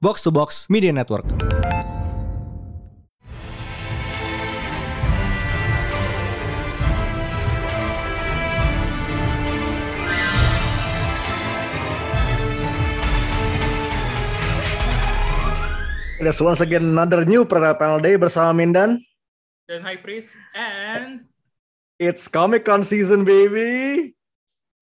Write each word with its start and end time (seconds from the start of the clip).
Box 0.00 0.22
to 0.22 0.30
Box 0.30 0.70
Media 0.70 0.92
Network. 0.92 1.26
There's 16.18 16.42
once 16.42 16.60
again 16.60 16.82
another 16.98 17.22
new 17.24 17.46
Panel 17.46 18.02
Day 18.02 18.18
bersama 18.18 18.50
Mindan. 18.50 18.98
dan 19.70 19.84
High 19.84 20.00
Priest 20.02 20.34
and 20.56 21.22
It's 21.98 22.26
Comic 22.26 22.66
Con 22.66 22.82
season, 22.82 23.22
baby. 23.22 24.14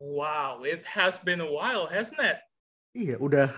wow, 0.01 0.61
it 0.65 0.85
has 0.85 1.17
been 1.21 1.41
a 1.41 1.49
while, 1.49 1.85
hasn't 1.89 2.21
it? 2.21 2.41
Iya, 2.97 3.21
udah 3.21 3.49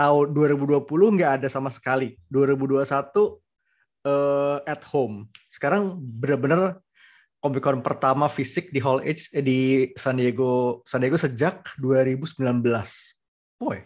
tahun 0.00 0.32
2020 0.32 0.88
nggak 1.20 1.32
ada 1.44 1.48
sama 1.52 1.68
sekali. 1.68 2.16
2021 2.32 2.88
eh, 4.08 4.58
at 4.64 4.80
home. 4.88 5.28
Sekarang 5.52 6.00
bener-bener 6.00 6.80
Comic 7.40 7.60
Con 7.60 7.80
pertama 7.80 8.28
fisik 8.28 8.68
di 8.68 8.80
Hall 8.80 9.00
H 9.00 9.32
eh, 9.32 9.44
di 9.44 9.58
San 9.96 10.16
Diego, 10.16 10.80
San 10.88 11.00
Diego 11.00 11.16
sejak 11.16 11.76
2019. 11.76 12.64
Boy, 13.60 13.76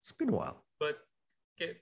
it's 0.00 0.16
been 0.16 0.32
a 0.32 0.36
while. 0.36 0.64
But 0.80 0.96
okay, 1.56 1.80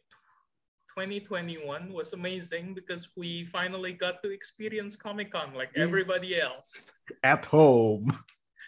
2021 0.95 1.63
was 1.95 2.11
amazing 2.13 2.75
because 2.75 3.07
we 3.15 3.47
finally 3.47 3.95
got 3.95 4.23
to 4.27 4.35
experience 4.35 4.99
Comic 4.99 5.31
Con 5.31 5.55
like 5.55 5.71
Yeah. 5.75 5.87
everybody 5.87 6.35
else 6.35 6.91
At 7.23 7.47
home. 7.47 8.11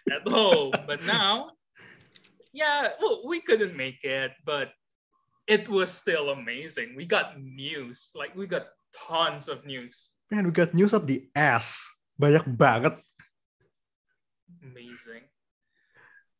at 0.07 0.23
home. 0.27 0.71
but 0.87 1.03
now, 1.03 1.51
yeah, 2.53 2.93
well, 3.01 3.25
we 3.25 3.41
couldn't 3.41 3.75
make 3.75 3.99
it, 4.05 4.31
but 4.45 4.71
it 5.49 5.67
was 5.67 5.91
still 5.91 6.29
amazing. 6.31 6.95
We 6.95 7.03
got 7.09 7.35
news, 7.41 8.13
like 8.15 8.31
we 8.37 8.47
got 8.47 8.71
tons 8.93 9.49
of 9.49 9.65
news. 9.65 10.13
Man, 10.31 10.45
we 10.45 10.53
got 10.53 10.73
news 10.73 10.93
up 10.93 11.09
the 11.09 11.27
ass. 11.35 11.81
Banyak 12.21 12.45
banget. 12.55 12.95
Amazing. 14.63 15.25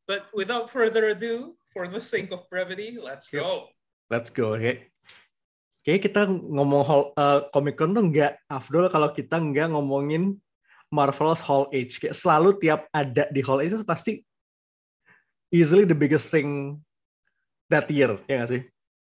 But 0.07 0.29
without 0.31 0.69
further 0.69 1.11
ado, 1.11 1.57
for 1.73 1.89
the 1.89 1.99
sake 1.99 2.29
of 2.29 2.45
brevity, 2.53 3.01
let's 3.01 3.33
Yep. 3.33 3.41
go. 3.41 3.51
Let's 4.13 4.29
go. 4.29 4.53
Oke. 4.53 4.93
Kayaknya 5.83 5.99
kita 5.99 6.21
ngomong 6.31 6.83
Hall, 6.87 7.03
uh, 7.17 7.49
Comic 7.51 7.75
Con 7.75 7.91
tuh 7.91 8.07
nggak 8.07 8.39
afdol 8.47 8.87
kalau 8.87 9.11
kita 9.11 9.35
nggak 9.35 9.73
ngomongin 9.73 10.39
Marvel's 10.93 11.43
Hall 11.43 11.67
H. 11.73 11.99
Kayak 11.99 12.15
selalu 12.15 12.55
tiap 12.61 12.87
ada 12.93 13.27
di 13.33 13.41
Hall 13.43 13.59
H 13.59 13.83
pasti 13.83 14.23
easily 15.53 15.85
the 15.85 15.93
biggest 15.93 16.33
thing 16.33 16.81
that 17.69 17.85
year, 17.93 18.17
ya 18.25 18.41
nggak 18.41 18.49
sih? 18.49 18.61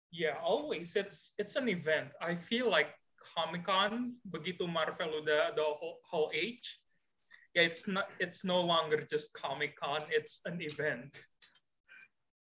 Yeah, 0.09 0.41
always. 0.41 0.97
It's 0.97 1.31
it's 1.37 1.55
an 1.55 1.69
event. 1.69 2.11
I 2.19 2.35
feel 2.35 2.67
like 2.67 2.91
Comic 3.37 3.63
Con 3.63 4.17
begitu 4.27 4.65
Marvel 4.65 5.23
udah 5.23 5.53
the 5.55 5.63
whole, 5.63 6.01
whole 6.03 6.33
age, 6.35 6.81
yeah, 7.53 7.63
it's 7.63 7.87
not 7.87 8.11
it's 8.19 8.43
no 8.43 8.59
longer 8.59 9.05
just 9.07 9.31
Comic 9.37 9.77
Con. 9.77 10.03
It's 10.09 10.43
an 10.49 10.59
event. 10.59 11.15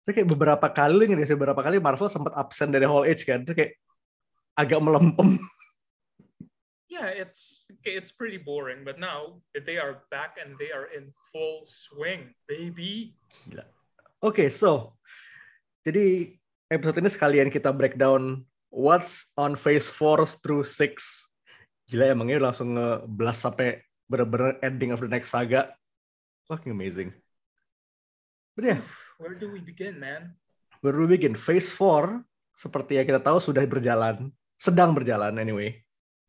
Saya 0.05 0.23
kayak 0.23 0.31
beberapa 0.31 0.67
kali, 0.71 1.11
sih 1.27 1.35
beberapa 1.35 1.59
kali 1.59 1.83
Marvel 1.83 2.07
sempat 2.07 2.31
absen 2.37 2.71
dari 2.71 2.87
Hall 2.87 3.03
H 3.03 3.27
kan? 3.27 3.43
Itu 3.43 3.51
kayak 3.51 3.75
agak 4.55 4.79
melempem. 4.79 5.35
Yeah, 6.87 7.11
it's 7.11 7.67
okay, 7.79 7.95
it's 7.95 8.11
pretty 8.11 8.39
boring. 8.39 8.87
But 8.87 8.99
now 8.99 9.43
they 9.53 9.77
are 9.79 10.03
back 10.11 10.39
and 10.39 10.55
they 10.55 10.71
are 10.71 10.87
in 10.91 11.11
full 11.31 11.67
swing, 11.67 12.31
baby. 12.47 13.15
Oke, 14.19 14.51
so 14.51 14.99
jadi 15.83 16.35
episode 16.67 16.99
ini 16.99 17.07
sekalian 17.07 17.47
kita 17.47 17.71
breakdown 17.71 18.43
what's 18.67 19.31
on 19.39 19.55
phase 19.55 19.87
4 19.87 20.43
through 20.43 20.67
6. 20.67 20.99
Gila 21.87 22.11
emangnya 22.11 22.43
langsung 22.43 22.75
nge-blast 22.75 23.47
sampai 23.47 23.79
bener-bener 24.11 24.59
ending 24.59 24.91
of 24.91 24.99
the 24.99 25.07
next 25.07 25.31
saga. 25.31 25.71
Fucking 26.51 26.75
amazing. 26.75 27.15
But 28.53 28.63
yeah, 28.75 28.79
Where 29.15 29.39
do 29.39 29.51
we 29.51 29.63
begin, 29.63 29.99
man? 29.99 30.35
baru 30.79 31.07
begin. 31.11 31.35
Phase 31.35 31.71
4, 31.75 32.23
seperti 32.55 32.99
yang 32.99 33.07
kita 33.07 33.19
tahu 33.19 33.39
sudah 33.39 33.63
berjalan. 33.67 34.31
Sedang 34.59 34.95
berjalan 34.95 35.35
anyway. 35.35 35.79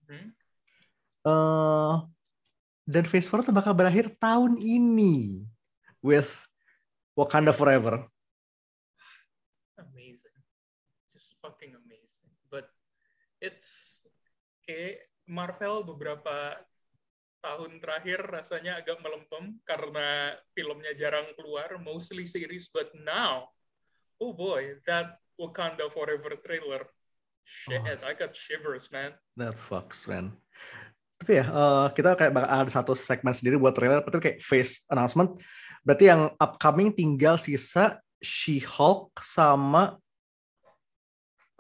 Hmm? 0.07 0.31
Eh, 1.27 1.95
dan 2.87 3.05
phase 3.07 3.31
4 3.31 3.47
tuh 3.47 3.55
bakal 3.55 3.75
berakhir 3.75 4.11
tahun 4.19 4.59
ini. 4.59 5.47
With 6.03 6.50
Wakanda 7.21 7.53
Forever. 7.53 8.09
amazing 9.81 10.37
just 11.13 11.37
fucking 11.41 11.73
amazing 11.73 12.29
but 12.53 12.69
it's 13.41 14.01
kayak 14.65 15.09
Marvel 15.25 15.85
beberapa 15.85 16.57
tahun 17.41 17.81
terakhir 17.81 18.21
rasanya 18.29 18.81
agak 18.81 19.01
melempem 19.01 19.57
karena 19.65 20.37
filmnya 20.53 20.93
jarang 20.97 21.29
keluar 21.37 21.81
mostly 21.81 22.29
series 22.29 22.69
but 22.69 22.93
now 23.05 23.49
oh 24.21 24.37
boy 24.37 24.77
that 24.85 25.17
Wakanda 25.41 25.89
Forever 25.89 26.37
trailer 26.45 26.85
shit 27.45 27.81
Oh. 27.81 28.05
I 28.05 28.13
got 28.13 28.37
shivers 28.37 28.93
man 28.93 29.17
That 29.41 29.57
fucks, 29.57 30.05
man. 30.05 30.37
Tapi 31.21 31.37
ya, 31.37 31.45
eh, 31.45 31.87
kita 31.93 32.17
kayak 32.17 32.33
bakal 32.33 32.49
ada 32.49 32.73
satu 32.73 32.93
segmen 32.97 33.37
sendiri 33.37 33.61
buat 33.61 33.77
trailer, 33.77 34.01
tapi 34.01 34.21
kayak 34.21 34.39
face 34.41 34.89
announcement. 34.89 35.37
Berarti 35.83 36.13
yang 36.13 36.33
upcoming 36.37 36.93
tinggal 36.93 37.41
sisa 37.41 37.99
She-Hulk 38.21 39.17
sama... 39.25 39.97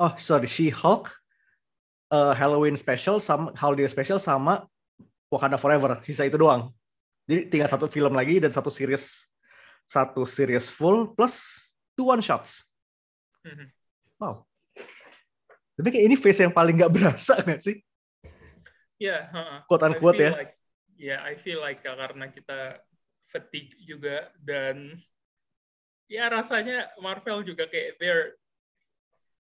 Oh, 0.01 0.13
sorry, 0.17 0.49
She-Hulk, 0.49 1.13
eh, 2.13 2.35
Halloween 2.37 2.77
special, 2.77 3.21
sama 3.21 3.53
Holiday 3.57 3.89
special, 3.89 4.21
sama 4.21 4.65
Wakanda 5.29 5.61
Forever. 5.61 6.01
Sisa 6.05 6.25
itu 6.25 6.37
doang. 6.41 6.73
Jadi 7.29 7.47
tinggal 7.47 7.69
satu 7.71 7.87
film 7.87 8.17
lagi 8.17 8.43
dan 8.43 8.51
satu 8.51 8.73
series 8.73 9.29
satu 9.87 10.23
series 10.23 10.71
full 10.71 11.15
plus 11.15 11.69
two 11.95 12.11
one 12.11 12.23
shots. 12.23 12.67
Mhm. 13.47 13.71
Wow. 14.19 14.47
Tapi 15.79 15.89
kayak 15.95 16.07
ini 16.13 16.17
face 16.19 16.43
yang 16.45 16.53
paling 16.53 16.77
nggak 16.77 16.93
berasa 16.97 17.39
nggak 17.41 17.63
sih? 17.63 17.79
yeah 19.01 19.33
uh-uh. 19.33 19.65
Quote 19.65 19.85
unquote 19.89 20.21
ya. 20.21 20.31
like 20.37 20.55
yeah 21.01 21.25
I 21.25 21.41
feel 21.41 21.59
like 21.65 21.81
uh, 21.89 21.97
karena 21.97 22.29
kita 22.29 22.85
fatigue 23.31 23.79
juga 23.81 24.29
dan 24.43 24.99
ya 26.07 26.27
rasanya 26.27 26.91
Marvel 26.99 27.47
juga 27.47 27.71
kayak 27.71 27.97
they're 27.97 28.35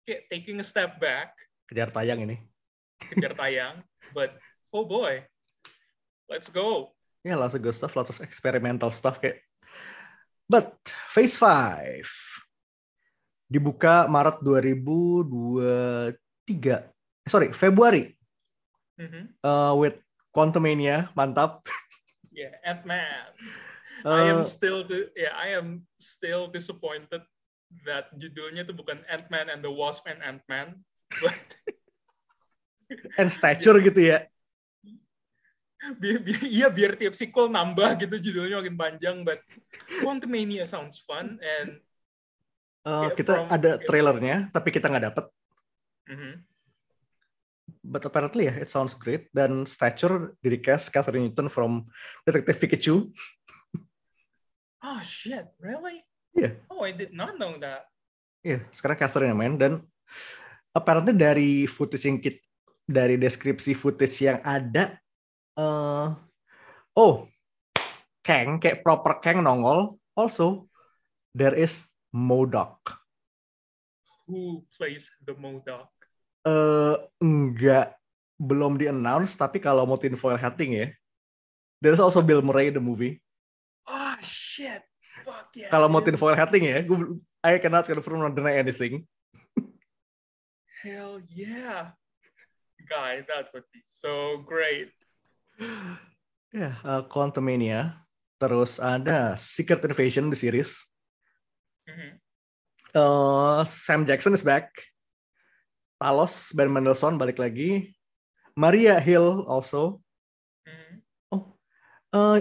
kayak 0.05 0.29
taking 0.29 0.61
a 0.61 0.65
step 0.65 1.01
back 1.01 1.33
Kejar 1.65 1.89
tayang 1.89 2.21
ini. 2.25 2.37
kejar 3.01 3.33
tayang 3.33 3.81
but 4.15 4.37
oh 4.69 4.85
boy 4.85 5.21
let's 6.29 6.47
go 6.47 6.93
Ya, 7.19 7.35
lots 7.35 7.51
of 7.51 7.59
good 7.59 7.75
stuff, 7.75 7.99
lots 7.99 8.07
of 8.07 8.23
experimental 8.23 8.87
stuff 8.87 9.19
kayak. 9.19 9.43
But 10.47 10.71
Phase 11.11 11.35
5 11.35 12.07
dibuka 13.43 14.07
Maret 14.07 14.39
2023. 14.39 16.15
Eh, 16.47 16.81
sorry, 17.27 17.51
Februari 17.51 18.15
Mhm. 18.95 19.35
uh, 19.43 19.75
with 19.75 19.99
Quantumania, 20.31 21.11
mantap. 21.11 21.59
yeah 22.31 22.55
Ant-Man 22.63 23.35
I 24.05 24.31
am 24.31 24.41
Uh, 24.41 24.47
still 24.47 24.85
yeah 25.13 25.33
I 25.35 25.55
am 25.55 25.83
still 25.97 26.47
disappointed 26.47 27.23
that 27.83 28.09
judulnya 28.15 28.63
itu 28.63 28.73
bukan 28.73 29.03
Ant-Man 29.07 29.51
and 29.51 29.59
the 29.59 29.69
Wasp 29.69 30.07
and 30.07 30.19
Ant-Man 30.21 30.79
but 31.19 31.35
and 33.19 33.29
stature 33.29 33.77
gitu 33.79 34.01
ya. 34.01 34.25
bi- 36.01 36.19
bi- 36.19 36.49
iya 36.49 36.67
biar 36.67 36.99
tiap 36.99 37.15
sequel 37.15 37.47
nambah 37.47 37.99
gitu 37.99 38.19
judulnya 38.19 38.59
makin 38.59 38.75
panjang 38.75 39.17
but 39.23 39.39
Quantumania 39.99 40.67
sounds 40.67 40.99
fun 41.03 41.39
and 41.41 41.79
Uh, 42.79 43.11
Yeah, 43.11 43.13
kita 43.13 43.33
from- 43.43 43.51
ada 43.51 43.71
trailernya, 43.75 44.35
tapi 44.55 44.71
kita 44.71 44.87
nggak 44.87 45.11
dapet. 45.11 45.25
mhm. 46.07 46.47
But 47.83 48.07
apparently 48.07 48.47
ya, 48.47 48.55
it 48.55 48.71
sounds 48.71 48.95
great. 48.95 49.27
Dan 49.35 49.67
stature 49.67 50.33
di 50.39 50.55
cast 50.57 50.87
Catherine 50.87 51.27
Newton 51.27 51.51
from 51.51 51.91
Detective 52.23 52.55
Pikachu. 52.55 53.11
Oh 54.83 55.01
shit 55.03 55.47
really 55.59 56.03
Iya. 56.37 56.55
oh 56.69 56.85
I 56.85 56.93
did 56.93 57.11
not 57.11 57.35
know 57.41 57.57
that 57.59 57.89
Iya, 58.39 58.63
sekarang 58.71 58.95
Catherine 58.95 59.35
yang 59.35 59.39
main 59.39 59.55
dan 59.59 59.83
apparently 60.71 61.11
dari 61.11 61.67
footage 61.67 62.07
yang 62.07 62.23
kit, 62.23 62.39
dari 62.87 63.19
deskripsi 63.19 63.75
footage 63.75 64.15
yang 64.23 64.39
ada, 64.47 64.95
eh 65.59 66.07
oh, 66.95 67.27
Kang 68.23 68.63
kayak 68.63 68.79
proper 68.79 69.19
Kang 69.19 69.43
nongol. 69.43 69.99
Also, 70.15 70.71
there 71.35 71.51
is 71.51 71.83
Modok. 72.15 72.95
who 74.29 74.61
plays 74.77 75.09
the 75.25 75.33
Modoc 75.35 75.89
Eh 76.45 76.95
enggak 77.19 77.97
belum 78.39 78.77
di 78.79 78.87
announce 78.87 79.35
tapi 79.35 79.59
kalau 79.59 79.83
mau 79.83 79.99
tinfoil 79.99 80.39
hatting 80.39 80.71
ya. 80.79 80.87
There's 81.83 81.99
also 81.99 82.23
Bill 82.23 82.39
Murray 82.39 82.71
the 82.71 82.79
movie. 82.79 83.19
Oh 84.49 84.53
shit 84.57 84.81
Fuck 85.25 85.51
yeah. 85.57 85.71
Kalau 85.73 85.91
mau 85.91 85.99
tinfoil 85.99 86.37
hatting 86.37 86.69
ya, 86.69 86.79
gue 86.85 87.19
I 87.43 87.59
cannot 87.59 87.83
confirm 87.89 88.23
or 88.23 88.31
deny 88.31 88.61
anything. 88.61 89.03
Hell 90.85 91.19
yeah. 91.27 91.91
Guy, 92.87 93.25
that 93.27 93.51
would 93.51 93.67
be 93.73 93.83
so 93.83 94.39
great. 94.47 94.93
Ya, 96.55 96.79
uh, 96.81 97.03
Quantumania. 97.05 97.99
Terus 98.39 98.79
ada 98.79 99.35
Secret 99.35 99.83
Invasion 99.83 100.31
di 100.31 100.37
series. 100.39 100.87
Mhm. 101.83 102.17
Uh, 102.95 103.61
Sam 103.67 104.07
Jackson 104.07 104.31
is 104.31 104.45
back. 104.45 104.71
Talos, 105.99 106.55
Ben 106.55 106.71
Mendelsohn 106.71 107.19
balik 107.19 107.37
lagi. 107.37 107.91
Maria 108.55 108.97
Hill 108.97 109.45
also. 109.51 109.99
Mhm. 110.63 111.03
Uh, 112.09 112.39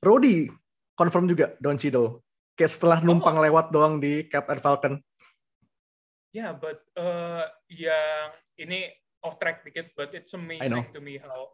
Rhodey 0.00 0.54
confirm 0.96 1.28
juga 1.28 1.54
Don 1.60 1.76
Cheadle. 1.76 2.24
Kayak 2.56 2.72
setelah 2.72 2.98
numpang 3.04 3.36
lewat 3.36 3.68
doang 3.68 4.00
di 4.00 4.24
Captain 4.26 4.56
Falcon. 4.58 4.96
Yeah, 6.32 6.56
but 6.56 6.80
uh, 6.96 7.44
yang 7.68 8.32
ini 8.56 8.92
off 9.20 9.36
track 9.36 9.64
dikit, 9.64 9.92
but 9.92 10.16
it's 10.16 10.32
amazing 10.32 10.88
to 10.92 11.00
me 11.00 11.20
how 11.20 11.52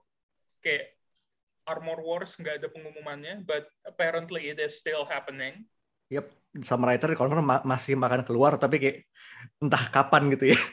kayak 0.62 0.94
Armor 1.66 2.02
Wars 2.02 2.34
nggak 2.38 2.62
ada 2.62 2.68
pengumumannya, 2.70 3.46
but 3.46 3.66
apparently 3.86 4.50
it 4.50 4.58
is 4.58 4.78
still 4.78 5.06
happening. 5.06 5.66
Yep, 6.10 6.34
sama 6.66 6.90
writer 6.90 7.14
confirm 7.14 7.46
ma- 7.46 7.64
masih 7.66 7.94
makan 7.94 8.26
keluar 8.26 8.58
tapi 8.58 8.76
kayak 8.82 8.96
entah 9.58 9.90
kapan 9.90 10.30
gitu 10.34 10.54
ya. 10.54 10.58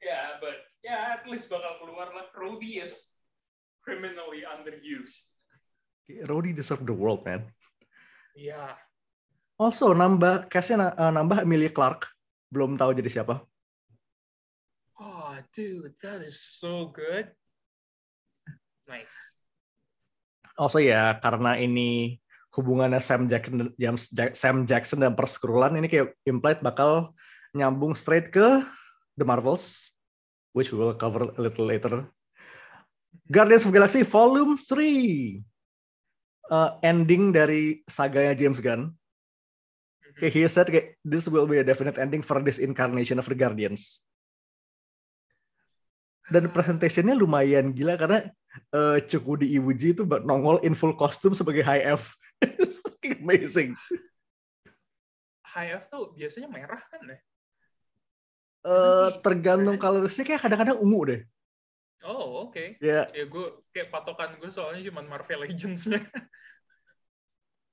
Yeah, 0.00 0.40
but 0.40 0.56
yeah, 0.80 1.20
at 1.20 1.28
least 1.28 1.52
bakal 1.52 1.76
keluar 1.84 2.08
lah. 2.16 2.32
Rhodey 2.32 2.80
is 2.80 2.96
criminally 3.84 4.48
underused. 4.48 5.28
Rhodey 6.26 6.52
deserve 6.56 6.82
the 6.82 6.94
world, 6.94 7.22
man. 7.22 7.46
Yeah. 8.34 8.74
Also 9.60 9.92
nambah 9.92 10.48
castnya 10.48 10.88
na- 10.88 10.96
uh, 10.96 11.12
nambah 11.12 11.44
Emilia 11.44 11.70
Clarke. 11.70 12.08
Belum 12.48 12.74
tahu 12.74 12.96
jadi 12.96 13.20
siapa. 13.20 13.44
Oh, 15.00 15.32
dude, 15.54 15.96
that 16.04 16.20
is 16.24 16.40
so 16.40 16.90
good. 16.92 17.30
Nice. 18.88 19.14
Also 20.58 20.82
ya 20.82 21.16
karena 21.22 21.56
ini 21.56 22.20
hubungannya 22.52 23.00
Sam 23.00 23.30
Jackson 23.30 23.72
James 23.78 24.10
Sam 24.34 24.66
Jackson 24.66 25.00
dan 25.00 25.14
Perskrulan 25.14 25.78
ini 25.78 25.86
kayak 25.86 26.18
implied 26.26 26.60
bakal 26.60 27.14
nyambung 27.54 27.94
straight 27.94 28.28
ke 28.28 28.60
The 29.14 29.24
Marvels 29.24 29.94
which 30.52 30.74
we 30.74 30.78
will 30.82 30.96
cover 30.98 31.30
a 31.30 31.40
little 31.40 31.66
later. 31.66 32.10
Guardians 33.30 33.62
of 33.66 33.74
Galaxy 33.74 34.02
Volume 34.02 34.58
3. 34.58 35.42
Uh, 36.50 36.74
ending 36.82 37.30
dari 37.30 37.86
saganya 37.86 38.34
James 38.34 38.58
Gunn. 38.58 38.90
Mhm. 38.90 40.18
Kayak 40.18 40.32
he 40.34 40.40
said 40.50 40.66
kayak 40.66 40.98
this 41.06 41.30
will 41.30 41.46
be 41.46 41.62
a 41.62 41.66
definite 41.66 41.94
ending 41.94 42.26
for 42.26 42.42
this 42.42 42.58
incarnation 42.58 43.22
of 43.22 43.30
the 43.30 43.38
Guardians. 43.38 44.02
Dan 46.26 46.50
presentationnya 46.50 47.14
lumayan 47.14 47.70
gila 47.70 47.94
karena 47.94 48.26
uh, 48.74 48.98
Cukudi 49.02 49.50
Iwuji 49.58 49.94
itu 49.94 50.02
nongol 50.06 50.62
in 50.66 50.74
full 50.74 50.94
costume 50.94 51.34
sebagai 51.34 51.62
High 51.62 51.86
F. 51.86 52.14
It's 52.42 52.82
fucking 52.82 53.22
amazing. 53.22 53.78
High 55.46 55.78
F 55.82 55.90
tuh 55.90 56.14
biasanya 56.14 56.46
merah 56.50 56.82
kan 56.86 57.02
deh. 57.02 57.20
Uh, 58.60 59.08
tergantung 59.24 59.80
colorsnya 59.80 60.22
kayak 60.26 60.42
kadang-kadang 60.44 60.78
ungu 60.78 61.00
deh. 61.08 61.20
Oh, 62.04 62.48
oke. 62.48 62.80
Ya, 62.80 63.04
Ya 63.12 63.24
gue 63.28 63.46
kayak 63.76 63.92
patokan 63.92 64.32
gue 64.40 64.48
soalnya 64.48 64.80
cuma 64.88 65.04
Marvel 65.04 65.44
Legends-nya. 65.44 66.00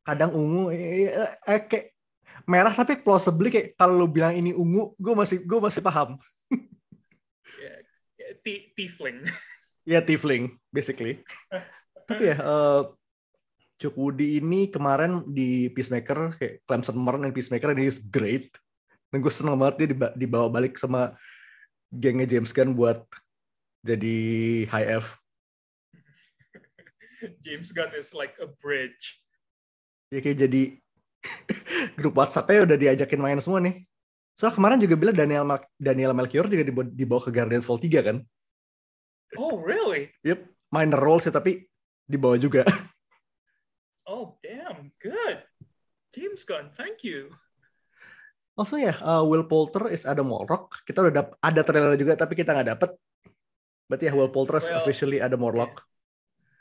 kadang 0.08 0.32
ungu 0.32 0.72
eh, 0.72 1.12
eh, 1.12 1.32
eh, 1.52 1.62
kayak 1.68 1.92
merah 2.48 2.72
tapi 2.72 2.96
plausibly 3.04 3.52
kayak 3.52 3.76
kalau 3.76 4.00
lu 4.00 4.08
bilang 4.08 4.32
ini 4.32 4.56
ungu, 4.56 4.96
gue 4.96 5.14
masih 5.16 5.44
gue 5.44 5.60
masih 5.60 5.84
paham. 5.84 6.16
ya, 7.64 7.74
ti- 8.44 8.72
tiefling. 8.76 9.24
Ya 9.88 10.04
tiefling 10.04 10.52
basically. 10.68 11.24
Tapi 12.12 12.36
ya 12.36 12.44
uh, 12.44 12.92
Cukudi 13.80 14.36
ini 14.36 14.68
kemarin 14.68 15.24
di 15.32 15.72
Peacemaker 15.72 16.36
kayak 16.36 16.68
Clemson 16.68 17.00
Mern 17.00 17.24
dan 17.24 17.32
Peacemaker 17.32 17.72
and 17.72 17.80
he's 17.80 17.96
great. 17.96 18.52
Dan 19.08 19.24
gue 19.24 19.32
seneng 19.32 19.56
banget 19.56 19.76
dia 19.80 19.88
diba- 19.96 20.16
dibawa 20.20 20.52
balik 20.52 20.76
sama 20.76 21.16
gengnya 21.88 22.28
James 22.28 22.52
Gunn 22.52 22.76
buat 22.76 23.00
jadi 23.88 24.16
High 24.68 24.90
F. 25.00 25.16
James 27.44 27.72
Gunn 27.72 27.96
is 27.96 28.12
like 28.12 28.36
a 28.44 28.52
bridge. 28.60 29.24
Ya 30.12 30.20
kayak 30.20 30.44
jadi 30.44 30.62
grup 32.00 32.16
WhatsApp-nya 32.20 32.68
udah 32.68 32.78
diajakin 32.78 33.20
main 33.24 33.40
semua 33.40 33.64
nih. 33.64 33.88
Soalnya 34.38 34.56
kemarin 34.60 34.78
juga 34.84 34.96
bilang 35.00 35.18
Daniel 35.18 35.46
Mal- 35.48 35.72
Daniel 35.82 36.14
Melchior 36.14 36.46
juga 36.46 36.62
dibawa, 36.62 36.86
dibawa 36.94 37.22
ke 37.26 37.32
Guardians 37.34 37.66
Vol 37.66 37.82
3 37.82 38.06
kan. 38.06 38.18
Oh, 39.36 39.60
really? 39.60 40.14
Yep, 40.24 40.40
minor 40.72 41.02
role 41.02 41.20
sih 41.20 41.34
tapi 41.34 41.66
dibawa 42.04 42.36
juga. 42.38 42.64
Oh, 44.08 44.40
damn. 44.40 44.88
Good. 45.04 45.44
James 46.16 46.48
Gunn, 46.48 46.72
thank 46.72 47.04
you. 47.04 47.28
Also 48.56 48.80
ya, 48.80 48.96
uh, 49.04 49.20
Will 49.28 49.44
Poulter 49.44 49.92
is 49.92 50.08
Adam 50.08 50.32
Warlock. 50.32 50.80
Kita 50.88 51.04
udah 51.04 51.14
dap- 51.14 51.36
ada 51.44 51.60
trailer 51.60 52.00
juga 52.00 52.16
tapi 52.16 52.40
kita 52.40 52.56
nggak 52.56 52.72
dapet. 52.72 52.96
Berarti 53.88 54.12
ya 54.12 54.14
Will 54.14 54.32
Poulter 54.32 54.60
is 54.60 54.68
Well, 54.68 54.84
officially 54.84 55.24
Adam 55.24 55.40
Warlock. 55.40 55.80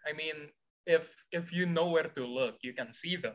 I 0.07 0.15
mean, 0.15 0.55
if 0.87 1.11
if 1.35 1.51
you 1.51 1.67
know 1.67 1.91
where 1.91 2.07
to 2.15 2.23
look, 2.23 2.63
you 2.63 2.71
can 2.71 2.95
see 2.95 3.19
them. 3.19 3.35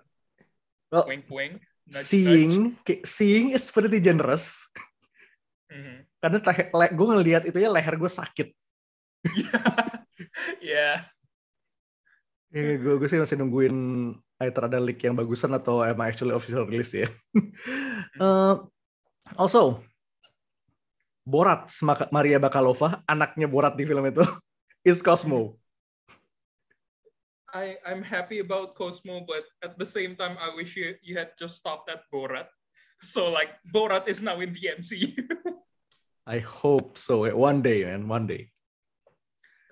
Well, 0.87 1.07
Wink, 1.07 1.27
wink. 1.27 1.59
Nudge, 1.91 2.07
seeing, 2.07 2.79
kayak- 2.87 3.03
seeing 3.03 3.51
is 3.51 3.67
pretty 3.67 3.99
generous. 3.99 4.67
nudge. 4.71 5.75
Mhm. 5.75 5.97
Karena 6.21 6.87
gue 6.91 7.07
ngelihat 7.15 7.43
itu 7.47 7.57
ya 7.59 7.71
leher 7.71 7.95
gue 7.99 8.11
sakit. 8.11 8.47
yeah. 10.63 11.07
Ya, 12.51 12.75
gue, 12.75 12.99
gue 12.99 13.07
sih 13.07 13.19
masih 13.19 13.39
nungguin 13.39 13.75
either 14.43 14.63
ada 14.67 14.79
leak 14.83 14.99
yang 14.99 15.15
bagusan 15.15 15.55
atau 15.55 15.79
emang 15.87 16.11
actually 16.11 16.35
official 16.35 16.67
release 16.67 16.91
ya. 16.95 17.07
Eh, 18.19 18.55
also, 19.39 19.79
Borat 21.21 21.69
Maria 22.09 22.41
Bakalova, 22.41 23.05
anaknya 23.05 23.45
Borat 23.45 23.77
di 23.77 23.85
film 23.85 24.05
itu, 24.09 24.25
is 24.89 25.01
Cosmo. 25.05 25.57
I 27.51 27.75
I'm 27.83 28.01
happy 28.01 28.39
about 28.39 28.79
Cosmo, 28.79 29.27
but 29.27 29.43
at 29.59 29.75
the 29.75 29.85
same 29.85 30.15
time, 30.15 30.39
I 30.39 30.55
wish 30.55 30.79
you 30.79 30.95
you 31.03 31.19
had 31.19 31.35
just 31.35 31.59
stopped 31.59 31.91
at 31.91 32.07
Borat. 32.07 32.47
So 33.03 33.27
like 33.27 33.59
Borat 33.67 34.07
is 34.07 34.23
now 34.23 34.39
in 34.39 34.55
the 34.55 34.71
MCU. 34.79 35.27
I 36.31 36.39
hope 36.39 36.95
so. 36.95 37.27
One 37.35 37.59
day, 37.59 37.83
man, 37.83 38.07
one 38.07 38.25
day. 38.29 38.53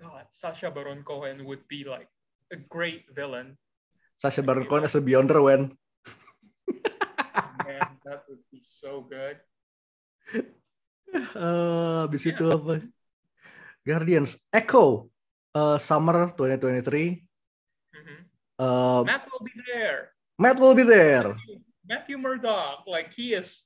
God, 0.02 0.28
Sasha 0.32 0.72
Baron 0.72 1.04
Cohen 1.08 1.46
would 1.46 1.64
be 1.72 1.88
like 1.88 2.10
a 2.52 2.58
great 2.58 3.08
villain. 3.16 3.56
Sasha 4.18 4.44
Baron 4.44 4.68
Cohen 4.68 4.84
as 4.84 4.96
a 4.96 5.02
Beyonder 5.02 5.40
when 5.40 5.72
Man, 7.64 7.88
that 8.04 8.28
would 8.28 8.44
be 8.52 8.60
so 8.60 9.08
good. 9.08 9.40
Eh, 11.14 11.98
habis 12.06 12.22
itu 12.26 12.46
apa? 12.46 12.84
Guardians, 13.82 14.46
Echo, 14.54 15.10
eh, 15.56 15.78
Summer 15.82 16.34
2023. 16.38 17.26
Mhm. 17.96 18.18
Eh, 18.60 19.02
Matt 19.08 19.26
will 19.32 19.44
be 19.46 19.56
there. 19.66 20.14
Matt 20.38 20.58
will 20.62 20.76
be 20.78 20.86
there. 20.86 21.34
Matthew 21.90 22.22
Murdock, 22.22 22.86
like 22.86 23.10
he 23.10 23.34
is, 23.34 23.66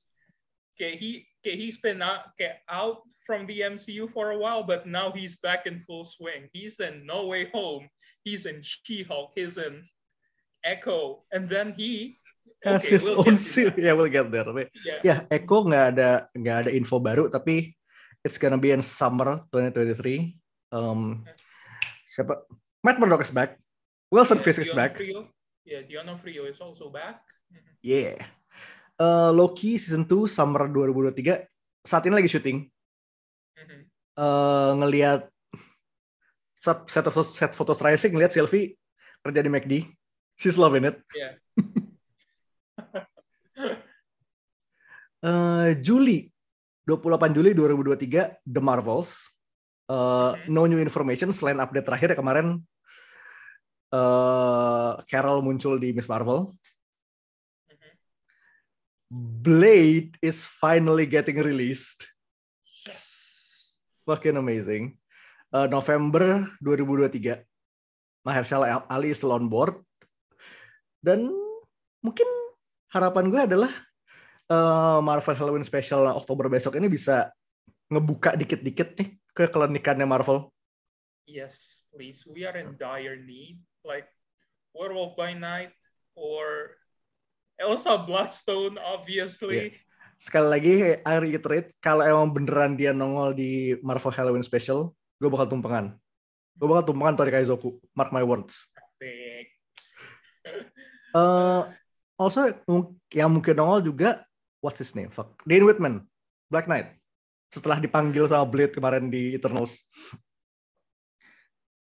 okay, 0.74 0.96
he 0.96 1.28
okay, 1.44 1.60
he's 1.60 1.76
been 1.76 2.00
out, 2.00 2.32
okay, 2.34 2.64
out 2.72 3.04
from 3.28 3.44
the 3.52 3.68
MCU 3.68 4.08
for 4.08 4.32
a 4.32 4.40
while, 4.40 4.64
but 4.64 4.88
now 4.88 5.12
he's 5.12 5.36
back 5.44 5.68
in 5.68 5.84
full 5.84 6.08
swing. 6.08 6.48
He's 6.56 6.80
in 6.80 7.04
No 7.04 7.28
Way 7.28 7.52
Home. 7.52 7.92
He's 8.24 8.48
in 8.48 8.64
She-Hulk. 8.64 9.36
He's 9.36 9.60
in 9.60 9.84
Echo, 10.64 11.28
and 11.36 11.52
then 11.52 11.76
he. 11.76 12.23
Has 12.64 12.88
Okay, 12.88 12.96
his 12.96 13.04
we'll 13.04 13.20
own 13.20 13.36
that. 13.36 13.76
Ya, 13.76 13.92
we'll 13.92 14.08
get 14.08 14.32
there. 14.32 14.48
Tapi, 14.48 14.72
Yeah. 14.88 15.00
ya, 15.04 15.16
Echo 15.28 15.68
nggak 15.68 15.86
ada 15.94 16.10
nggak 16.32 16.58
ada 16.64 16.72
info 16.72 16.96
baru, 16.98 17.28
tapi 17.28 17.76
it's 18.24 18.40
gonna 18.40 18.56
be 18.56 18.72
in 18.72 18.80
summer 18.80 19.44
2023. 19.52 20.32
Um, 20.72 21.28
siapa? 22.08 22.48
Matt 22.80 22.98
Murdock 22.98 23.22
is 23.22 23.36
back. 23.36 23.60
Wilson 24.08 24.40
Yeah, 24.40 24.46
Fisk 24.48 24.62
is 24.64 24.72
back. 24.72 24.96
D'Onofrio- 24.96 25.32
Yeah, 25.64 25.82
D'Onofrio 25.84 26.44
is 26.48 26.60
also 26.60 26.88
back. 26.88 27.24
Mhm. 27.48 27.72
Yeah. 27.80 28.20
Eh, 28.96 29.30
Loki 29.32 29.76
season 29.76 30.04
2 30.04 30.28
summer 30.28 30.68
2023 30.68 31.48
saat 31.82 32.04
ini 32.08 32.16
lagi 32.16 32.32
syuting. 32.32 32.68
Mhm. 33.60 33.80
eh 34.14 34.72
ngelihat 34.78 35.26
set 36.54 36.86
set, 36.86 37.06
set 37.26 37.52
foto 37.58 37.74
terakhir 37.74 37.98
sih 37.98 38.12
ngelihat 38.14 38.30
Sylvie 38.30 38.78
kerja 39.20 39.42
di 39.42 39.50
McD. 39.50 39.74
She's 40.38 40.54
loving 40.56 40.86
it. 40.86 41.02
Yeah. 41.18 41.34
Eh 45.24 45.80
Juli 45.80 46.28
28 46.84 47.32
Juli 47.32 47.56
2023 47.56 48.44
The 48.44 48.60
Marvels. 48.60 49.32
Mhm. 49.88 50.52
No 50.52 50.68
new 50.68 50.84
information 50.84 51.32
selain 51.32 51.64
update 51.64 51.88
terakhir 51.88 52.12
ya 52.12 52.18
kemarin 52.20 52.60
eh 53.96 54.92
Carol 55.08 55.40
muncul 55.40 55.80
di 55.80 55.96
Miss 55.96 56.12
Marvel. 56.12 56.52
Blade 59.14 60.18
is 60.26 60.44
finally 60.44 61.06
getting 61.06 61.38
released. 61.38 62.10
Yes. 62.84 63.06
Fucking 64.04 64.36
amazing. 64.36 64.98
Uh, 65.54 65.70
November 65.70 66.50
2023. 66.66 67.46
Mahershala 68.26 68.82
Ali 68.90 69.14
is 69.14 69.22
still 69.22 69.38
on 69.38 69.46
board. 69.46 69.78
Dan 70.98 71.30
mungkin 72.02 72.26
harapan 72.90 73.30
gue 73.30 73.42
adalah 73.46 73.72
uh, 74.50 75.00
Marvel 75.00 75.36
Halloween 75.38 75.64
Special 75.68 76.08
Oktober 76.12 76.50
besok 76.52 76.76
ini 76.80 76.90
bisa 76.90 77.32
ngebuka 77.88 78.34
dikit-dikit 78.34 78.98
nih 78.98 79.10
ke 79.32 79.46
klinikannya 79.52 80.08
Marvel. 80.08 80.50
Yes, 81.30 81.84
please. 81.94 82.28
We 82.28 82.44
are 82.44 82.56
in 82.58 82.76
dire 82.76 83.16
need. 83.16 83.62
Like 83.84 84.08
Werewolf 84.76 85.16
by 85.16 85.36
Night 85.36 85.76
or 86.16 86.76
Elsa 87.60 88.00
Bloodstone, 88.04 88.76
obviously. 88.82 89.76
Yeah. 89.76 89.82
Sekali 90.24 90.48
lagi, 90.48 90.74
I 91.04 91.16
reiterate, 91.20 91.76
kalau 91.84 92.08
emang 92.08 92.32
beneran 92.32 92.80
dia 92.80 92.96
nongol 92.96 93.36
di 93.36 93.76
Marvel 93.84 94.14
Halloween 94.16 94.46
Special, 94.46 94.96
gue 95.20 95.28
bakal 95.28 95.52
tumpengan. 95.52 96.00
Gue 96.56 96.68
bakal 96.72 96.88
tumpengan 96.88 97.20
Tori 97.20 97.32
Kaizoku. 97.34 97.76
Mark 97.92 98.16
my 98.16 98.24
words. 98.24 98.72
Asik. 98.72 99.52
Uh, 101.12 101.68
also, 102.16 102.48
yang 103.12 103.36
mungkin 103.36 103.56
nongol 103.60 103.84
juga, 103.84 104.24
what's 104.64 104.80
his 104.80 104.96
name? 104.96 105.12
Fuck. 105.12 105.44
Dane 105.44 105.68
Whitman, 105.68 106.08
Black 106.48 106.72
Knight. 106.72 106.96
Setelah 107.52 107.78
dipanggil 107.84 108.26
sama 108.26 108.48
Blade 108.48 108.72
kemarin 108.72 109.12
di 109.12 109.36
Eternals. 109.36 109.84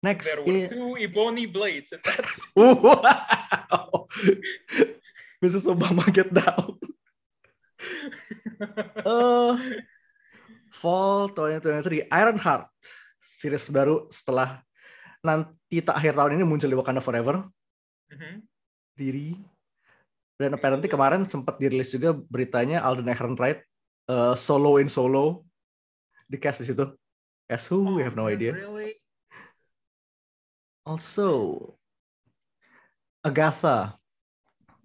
Next. 0.03 0.27
There 0.27 0.43
were 0.43 0.67
two 0.67 0.99
Ebony 0.99 1.47
Blades, 1.47 1.95
and 1.95 2.03
that's 2.03 2.43
wow. 2.57 4.09
Mrs. 5.39 5.69
Obama 5.69 6.03
get 6.11 6.27
down. 6.27 6.75
uh, 9.07 9.55
Fall 10.83 11.31
2023 11.31 12.11
Iron 12.11 12.35
Heart 12.35 12.67
series 13.23 13.71
baru 13.71 14.11
setelah 14.11 14.59
nanti 15.23 15.79
tak 15.79 15.95
akhir 15.95 16.19
tahun 16.19 16.35
ini 16.35 16.43
muncul 16.43 16.67
di 16.67 16.75
Wakanda 16.75 16.99
Forever. 16.99 17.47
Mhm. 18.11 18.43
Diri 18.99 19.39
dan 20.37 20.57
apparently 20.57 20.89
kemarin 20.89 21.23
sempat 21.29 21.61
dirilis 21.61 21.93
juga 21.93 22.13
beritanya 22.13 22.81
Alden 22.81 23.09
Ehrenreich 23.09 23.61
uh, 24.09 24.33
solo 24.33 24.81
in 24.81 24.89
solo 24.89 25.45
di 26.25 26.41
cast 26.41 26.65
di 26.65 26.73
situ. 26.73 26.85
As 27.45 27.67
who? 27.69 27.85
we 27.99 28.01
have 28.01 28.17
no 28.17 28.25
Oh, 28.25 28.33
idea. 28.33 28.55
Really? 28.55 28.97
Also, 30.83 31.27
Agatha, 33.23 33.95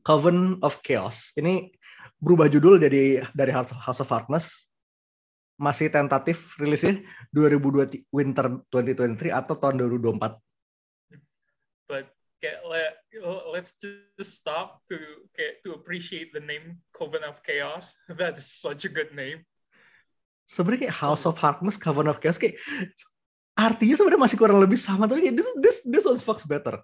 Coven 0.05 0.61
of 0.62 0.78
Chaos. 0.85 1.35
Ini 1.35 1.73
berubah 2.19 2.47
judul 2.50 2.78
jadi 2.78 3.25
dari 3.35 3.50
House 3.55 4.02
of 4.02 4.11
Darkness. 4.11 4.71
Masih 5.59 5.90
tentatif 5.90 6.55
rilisnya 6.55 7.02
2020 7.35 8.07
winter 8.14 8.47
2023 8.71 9.35
atau 9.35 9.59
tahun 9.59 9.75
2024. 9.90 10.38
But 11.90 12.14
get, 12.38 12.62
let, 12.62 12.98
let's 13.52 13.75
just 13.80 14.32
stop 14.38 14.82
to 14.88 14.98
to 15.64 15.75
appreciate 15.75 16.32
the 16.32 16.42
name 16.42 16.82
Coven 16.92 17.25
of 17.25 17.42
Chaos. 17.42 17.94
That 18.20 18.38
is 18.38 18.48
such 18.48 18.84
a 18.84 18.90
good 18.92 19.14
name. 19.14 19.44
Sebenarnya 20.48 20.88
kayak 20.88 20.96
House 20.96 21.28
of 21.28 21.37
Darkness, 21.37 21.76
Coven 21.76 22.08
of 22.08 22.18
Chaos 22.22 22.40
kayak 22.40 22.56
artinya 23.58 23.94
sebenarnya 23.98 24.22
masih 24.22 24.37
kurang 24.38 24.62
lebih 24.62 24.78
sama 24.78 25.04
tapi 25.10 25.28
kayak 25.28 25.37
this 25.37 25.48
this 25.60 25.78
this 25.84 26.04
one 26.06 26.20
fucks 26.20 26.46
better. 26.46 26.80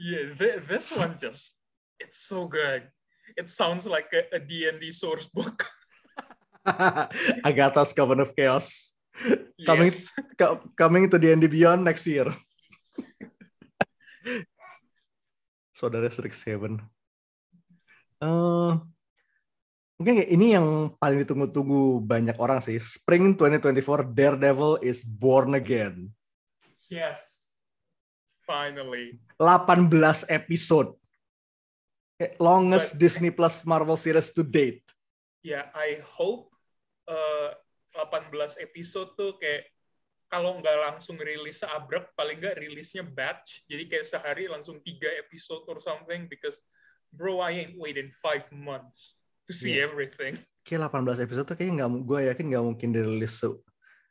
Yeah, 0.00 0.34
th- 0.34 0.66
this 0.66 0.90
one 0.90 1.14
just 1.14 1.54
it's 2.02 2.18
so 2.26 2.50
good. 2.50 2.90
It 3.38 3.48
sounds 3.48 3.86
like 3.88 4.10
a, 4.12 4.36
a 4.36 4.40
D&D 4.42 4.92
source 4.92 5.30
book. 5.32 5.64
Agatha's 7.48 7.94
Coven 7.96 8.20
of 8.20 8.36
Chaos 8.36 8.94
Coming- 9.66 9.92
Yes. 9.94 10.10
Coming 10.76 11.08
to 11.10 11.16
end 11.30 11.48
beyond 11.50 11.84
next 11.84 12.06
year. 12.06 12.26
Saudara 15.74 16.06
Strixhaven. 16.06 16.78
Eh 18.22 18.72
mungkin 19.94 20.14
kayak 20.22 20.30
ini 20.30 20.54
yang 20.54 20.90
paling 20.98 21.22
ditunggu-tunggu 21.26 21.98
banyak 22.02 22.38
orang 22.38 22.62
sih. 22.62 22.78
Spring 22.78 23.34
2024 23.34 24.14
Daredevil 24.14 24.78
is 24.86 25.02
born 25.02 25.58
again. 25.58 26.10
Yes. 26.86 27.42
Finally. 28.46 29.18
18 29.42 30.30
episode. 30.30 30.94
Kayak 32.14 32.38
Longest 32.38 32.94
But- 32.94 33.00
Disney 33.02 33.30
Plus 33.34 33.66
Marvel 33.66 33.98
series 33.98 34.30
to 34.30 34.46
date. 34.46 34.86
Ya, 35.44 35.68
I 35.76 36.00
hope 36.00 36.48
uh, 37.04 37.52
18 37.98 38.56
episode 38.64 39.12
tuh 39.12 39.36
kayak 39.36 39.73
kalau 40.26 40.58
nggak 40.58 40.78
langsung 40.90 41.14
rilis 41.16 41.62
seabrek, 41.62 42.10
paling 42.18 42.42
nggak 42.42 42.58
rilisnya 42.58 43.06
batch. 43.06 43.62
Jadi 43.70 43.86
kayak 43.86 44.06
sehari 44.08 44.44
langsung 44.50 44.82
tiga 44.82 45.06
episode 45.16 45.62
or 45.70 45.78
something 45.78 46.26
because 46.26 46.58
bro, 47.14 47.38
I 47.38 47.62
ain't 47.62 47.76
waiting 47.78 48.10
five 48.18 48.48
months 48.50 49.14
to 49.46 49.54
see 49.54 49.78
Yeah. 49.78 49.86
everything. 49.86 50.42
Kayak 50.66 50.90
18 50.90 51.22
episode 51.28 51.46
tuh 51.46 51.54
kayaknya 51.54 51.84
nggak, 51.84 51.90
gue 52.08 52.18
yakin 52.32 52.44
nggak 52.50 52.64
mungkin 52.64 52.88
dirilis 52.90 53.36
se- 53.38 53.62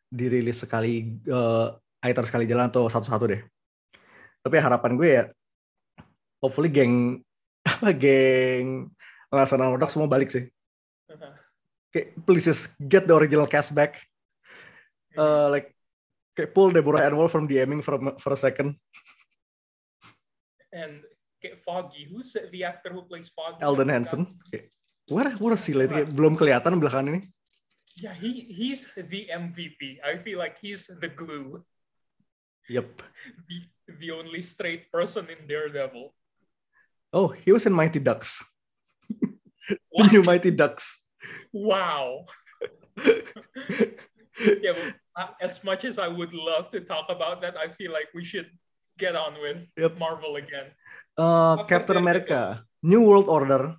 dirilis 0.08 0.62
sekali 0.62 1.18
uh, 1.28 1.74
either 2.06 2.24
sekali 2.24 2.46
jalan 2.46 2.70
atau 2.70 2.86
satu-satu 2.88 3.26
deh. 3.26 3.42
Tapi 4.46 4.56
harapan 4.62 4.92
gue 4.94 5.10
ya, 5.10 5.24
hopefully 6.40 6.70
geng 6.70 7.20
apa 7.68 7.90
geng 7.92 8.88
Laksana 9.34 9.66
Murdoch 9.66 9.90
semua 9.90 10.06
balik 10.06 10.30
sih. 10.30 10.46
Kayak 11.90 12.08
please 12.26 12.46
just 12.46 12.78
get 12.78 13.10
the 13.10 13.14
original 13.18 13.50
cast 13.50 13.74
back. 13.74 13.98
Uh, 15.18 15.50
like 15.50 15.73
kayak 16.34 16.52
pull 16.54 16.74
Deborah 16.74 17.06
Ann 17.06 17.16
Woll 17.18 17.30
from 17.30 17.48
DMing 17.48 17.82
for, 17.86 17.98
for 18.18 18.32
a 18.34 18.40
second. 18.40 18.78
And 20.74 21.06
kayak 21.38 21.62
Foggy, 21.62 22.10
who's 22.10 22.34
the 22.34 22.62
actor 22.66 22.90
who 22.90 23.06
plays 23.06 23.30
Foggy? 23.30 23.62
Eldon 23.62 23.88
forgot. 23.88 23.94
Hansen. 23.94 24.22
Kayak, 24.50 24.66
what 25.10 25.28
what 25.38 25.54
a 25.54 25.60
silly. 25.60 25.86
Kayak 25.86 26.10
belum 26.14 26.34
kelihatan 26.34 26.82
belakangan 26.82 27.14
ini. 27.14 27.22
Yeah, 27.94 28.18
he 28.18 28.50
he's 28.50 28.90
the 28.98 29.30
MVP. 29.30 30.02
I 30.02 30.18
feel 30.18 30.42
like 30.42 30.58
he's 30.58 30.90
the 30.90 31.14
glue, 31.14 31.62
Yep. 32.66 32.90
the 33.46 33.58
the 34.02 34.10
only 34.10 34.42
straight 34.42 34.90
person 34.90 35.30
in 35.30 35.46
Daredevil. 35.46 36.10
Oh, 37.14 37.30
he 37.30 37.54
was 37.54 37.70
in 37.70 37.74
Mighty 37.78 38.02
Ducks. 38.02 38.42
The 39.94 40.10
new 40.12 40.24
Mighty 40.26 40.52
Ducks. 40.52 41.06
Wow. 41.54 42.26
yeah, 44.60 44.74
as 45.40 45.62
much 45.64 45.86
as 45.86 45.98
I 45.98 46.10
would 46.10 46.34
love 46.34 46.74
to 46.74 46.82
talk 46.82 47.10
about 47.10 47.42
that, 47.42 47.54
I 47.58 47.70
feel 47.74 47.94
like 47.94 48.10
we 48.14 48.26
should 48.26 48.50
get 48.98 49.14
on 49.14 49.38
with 49.42 49.66
Yep. 49.78 49.98
Marvel 49.98 50.38
again. 50.38 50.74
Uh, 51.14 51.62
Captain? 51.70 51.98
America, 51.98 52.66
New 52.82 53.06
World 53.06 53.30
Order, 53.30 53.78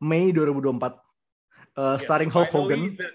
Mei 0.00 0.28
2024. 0.32 0.92
Uh, 1.78 1.94
Yes, 1.96 2.04
starring 2.04 2.28
Hulk 2.28 2.50
Hogan, 2.50 2.98
the- 2.98 3.14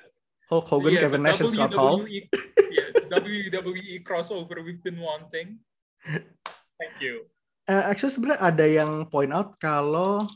Hulk 0.50 0.65
Hogan, 0.72 0.93
yeah, 0.95 1.01
Kevin 1.05 1.22
Nash, 1.22 1.41
and 1.43 1.51
Scott 1.51 1.74
Hall. 1.75 2.01
WWE 2.01 2.25
yeah, 2.72 2.89
WWE 3.13 4.01
crossover 4.07 4.63
we've 4.63 4.81
been 4.81 4.98
wanting. 4.98 5.60
Thank 6.79 6.95
you. 7.00 7.27
Uh, 7.63 7.83
actually 7.88 8.12
sebenarnya 8.12 8.39
ada 8.43 8.65
yang 8.67 9.07
point 9.07 9.31
out 9.31 9.55
kalau 9.55 10.27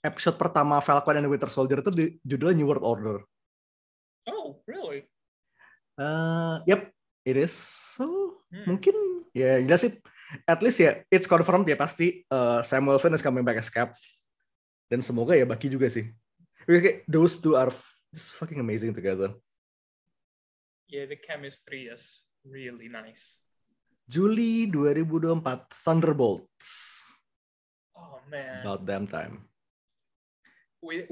episode 0.00 0.36
pertama 0.40 0.80
Falcon 0.80 1.16
and 1.20 1.24
the 1.24 1.32
Winter 1.32 1.48
Soldier 1.52 1.80
itu 1.80 1.90
di, 1.92 2.04
judulnya 2.24 2.56
New 2.56 2.68
World 2.68 2.84
Order. 2.84 3.16
Oh, 4.28 4.60
really? 4.64 5.04
Uh, 5.94 6.58
yep, 6.66 6.90
it 7.22 7.36
is. 7.38 7.54
So 7.94 8.34
Hmm. 8.54 8.76
mungkin 8.78 8.94
ya 9.34 9.58
jelas 9.62 9.82
sih. 9.82 9.98
At 10.46 10.62
least 10.62 10.78
ya, 10.78 11.02
it's 11.10 11.26
confirmed 11.26 11.66
ya 11.66 11.74
pasti 11.74 12.22
uh, 12.30 12.62
Sam 12.62 12.86
Wilson 12.86 13.14
is 13.14 13.22
coming 13.22 13.42
back 13.42 13.58
as 13.58 13.66
Cap. 13.66 13.94
Dan 14.86 15.02
semoga 15.02 15.34
ya 15.34 15.42
Bucky 15.42 15.66
juga 15.66 15.90
sih. 15.90 16.10
Because 16.62 17.02
those 17.06 17.34
two 17.42 17.58
are 17.58 17.74
just 18.14 18.34
fucking 18.38 18.58
amazing 18.62 18.94
together. 18.94 19.34
Yeah, 20.86 21.10
the 21.10 21.18
chemistry 21.18 21.90
is 21.90 22.22
really 22.46 22.86
nice. 22.86 23.42
Juli 24.06 24.68
2024 24.70 25.66
Thunderbolts. 25.82 26.68
Oh 27.94 28.20
man, 28.30 28.62
About 28.62 28.84
damn 28.86 29.06
time. 29.08 29.48
we, 30.84 31.08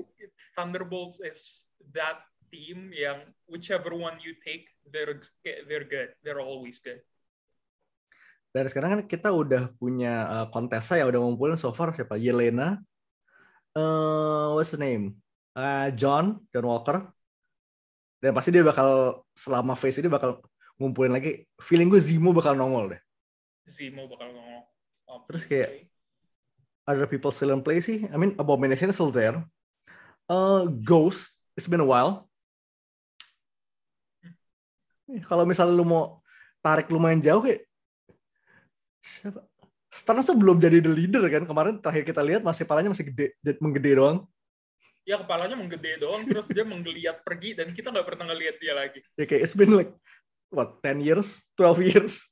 Thunderbolts 0.54 1.18
is 1.24 1.64
that 1.96 2.20
team 2.52 2.92
yang 2.92 3.24
whichever 3.48 3.96
one 3.96 4.20
you 4.20 4.36
take, 4.44 4.68
they're 4.92 5.16
they're 5.64 5.88
good. 5.88 6.12
They're 6.20 6.44
always 6.44 6.78
good. 6.78 7.00
Dan 8.52 8.68
sekarang 8.68 8.88
kan 8.92 9.02
kita 9.08 9.32
udah 9.32 9.72
punya 9.80 10.28
uh, 10.28 10.46
kontesa 10.52 11.00
yang 11.00 11.08
udah 11.08 11.24
ngumpulin 11.24 11.56
so 11.56 11.72
far 11.72 11.88
siapa? 11.96 12.20
Yelena, 12.20 12.76
uh, 13.72 14.52
what's 14.52 14.76
the 14.76 14.80
name? 14.80 15.16
Uh, 15.56 15.88
John 15.96 16.44
dan 16.52 16.68
Walker. 16.68 17.08
Dan 18.20 18.36
pasti 18.36 18.52
dia 18.52 18.60
bakal 18.60 19.24
selama 19.32 19.72
phase 19.72 20.04
ini 20.04 20.12
bakal 20.12 20.44
ngumpulin 20.76 21.16
lagi. 21.16 21.48
Feeling 21.64 21.88
gue 21.88 21.98
Zemo 21.98 22.36
bakal 22.36 22.52
nongol 22.52 22.92
deh. 22.92 23.00
Zemo 23.66 24.04
bakal 24.04 24.30
ngomong. 24.36 24.64
Terus 25.32 25.44
kayak- 25.48 25.88
Other 26.82 27.06
people 27.06 27.30
still 27.30 27.54
in 27.54 27.62
play 27.62 27.78
sih. 27.78 28.10
I 28.10 28.18
mean 28.18 28.34
Abomination 28.36 28.90
is 28.90 28.98
still 28.98 29.14
there. 29.14 29.38
Uh, 30.26 30.66
Ghost, 30.66 31.38
it's 31.54 31.70
been 31.70 31.80
a 31.82 31.86
while. 31.86 32.26
Kalau 35.20 35.44
misalnya 35.44 35.74
lu 35.74 35.84
mau 35.84 36.04
tarik 36.60 36.88
lumayan 36.88 37.20
jauh 37.20 37.42
kayak 37.42 37.66
siapa? 39.02 39.42
Sterns 39.92 40.24
tuh 40.24 40.38
belum 40.38 40.56
jadi 40.56 40.80
the 40.80 40.88
leader 40.88 41.20
kan 41.28 41.44
kemarin 41.44 41.76
terakhir 41.76 42.08
kita 42.08 42.22
lihat 42.24 42.40
masih 42.40 42.64
palanya 42.64 42.88
masih 42.88 43.12
gede 43.12 43.36
menggede 43.60 44.00
doang 44.00 44.24
Ya 45.02 45.18
kepalanya 45.18 45.58
menggede 45.58 45.98
doang, 45.98 46.22
terus 46.22 46.46
dia 46.46 46.62
menggeliat 46.62 47.26
pergi 47.26 47.58
dan 47.58 47.74
kita 47.74 47.90
nggak 47.90 48.06
pernah 48.06 48.30
ngeliat 48.30 48.54
dia 48.56 48.70
lagi. 48.70 49.02
ya 49.18 49.26
kayak 49.26 49.42
it's 49.42 49.52
been 49.52 49.74
like 49.74 49.90
what 50.48 50.78
10 50.80 51.02
years 51.02 51.42
12 51.58 51.82
years 51.92 52.22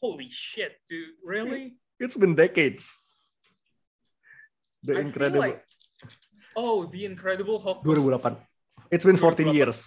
Holy 0.00 0.26
shit, 0.26 0.80
dude. 0.88 1.14
Really? 1.22 1.76
it's 2.00 2.16
been 2.18 2.32
decades 2.34 2.96
the 4.82 4.98
I 4.98 5.04
incredible 5.04 5.44
like- 5.44 5.62
Oh, 6.52 6.84
The 6.84 7.08
Incredible 7.08 7.56
Hulk 7.60 7.80
was 7.80 7.96
2008 7.96 8.36
it's 8.90 9.06
been 9.06 9.16
14 9.16 9.48
2008. 9.48 9.56
years 9.56 9.78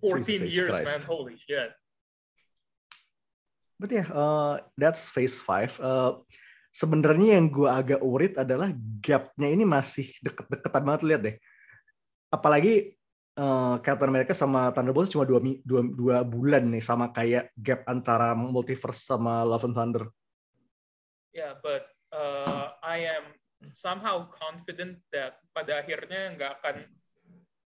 14 0.00 0.24
Jesus 0.26 0.52
years, 0.52 0.70
Christ. 0.70 0.86
man. 0.86 1.02
Holy 1.08 1.36
shit. 1.40 1.70
But 3.76 3.92
yeah, 3.92 4.08
uh, 4.08 4.64
that's 4.76 5.12
phase 5.12 5.36
5. 5.40 5.80
Uh, 5.80 6.12
sebenarnya 6.72 7.36
yang 7.40 7.48
gue 7.52 7.68
agak 7.68 8.00
worried 8.00 8.36
adalah 8.36 8.72
gapnya 9.00 9.48
ini 9.52 9.64
masih 9.68 10.12
deket-deketan 10.24 10.84
banget 10.84 11.02
lihat 11.04 11.20
deh. 11.24 11.36
Apalagi 12.32 12.96
uh, 13.36 13.76
Captain 13.84 14.08
America 14.08 14.32
sama 14.32 14.72
Thunderbolts 14.72 15.12
cuma 15.12 15.28
dua, 15.28 15.40
dua, 15.64 15.80
dua 15.84 16.16
bulan 16.24 16.68
nih 16.72 16.84
sama 16.84 17.12
kayak 17.12 17.52
gap 17.56 17.84
antara 17.88 18.32
multiverse 18.32 19.04
sama 19.04 19.44
Love 19.44 19.68
and 19.68 19.76
Thunder. 19.76 20.04
Yeah, 21.36 21.60
but 21.60 21.88
uh, 22.16 22.72
I 22.80 23.04
am 23.12 23.36
somehow 23.68 24.28
confident 24.32 25.00
that 25.12 25.36
pada 25.52 25.84
akhirnya 25.84 26.32
nggak 26.36 26.52
akan 26.60 26.76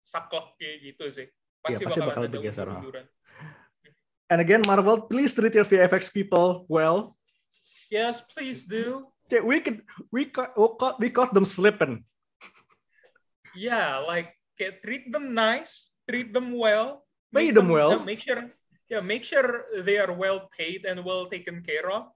saklek 0.07 0.55
kayak 0.59 0.77
gitu 0.87 1.05
sih. 1.11 1.29
Pasti, 1.67 1.83
Iya, 1.83 1.87
pasti 1.91 2.01
bakal 2.07 2.23
ada 2.27 2.31
bergeser. 2.31 2.69
And 4.31 4.39
again, 4.43 4.63
Marvel, 4.67 5.07
please 5.07 5.35
treat 5.35 5.55
your 5.55 5.67
VFX 5.67 6.11
people 6.15 6.67
well. 6.71 7.19
Yes, 7.91 8.23
please 8.23 8.63
do. 8.67 9.07
Okay, 9.27 9.43
we 9.43 9.59
can 9.59 9.83
we 10.15 10.31
caught, 10.31 10.55
we 10.55 10.67
caught, 10.79 10.97
we 11.03 11.09
caught 11.11 11.35
them 11.35 11.47
slipping. 11.47 12.07
Yeah, 13.59 13.99
like 14.03 14.35
kayak 14.59 14.83
treat 14.87 15.11
them 15.11 15.35
nice, 15.35 15.91
treat 16.07 16.31
them 16.31 16.55
well. 16.55 17.03
Pay 17.35 17.51
make 17.51 17.59
them 17.59 17.71
well. 17.71 17.99
yeah, 17.99 18.07
make 18.07 18.23
sure, 18.23 18.43
yeah, 18.87 19.03
make 19.03 19.27
sure 19.27 19.67
they 19.83 19.99
are 19.99 20.15
well 20.15 20.47
paid 20.55 20.87
and 20.87 21.03
well 21.03 21.27
taken 21.27 21.63
care 21.67 21.91
of. 21.91 22.11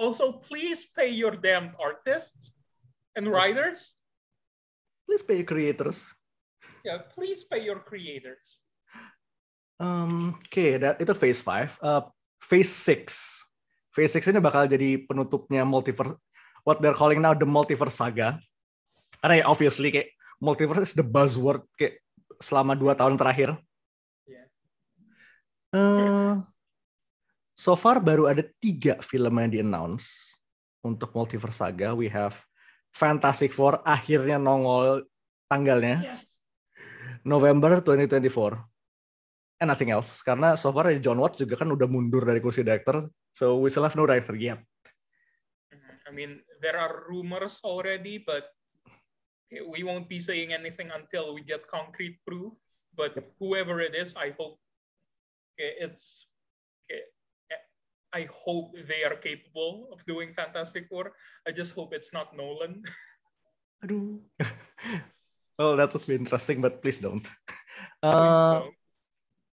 Also, 0.00 0.40
please 0.40 0.88
pay 0.96 1.12
your 1.12 1.36
damn 1.36 1.76
artists 1.76 2.56
and 3.16 3.28
writers. 3.28 3.96
Please 5.04 5.20
pay 5.20 5.44
creators. 5.44 6.08
Yeah, 6.84 7.04
please 7.12 7.44
pay 7.44 7.60
your 7.64 7.84
creators. 7.84 8.64
Um, 9.80 10.36
Oke, 10.36 10.76
that- 10.76 11.00
itu 11.00 11.12
phase 11.16 11.40
5. 11.40 11.80
Uh, 11.80 12.04
phase 12.44 12.68
6. 12.68 13.48
Phase 13.96 14.20
6 14.20 14.28
ini 14.28 14.38
bakal 14.38 14.68
jadi 14.68 15.00
penutupnya 15.08 15.64
multiverse, 15.64 16.14
what 16.62 16.78
they're 16.84 16.94
calling 16.94 17.18
now 17.18 17.32
the 17.32 17.48
multiverse 17.48 17.96
saga. 17.96 18.36
Karena 19.24 19.40
ya 19.40 19.44
obviously 19.48 19.88
kayak 19.88 20.12
multiverse 20.38 20.92
is 20.92 20.94
the 20.94 21.04
buzzword 21.04 21.64
kayak 21.80 21.98
selama 22.40 22.76
dua 22.76 22.92
tahun 22.96 23.16
terakhir. 23.16 23.56
Eh, 25.70 26.34
so 27.54 27.78
far 27.78 28.02
baru 28.02 28.26
ada 28.26 28.42
tiga 28.58 28.98
film 29.06 29.38
yang 29.38 29.50
di-announce 29.50 30.38
untuk 30.82 31.14
multiverse 31.14 31.62
saga. 31.62 31.94
We 31.94 32.10
have 32.10 32.34
Fantastic 32.90 33.54
Four 33.54 33.78
akhirnya 33.86 34.38
nongol 34.38 35.06
tanggalnya. 35.46 36.02
Yes. 36.02 36.26
November 37.22 37.78
2024. 37.84 38.69
And 39.60 39.68
nothing 39.68 39.92
else. 39.92 40.24
Karena 40.24 40.56
so 40.56 40.72
far 40.72 40.88
John 41.04 41.20
Watts 41.20 41.36
juga 41.44 41.60
kan 41.60 41.68
udah 41.68 41.84
mundur 41.84 42.24
dari 42.24 42.40
kursi 42.40 42.64
director. 42.64 43.12
So 43.36 43.60
we 43.60 43.68
still 43.68 43.84
have 43.84 43.94
no 43.94 44.08
director 44.08 44.32
yet. 44.32 44.64
Mhm. 45.68 45.92
I 46.08 46.10
mean, 46.16 46.40
there 46.64 46.80
are 46.80 47.04
rumors 47.06 47.60
already, 47.60 48.24
but 48.24 48.48
we 49.52 49.84
won't 49.84 50.08
be 50.08 50.16
saying 50.16 50.56
anything 50.56 50.88
until 50.88 51.36
we 51.36 51.44
get 51.44 51.68
concrete 51.68 52.16
proof. 52.24 52.56
But 52.96 53.20
whoever 53.38 53.84
it 53.84 53.94
is, 53.94 54.16
I 54.16 54.32
hope 54.34 54.58
okay, 55.54 55.76
it's. 55.78 56.26
Okay, 56.88 57.06
I 58.10 58.26
hope 58.32 58.74
they 58.74 59.06
are 59.06 59.14
capable 59.14 59.92
of 59.94 60.02
doing 60.08 60.34
Fantastic 60.34 60.90
Four. 60.90 61.14
I 61.46 61.54
just 61.54 61.76
hope 61.76 61.94
it's 61.94 62.10
not 62.10 62.34
Nolan. 62.34 62.82
Aduh. 63.86 64.18
well, 65.60 65.76
that 65.78 65.94
would 65.94 66.02
be 66.08 66.18
interesting, 66.18 66.58
but 66.58 66.82
please 66.82 66.98
don't. 66.98 67.22
Please 67.22 68.08
Uh, 68.10 68.66
don't. 68.66 68.79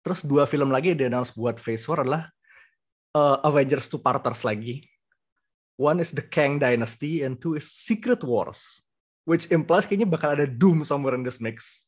Terus 0.08 0.24
dua 0.24 0.48
film 0.48 0.72
lagi 0.72 0.96
yang 0.96 1.00
di-announce 1.04 1.36
buat 1.36 1.60
Phase 1.60 1.84
4 1.84 2.08
adalah 2.08 2.32
uh, 3.12 3.44
Avengers 3.44 3.92
Two 3.92 4.00
Parters 4.00 4.48
lagi. 4.48 4.88
One 5.76 6.00
is 6.00 6.16
The 6.16 6.24
Kang 6.24 6.64
Dynasty 6.64 7.28
and 7.28 7.36
two 7.36 7.60
is 7.60 7.68
Secret 7.68 8.24
Wars. 8.24 8.80
Which 9.28 9.52
implies 9.52 9.84
kayaknya 9.84 10.08
bakal 10.08 10.40
ada 10.40 10.48
Doom 10.48 10.88
somewhere 10.88 11.12
in 11.20 11.28
this 11.28 11.44
mix. 11.44 11.84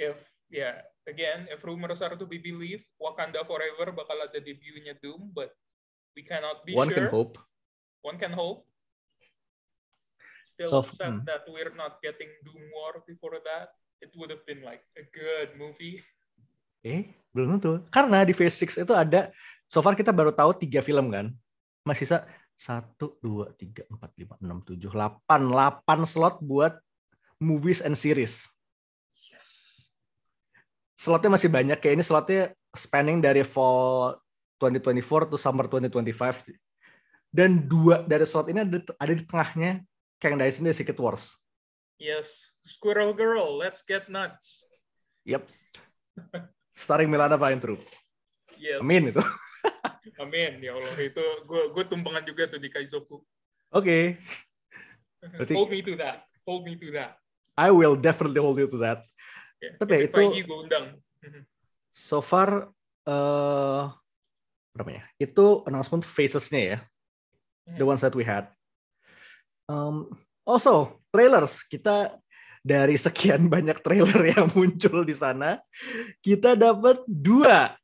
if 0.00 0.16
yeah, 0.48 0.80
again, 1.04 1.44
if 1.52 1.60
rumors 1.60 2.00
are 2.00 2.16
to 2.16 2.24
be 2.24 2.40
believed, 2.40 2.88
Wakanda 2.96 3.44
Forever 3.44 3.92
bakal 3.92 4.24
ada 4.24 4.40
debutnya 4.40 4.96
Doom, 5.04 5.28
but 5.36 5.52
we 6.16 6.24
cannot 6.24 6.64
be 6.64 6.72
One 6.72 6.88
sure. 6.88 7.04
can 7.04 7.08
hope. 7.12 7.36
One 8.00 8.16
can 8.16 8.32
hope. 8.32 8.64
Still 10.48 10.72
So, 10.72 10.80
upset 10.80 11.20
hmm. 11.20 11.28
that 11.28 11.44
we're 11.44 11.76
not 11.76 12.00
getting 12.00 12.32
Doom 12.48 12.64
War 12.72 13.04
before 13.04 13.36
that. 13.44 13.76
It 14.00 14.16
would 14.16 14.32
have 14.32 14.48
been 14.48 14.64
like 14.64 14.80
a 14.96 15.04
good 15.04 15.60
movie. 15.60 16.00
Eh, 16.80 17.12
belum 17.36 17.56
tentu. 17.56 17.84
Karena 17.92 18.24
di 18.24 18.32
Phase 18.32 18.64
6 18.66 18.84
itu 18.84 18.94
ada, 18.96 19.28
so 19.68 19.84
far 19.84 19.94
kita 19.94 20.10
baru 20.10 20.32
tahu 20.32 20.56
tiga 20.56 20.80
film 20.80 21.12
kan. 21.12 21.30
Masih 21.84 22.08
sisa 22.08 22.26
satu, 22.60 23.16
dua, 23.24 23.52
tiga, 23.56 23.88
empat, 23.88 24.12
lima, 24.20 24.36
enam, 24.44 24.60
tujuh, 24.60 24.92
delapan, 24.92 25.40
delapan 25.48 26.04
slot 26.04 26.44
buat 26.44 26.76
movies 27.40 27.80
and 27.80 27.96
series. 27.96 28.52
Yes. 29.32 29.48
Slotnya 30.92 31.32
masih 31.32 31.48
banyak. 31.48 31.80
Kayak 31.80 31.94
ini 32.00 32.04
slotnya 32.04 32.42
spanning 32.76 33.24
dari 33.24 33.40
fall 33.40 34.20
2024 34.60 35.32
to 35.32 35.36
summer 35.40 35.64
2025. 35.64 36.52
Dan 37.32 37.64
dua 37.64 38.04
dari 38.04 38.28
slot 38.28 38.52
ini 38.52 38.60
ada, 38.60 38.76
ada 39.00 39.12
di 39.16 39.24
tengahnya 39.24 39.80
Kang 40.20 40.36
Dynasty 40.36 40.60
dan 40.60 40.76
Secret 40.76 41.00
Wars. 41.00 41.40
Yes. 41.96 42.52
Squirrel 42.60 43.16
Girl, 43.16 43.56
let's 43.56 43.80
get 43.80 44.12
nuts. 44.12 44.68
Yep. 45.24 45.48
Starring 46.70 47.10
Milana 47.10 47.34
Vaintrub. 47.36 47.80
Yes. 48.60 48.78
Amin 48.80 49.10
itu. 49.10 49.20
Amin. 50.22 50.60
Ya 50.60 50.76
Allah, 50.76 50.92
itu 51.00 51.24
gue 51.48 51.62
gue 51.72 51.84
tumpangan 51.88 52.22
juga 52.24 52.46
tuh 52.46 52.60
di 52.60 52.68
Kaizoku. 52.68 53.24
Oke. 53.72 54.20
Berarti- 55.20 55.56
Hold 55.56 55.70
me 55.72 55.80
to 55.82 55.94
that. 55.96 56.24
Hold 56.44 56.62
me 56.68 56.74
to 56.76 56.88
that. 56.92 57.16
I 57.56 57.68
will 57.72 57.96
definitely 57.96 58.40
hold 58.40 58.56
you 58.56 58.68
to 58.68 58.78
that. 58.80 59.04
Ya, 59.60 59.76
Tapi 59.76 59.92
ya 59.92 60.00
itu- 60.08 60.44
gue 60.44 60.58
undang. 60.60 60.96
Mhm. 61.20 61.44
so 61.92 62.22
far 62.24 62.70
eh 63.04 63.82
berapa 64.72 64.90
ya? 64.94 65.02
Itu 65.18 65.66
announcement 65.66 66.06
phases-nya 66.06 66.62
ya. 66.62 66.78
The 67.76 67.84
ones 67.86 68.00
that 68.02 68.14
we 68.16 68.24
had. 68.26 68.50
Um, 69.70 70.10
also, 70.42 70.98
trailers. 71.14 71.62
Kita 71.62 72.18
dari 72.60 72.96
sekian 73.00 73.48
banyak 73.48 73.80
trailer 73.80 74.20
yang 74.36 74.48
muncul 74.52 75.04
di 75.04 75.16
sana, 75.16 75.60
kita 76.20 76.56
dapat 76.56 77.00
dua. 77.08 77.76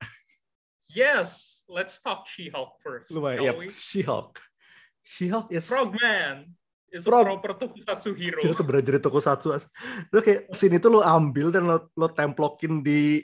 Yes, 0.92 1.60
let's 1.68 2.00
talk 2.00 2.24
She-Hulk 2.24 2.80
first. 2.80 3.12
Lumayan, 3.12 3.40
yep. 3.44 3.56
She-Hulk. 3.72 4.40
She-Hulk 5.04 5.52
is 5.52 5.68
Frogman 5.68 6.56
is 6.96 7.04
Frog. 7.04 7.26
a 7.26 7.36
proper 7.36 7.52
tokusatsu 7.60 8.16
hero. 8.16 8.40
Itu 8.40 8.56
tuh 8.56 8.64
bener 8.64 8.82
jadi 8.82 9.00
tokusatsu. 9.02 9.48
Itu 10.08 10.18
kayak 10.24 10.50
scene 10.56 10.80
itu 10.80 10.88
lo 10.88 11.04
ambil 11.04 11.52
dan 11.52 11.68
lo, 11.68 11.92
lo 11.92 12.08
templokin 12.08 12.80
di 12.80 13.20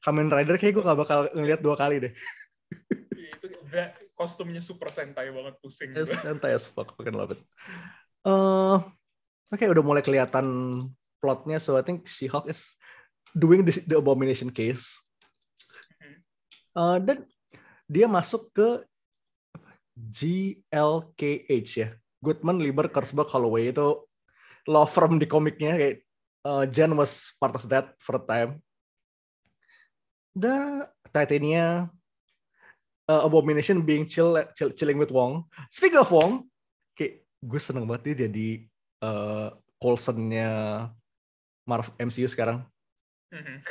Kamen 0.00 0.32
Rider 0.32 0.56
kayak 0.56 0.80
gue 0.80 0.84
gak 0.84 1.00
bakal 1.00 1.18
ngeliat 1.36 1.60
dua 1.60 1.76
kali 1.76 2.00
deh. 2.00 2.12
itu 3.18 3.46
that, 3.68 3.98
kostumnya 4.16 4.64
super 4.64 4.88
sentai 4.88 5.28
banget 5.28 5.58
pusing 5.60 5.92
santai 6.06 6.56
as 6.56 6.64
fuck, 6.64 6.96
fucking 6.96 7.14
love 7.14 7.36
it. 7.36 7.40
Eh, 8.24 8.76
Oke, 9.50 9.66
udah 9.66 9.82
mulai 9.82 9.98
kelihatan 9.98 10.46
plotnya, 11.18 11.58
so 11.58 11.74
I 11.74 11.82
think 11.82 12.06
She-Hulk 12.06 12.46
is 12.46 12.70
doing 13.34 13.66
this, 13.66 13.82
the 13.82 13.98
Abomination 13.98 14.54
case. 14.54 15.02
Dan 17.02 17.26
dia 17.90 18.06
masuk 18.06 18.54
ke 18.54 18.86
GLKH 19.98 21.70
ya, 21.76 21.88
Goodman, 22.22 22.62
Lieber, 22.62 22.86
Kurzberg, 22.86 23.26
Holloway 23.26 23.74
itu 23.74 24.06
law 24.70 24.86
firm 24.86 25.18
di 25.18 25.26
komiknya 25.26 25.74
kayak 25.74 25.96
eh, 26.46 26.64
Jen 26.70 26.94
was 26.94 27.34
part 27.42 27.58
of 27.58 27.66
that 27.66 27.98
for 27.98 28.16
a 28.16 28.22
time. 28.22 28.62
The 30.30 30.86
Titania, 31.10 31.90
uh, 33.10 33.22
Abomination 33.26 33.82
being 33.82 34.06
chill, 34.06 34.38
chill- 34.54 34.70
chilling 34.78 34.94
with 34.94 35.10
Wong. 35.10 35.50
Speaking 35.74 35.98
of 35.98 36.14
Wong, 36.14 36.46
kayak 36.94 37.26
gue 37.42 37.60
seneng 37.60 37.82
banget 37.90 38.14
dia 38.14 38.30
jadi 38.30 38.69
uh, 39.00 39.50
Coulson-nya 39.80 40.50
Marvel 41.64 41.94
MCU 41.98 42.28
sekarang. 42.28 42.64
Mhm. 43.32 43.64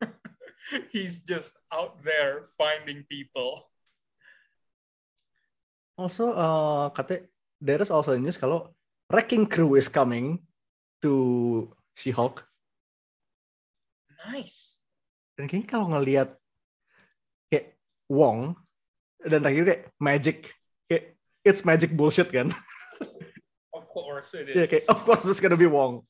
He's 0.94 1.18
just 1.26 1.54
out 1.74 1.98
there 2.06 2.54
finding 2.54 3.02
people. 3.10 3.66
Also, 5.98 6.32
uh, 6.32 6.88
katanya 6.94 7.28
there 7.60 7.82
is 7.82 7.92
also 7.92 8.16
news 8.16 8.40
kalau 8.40 8.72
Wrecking 9.10 9.44
Crew 9.50 9.74
is 9.74 9.90
coming 9.90 10.40
to 11.02 11.66
She-Hulk. 11.98 12.46
Nice. 14.30 14.78
Dan 15.34 15.50
kayaknya 15.50 15.68
kalau 15.68 15.86
ngelihat 15.92 16.36
kayak 17.50 17.74
Wong 18.06 18.54
dan 19.24 19.42
terakhir 19.42 19.64
kayak 19.66 19.82
magic, 19.98 20.36
kayak 20.86 21.18
it's 21.42 21.66
magic 21.66 21.90
bullshit 21.92 22.30
kan? 22.30 22.48
Course 23.90 24.38
it 24.38 24.46
is. 24.46 24.54
Ya 24.54 24.64
kayak 24.70 24.86
of 24.86 25.02
course 25.02 25.26
it's 25.26 25.42
gonna 25.42 25.58
be 25.58 25.66
Wong. 25.66 26.06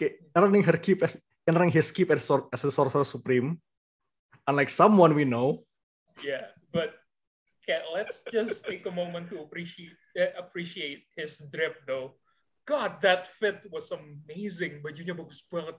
Kayak 0.00 0.24
running 0.32 0.64
her 0.64 0.80
keep 0.80 1.04
as 1.04 1.20
running 1.44 1.68
his 1.68 1.92
keep 1.92 2.08
as, 2.08 2.24
as 2.24 2.64
a 2.64 2.72
sorcerer 2.72 3.04
supreme. 3.04 3.60
Unlike 4.48 4.72
someone 4.72 5.12
we 5.12 5.28
know. 5.28 5.62
Yeah, 6.24 6.48
but 6.72 6.96
okay, 7.62 7.84
let's 7.92 8.24
just 8.32 8.64
take 8.64 8.88
a 8.88 8.94
moment 8.94 9.28
to 9.28 9.44
appreciate 9.44 9.92
uh, 10.16 10.32
appreciate 10.40 11.04
his 11.14 11.36
drip 11.52 11.84
though. 11.84 12.16
God, 12.64 13.02
that 13.04 13.28
fit 13.38 13.60
was 13.68 13.92
amazing. 13.92 14.80
Bajunya 14.80 15.12
bagus 15.12 15.44
banget, 15.52 15.76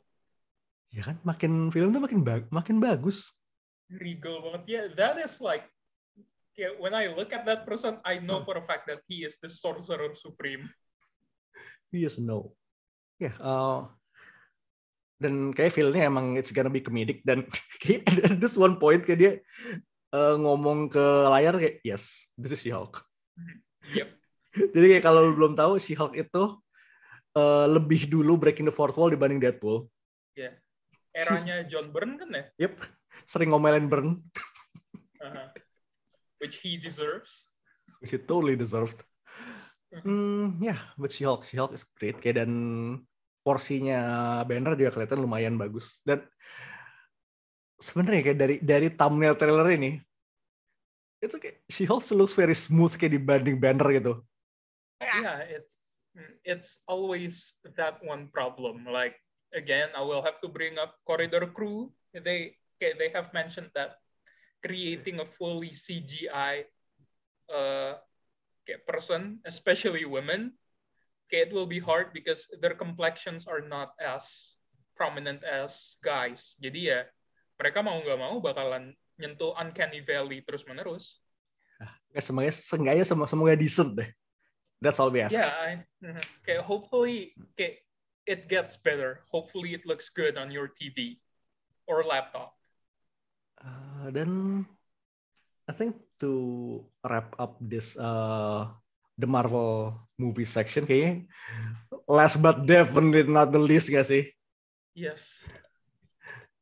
Ya 0.93 1.02
kan 1.02 1.17
makin 1.26 1.74
film 1.74 1.89
tuh 1.89 2.04
makin 2.04 2.22
ba- 2.22 2.46
makin 2.54 2.78
bagus. 2.78 3.34
regal 3.89 4.41
banget. 4.46 4.62
Yeah, 4.69 4.86
that 4.96 5.17
is 5.17 5.41
like 5.41 5.65
okay, 6.54 6.78
when 6.78 6.93
I 6.93 7.10
look 7.10 7.34
at 7.34 7.46
that 7.50 7.65
person, 7.65 7.98
I 8.06 8.22
know 8.22 8.46
for 8.46 8.58
a 8.58 8.65
fact 8.69 8.86
that 8.86 9.02
he 9.10 9.26
is 9.26 9.41
the 9.41 9.50
sorcerer 9.50 10.13
supreme. 10.13 10.69
Yes, 11.94 12.18
no. 12.18 12.58
Ya, 13.22 13.38
uh, 13.38 13.86
dan 15.22 15.54
kayak 15.54 15.72
feel-nya 15.72 16.10
emang 16.10 16.36
it's 16.36 16.50
gonna 16.52 16.74
be 16.74 16.82
comedic 16.82 17.22
dan 17.24 17.46
kayak 17.80 18.04
at 18.28 18.42
this 18.42 18.58
one 18.58 18.82
point 18.82 19.06
kayak 19.06 19.20
dia 19.22 19.32
uh, 20.12 20.36
ngomong 20.42 20.90
ke 20.90 21.06
layar 21.30 21.54
kayak 21.56 21.80
yes, 21.86 22.28
this 22.36 22.52
is 22.52 22.60
She-Hulk. 22.66 23.00
Yep. 23.94 24.10
Jadi 24.74 24.86
kayak 24.98 25.06
kalau 25.06 25.30
lu 25.30 25.38
belum 25.38 25.54
tahu 25.54 25.78
She-Hulk 25.78 26.18
itu 26.18 26.44
uh, 27.38 27.66
lebih 27.70 28.10
dulu 28.10 28.36
breaking 28.42 28.66
the 28.68 28.76
fourth 28.76 28.98
wall 28.98 29.14
dibanding 29.14 29.40
Deadpool. 29.40 29.86
Yeah. 30.34 30.58
Eranya 31.14 31.62
John 31.70 31.94
Byrne 31.94 32.18
kan 32.18 32.30
ya? 32.34 32.44
Yep, 32.66 32.74
sering 33.30 33.54
ngomelin 33.54 33.86
Burn, 33.86 34.18
Uh-huh. 35.24 35.48
Which 36.44 36.60
he 36.60 36.76
deserves. 36.76 37.48
which 38.04 38.12
he 38.12 38.20
totally 38.20 38.60
deserved. 38.60 39.00
Hmm, 40.02 40.58
ya, 40.58 40.74
yeah, 40.74 40.80
but 40.98 41.14
She-Hulk, 41.14 41.46
She-Hulk 41.46 41.78
is 41.78 41.86
great. 41.94 42.18
Kayak 42.18 42.42
dan 42.42 42.52
porsinya 43.46 44.42
Banner 44.50 44.74
juga 44.74 44.90
kelihatan 44.90 45.22
lumayan 45.22 45.54
bagus. 45.54 46.02
Dan 46.02 46.26
sebenarnya 47.78 48.22
kayak 48.26 48.40
dari 48.42 48.56
dari 48.58 48.88
thumbnail 48.90 49.38
trailer 49.38 49.70
ini, 49.70 50.02
itu 51.22 51.38
kayak 51.38 51.62
She-Hulk 51.70 52.02
looks 52.18 52.34
very 52.34 52.58
smooth 52.58 52.98
kayak 52.98 53.22
dibanding 53.22 53.62
Banner 53.62 53.86
gitu. 53.94 54.26
yeah 55.04 55.44
it's 55.50 56.00
it's 56.46 56.72
always 56.88 57.58
that 57.76 58.00
one 58.06 58.30
problem 58.32 58.86
like 58.88 59.18
again 59.54 59.90
i 59.98 60.02
will 60.02 60.22
have 60.22 60.40
to 60.40 60.50
bring 60.50 60.80
up 60.80 60.96
corridor 61.04 61.46
crew 61.50 61.92
they 62.14 62.56
they 62.80 63.10
have 63.12 63.32
mentioned 63.34 63.70
that 63.76 64.00
creating 64.64 65.20
a 65.20 65.28
fully 65.28 65.74
cgi 65.76 66.64
uh 67.52 67.94
okay, 68.63 68.80
person 68.88 69.43
especially 69.45 70.08
women 70.08 70.56
okay, 71.28 71.43
it 71.43 71.52
will 71.52 71.67
be 71.67 71.80
hard 71.80 72.15
because 72.15 72.47
their 72.63 72.73
complexions 72.73 73.45
are 73.45 73.62
not 73.62 73.91
as 73.99 74.56
prominent 74.95 75.43
as 75.43 75.99
guys 76.02 76.56
jadi 76.58 76.80
ya 76.80 76.99
mereka 77.60 77.84
mau 77.84 77.99
nggak 77.99 78.19
mau 78.19 78.39
bakalan 78.39 78.95
nyentuh 79.19 79.54
uncanny 79.60 80.02
valley 80.02 80.41
terus 80.41 80.65
menerus 80.65 81.23
Ya, 82.13 82.21
semoga 82.21 82.54
seenggaknya 82.54 83.06
semoga, 83.06 83.30
semoga 83.30 83.54
decent 83.58 83.91
deh. 83.97 84.10
That's 84.84 85.02
all 85.02 85.10
we 85.10 85.23
ask. 85.23 85.34
Yeah, 85.34 85.49
I, 85.49 85.82
mhm. 86.04 86.21
okay. 86.43 86.62
Hopefully, 86.62 87.34
okay, 87.56 87.82
it 88.30 88.45
gets 88.45 88.78
better. 88.78 89.26
Hopefully, 89.32 89.73
it 89.73 89.88
looks 89.88 90.13
good 90.13 90.38
on 90.38 90.54
your 90.54 90.69
TV 90.69 91.17
or 91.89 92.06
laptop. 92.06 92.54
Uh, 93.58 94.12
dan 94.12 94.63
I 95.65 95.73
think 95.73 95.97
to 96.24 96.80
wrap 97.04 97.36
up 97.36 97.60
this 97.60 98.00
uh, 98.00 98.72
the 99.20 99.28
Marvel 99.28 99.92
movie 100.16 100.48
section 100.48 100.88
kayaknya 100.88 101.28
last 102.08 102.40
but 102.40 102.64
definitely 102.64 103.28
not 103.28 103.52
the 103.52 103.60
least 103.60 103.92
gak 103.92 104.08
sih? 104.08 104.32
Yes, 104.96 105.44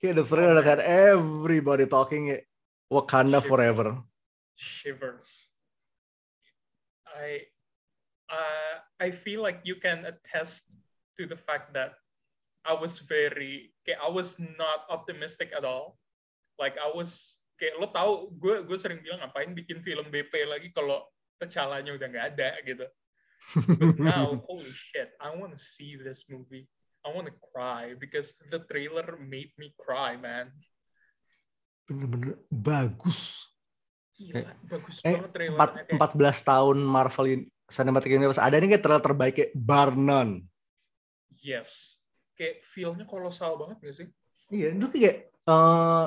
Kayak 0.01 0.17
the 0.17 0.25
trailer 0.25 0.57
that 0.57 0.65
had 0.65 0.81
everybody 0.81 1.85
talking 1.85 2.33
Wakanda 2.89 3.37
Shit. 3.37 3.47
forever. 3.53 4.01
shivers. 4.57 5.49
I, 7.05 7.49
uh, 8.29 8.75
I 8.99 9.11
feel 9.11 9.41
like 9.41 9.61
you 9.63 9.75
can 9.75 10.05
attest 10.05 10.63
to 11.17 11.25
the 11.25 11.35
fact 11.37 11.73
that 11.73 11.97
I 12.65 12.73
was 12.73 12.99
very, 12.99 13.73
okay, 13.83 13.97
I 13.97 14.09
was 14.09 14.37
not 14.37 14.85
optimistic 14.89 15.49
at 15.55 15.65
all. 15.65 15.97
Like 16.57 16.77
I 16.77 16.93
was, 16.93 17.35
kayak 17.61 17.77
lo 17.77 17.85
tau, 17.93 18.33
gue 18.33 18.65
gue 18.65 18.77
sering 18.81 19.05
bilang 19.05 19.21
ngapain 19.21 19.53
bikin 19.53 19.85
film 19.85 20.09
BP 20.09 20.33
lagi 20.49 20.73
kalau 20.73 21.05
T'Challa-nya 21.37 21.93
udah 21.93 22.07
nggak 22.09 22.27
ada 22.33 22.49
gitu. 22.65 22.85
But 23.77 23.97
now, 23.97 24.33
holy 24.49 24.73
shit, 24.73 25.13
I 25.21 25.29
want 25.33 25.53
to 25.53 25.61
see 25.61 25.93
this 25.93 26.25
movie. 26.25 26.65
I 27.01 27.09
want 27.09 27.29
to 27.29 27.35
cry 27.53 27.93
because 27.93 28.33
the 28.49 28.61
trailer 28.65 29.17
made 29.17 29.49
me 29.57 29.73
cry, 29.77 30.17
man. 30.17 30.53
Bener-bener 31.85 32.37
bagus. 32.49 33.49
Gila, 34.13 34.53
bagus 34.69 35.01
Eh, 35.01 35.17
banget 35.17 35.31
trailernya. 35.33 35.57
Empat, 35.57 35.71
kayak- 36.13 36.37
14 36.37 36.37
tahun 36.45 36.77
Marvel 36.81 37.25
Cinematic 37.65 38.11
Universe 38.13 38.37
ada 38.37 38.57
nih 38.61 38.77
kayak 38.77 38.83
trailer 38.85 39.01
terbaik 39.01 39.33
kayak 39.33 39.51
bar 39.57 39.97
none. 39.97 40.45
Yes. 41.41 41.97
Kayak 42.37 42.61
feel-nya 42.61 43.05
kolosal 43.09 43.57
banget 43.57 43.77
gak 43.81 43.95
sih? 43.97 44.07
Iya, 44.53 44.77
itu 44.77 44.87
kayak 44.93 45.15
eh 45.33 46.05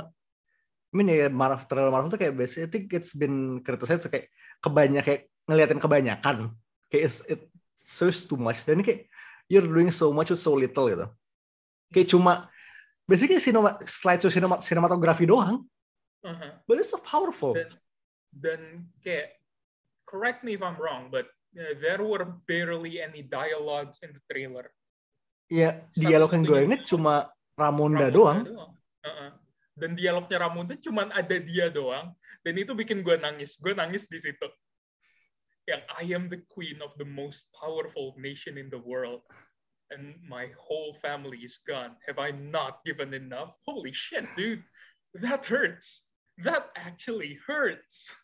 I 0.95 1.03
mean 1.03 1.11
ya 1.11 1.27
Marvel 1.27 1.67
trailer 1.67 1.91
Marvel 1.91 2.15
tuh 2.15 2.23
kayak 2.23 2.39
biasanya 2.39 2.65
I 2.67 2.71
think 2.71 2.87
it's 2.95 3.19
been 3.19 3.59
criticized 3.67 4.07
kayak 4.07 4.31
kebanyak 4.63 5.03
kayak 5.03 5.23
ngeliatin 5.51 5.83
kebanyakan. 5.83 6.55
Kayak 6.87 7.03
it's, 7.11 7.19
it 7.27 7.51
shows 7.83 8.23
too 8.31 8.39
much 8.39 8.63
dan 8.63 8.79
ini 8.79 8.87
kayak 8.87 9.01
you're 9.51 9.67
doing 9.67 9.91
so 9.91 10.15
much 10.15 10.31
with 10.31 10.39
so 10.39 10.55
little 10.55 10.87
gitu. 10.87 11.07
Kayak 11.91 12.09
cuma 12.15 12.33
basically 13.11 13.43
cinema, 13.43 13.77
slideshow 13.85 14.31
cinema, 14.31 14.63
sinematografi 14.63 15.27
doang, 15.27 15.67
Uh-huh. 16.25 16.57
but 16.65 16.81
it's 16.81 16.89
so 16.89 16.97
powerful. 17.05 17.53
Dan, 17.53 17.69
dan 18.33 18.61
kayak, 19.05 19.37
correct 20.09 20.41
me 20.41 20.57
if 20.57 20.65
I'm 20.65 20.73
wrong, 20.81 21.13
but 21.13 21.29
uh, 21.53 21.77
there 21.85 22.01
were 22.01 22.25
barely 22.49 22.97
any 22.97 23.21
dialogues 23.21 24.01
in 24.01 24.17
the 24.17 24.25
trailer. 24.33 24.73
Ya, 25.53 25.85
dialog 25.93 26.33
yang 26.33 26.49
gue 26.49 26.61
inget 26.65 26.89
cuma 26.89 27.29
Ramonda, 27.61 28.09
doang. 28.09 28.49
Uh-uh. 29.05 29.37
Dan 29.75 29.99
dialognya 29.99 30.39
Ramonda 30.39 30.79
cuma 30.79 31.11
ada 31.11 31.37
dia 31.43 31.67
doang. 31.67 32.15
Dan 32.47 32.55
itu 32.59 32.73
bikin 32.73 33.03
gue 33.03 33.19
nangis. 33.19 33.59
Gue 33.59 33.75
nangis 33.75 34.07
di 34.07 34.23
situ. 34.23 34.47
Yang 35.67 35.83
I 35.99 36.05
am 36.15 36.31
the 36.31 36.45
queen 36.53 36.79
of 36.85 36.95
the 37.01 37.09
most 37.09 37.51
powerful 37.59 38.15
nation 38.15 38.55
in 38.55 38.71
the 38.71 38.79
world. 38.79 39.27
And 39.91 40.15
my 40.25 40.53
whole 40.57 40.95
family 41.03 41.43
is 41.43 41.59
gone. 41.67 41.99
Have 42.07 42.23
I 42.23 42.31
not 42.31 42.85
given 42.87 43.13
enough? 43.13 43.57
Holy 43.67 43.93
shit, 43.93 44.25
dude. 44.39 44.63
That 45.19 45.47
hurts. 45.47 46.07
That 46.43 46.71
actually 46.75 47.39
hurts. 47.47 48.15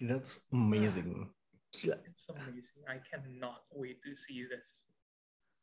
That's 0.00 0.40
amazing. 0.52 1.30
Gila. 1.72 1.96
It's 2.06 2.26
amazing. 2.28 2.82
I 2.88 2.98
cannot 3.04 3.64
wait 3.72 4.02
to 4.04 4.14
see 4.14 4.46
this. 4.46 4.80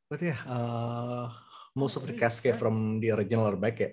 But 0.10 0.22
ya, 0.22 0.36
uh, 0.44 1.32
most 1.76 1.96
of 1.96 2.04
the 2.08 2.14
cast 2.14 2.44
kayak 2.44 2.60
from 2.60 3.00
the 3.00 3.12
original 3.12 3.48
are 3.48 3.60
back 3.60 3.80
ya. 3.80 3.90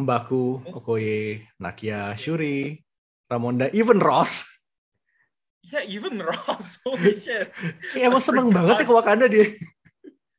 Mbaku, 0.00 0.64
Okoye, 0.72 1.44
Nakia, 1.60 2.16
Shuri, 2.16 2.80
Ramonda, 3.28 3.68
even 3.76 4.00
Ross. 4.00 4.48
Yeah, 5.60 5.84
even 5.84 6.18
Ross. 6.18 6.80
Holy 6.88 7.20
shit. 7.20 7.52
Kayak 7.92 8.08
emang 8.08 8.24
seneng 8.24 8.48
banget 8.48 8.80
ya 8.80 8.86
ke 8.88 8.92
Wakanda 8.96 9.28
dia. 9.28 9.52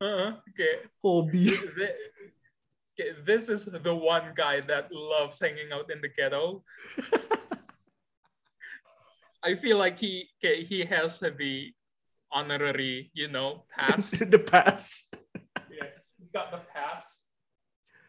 Uh-huh. 0.01 0.33
Okay. 0.49 0.73
Hobi. 1.05 1.53
This 3.25 3.49
is 3.49 3.65
the 3.69 3.93
one 3.93 4.33
guy 4.33 4.61
that 4.65 4.89
loves 4.89 5.37
hanging 5.37 5.69
out 5.69 5.93
in 5.93 6.01
the 6.01 6.09
ghetto. 6.09 6.65
I 9.45 9.57
feel 9.57 9.77
like 9.77 9.97
he 9.97 10.29
okay, 10.37 10.61
he 10.61 10.85
has 10.85 11.17
the 11.17 11.73
honorary, 12.31 13.09
you 13.13 13.27
know, 13.27 13.65
pass. 13.73 14.11
the 14.33 14.37
pass. 14.37 15.09
Yeah, 16.31 16.39
got 16.39 16.51
the 16.51 16.61
pass. 16.71 17.17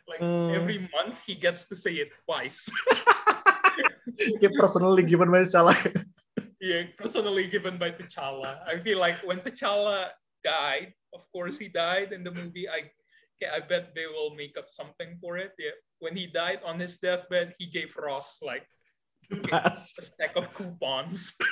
Like 0.07 0.23
Uh. 0.23 0.51
every 0.55 0.91
month, 0.91 1.19
he 1.27 1.35
gets 1.35 1.65
to 1.71 1.75
say 1.75 1.95
it 2.03 2.11
twice. 2.27 2.67
Kayak 4.43 4.55
personally 4.59 5.07
given 5.07 5.31
by 5.31 5.47
salah. 5.47 5.79
yeah, 6.61 6.91
personally 6.99 7.47
given 7.47 7.79
by 7.79 7.91
T'Challa. 7.95 8.61
I 8.67 8.79
feel 8.83 8.99
like 8.99 9.23
when 9.23 9.39
T'Challa 9.41 10.11
died, 10.43 10.93
of 11.15 11.23
course 11.31 11.57
he 11.57 11.71
died 11.71 12.11
in 12.11 12.27
the 12.27 12.35
movie. 12.35 12.67
I 12.67 12.91
okay, 13.39 13.47
I 13.51 13.63
bet 13.63 13.95
they 13.95 14.11
will 14.11 14.35
make 14.35 14.59
up 14.59 14.67
something 14.67 15.17
for 15.23 15.39
it. 15.39 15.55
Yeah. 15.59 15.79
When 16.03 16.19
he 16.19 16.27
died 16.27 16.61
on 16.67 16.83
his 16.83 16.99
deathbed, 16.99 17.55
he 17.63 17.71
gave 17.71 17.95
Ross 17.95 18.43
like 18.43 18.67
a 19.55 19.75
stack 19.79 20.35
of 20.35 20.51
coupons. 20.55 21.35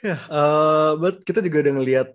Ya, 0.00 0.16
uh, 0.32 0.96
but 0.96 1.20
kita 1.28 1.44
juga 1.44 1.60
udah 1.60 1.74
ngelihat 1.76 2.08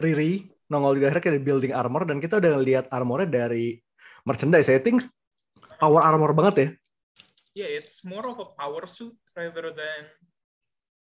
Riri 0.00 0.48
nongol 0.74 0.98
juga 0.98 1.14
akhirnya 1.14 1.24
kayak 1.30 1.46
building 1.46 1.72
armor 1.72 2.02
dan 2.02 2.18
kita 2.18 2.42
udah 2.42 2.50
ngelihat 2.58 2.84
armornya 2.90 3.30
dari 3.30 3.78
merchandise. 4.26 4.66
I 4.66 4.82
think 4.82 5.06
power 5.78 6.02
armor 6.02 6.34
banget 6.34 6.54
ya. 6.58 6.68
Yeah, 7.54 7.70
it's 7.78 8.02
more 8.02 8.26
of 8.26 8.42
a 8.42 8.50
power 8.58 8.82
suit 8.90 9.14
rather 9.38 9.70
than 9.70 10.10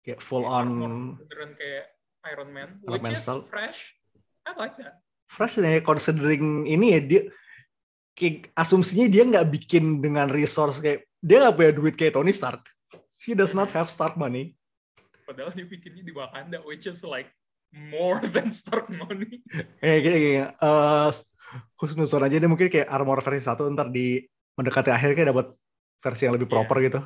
kayak 0.04 0.20
full 0.20 0.44
on 0.44 0.68
beneran 1.16 1.56
kayak 1.56 1.88
Iron 2.28 2.52
Man, 2.52 2.68
Iron 2.84 2.92
which 2.92 3.04
Man 3.04 3.16
is 3.16 3.24
style. 3.24 3.40
fresh. 3.40 3.96
I 4.44 4.52
like 4.60 4.76
that. 4.76 5.00
fresh 5.24 5.56
nih 5.56 5.80
considering 5.80 6.68
ini 6.68 6.86
ya 6.94 7.00
dia 7.00 7.22
kayak 8.12 8.52
asumsinya 8.52 9.08
dia 9.08 9.24
nggak 9.24 9.48
bikin 9.50 10.04
dengan 10.04 10.28
resource 10.28 10.78
kayak 10.84 11.08
dia 11.24 11.40
nggak 11.40 11.56
punya 11.56 11.72
duit 11.72 11.94
kayak 11.96 12.12
Tony 12.12 12.30
Stark. 12.30 12.68
She 13.16 13.32
does 13.32 13.56
not 13.56 13.72
have 13.76 13.88
Stark 13.88 14.20
money. 14.20 14.52
Padahal 15.24 15.56
dia 15.56 15.64
bikinnya 15.64 16.04
di 16.04 16.12
Wakanda, 16.12 16.60
which 16.68 16.84
is 16.84 17.00
like 17.00 17.32
more 17.74 18.22
than 18.34 18.54
Stark 18.54 18.86
money. 18.88 19.42
Eh 19.82 19.98
kayak 20.00 20.18
kayak 20.22 20.48
eh 20.62 21.10
khusus 21.74 21.98
aja 21.98 22.26
dia 22.30 22.50
mungkin 22.50 22.70
kayak 22.70 22.88
armor 22.88 23.20
versi 23.20 23.42
satu 23.44 23.66
ntar 23.74 23.90
di 23.90 24.22
mendekati 24.54 24.90
akhir 24.90 25.18
kayak 25.18 25.28
dapat 25.34 25.46
versi 26.00 26.22
yang 26.26 26.34
lebih 26.38 26.48
proper 26.48 26.78
gitu. 26.80 27.00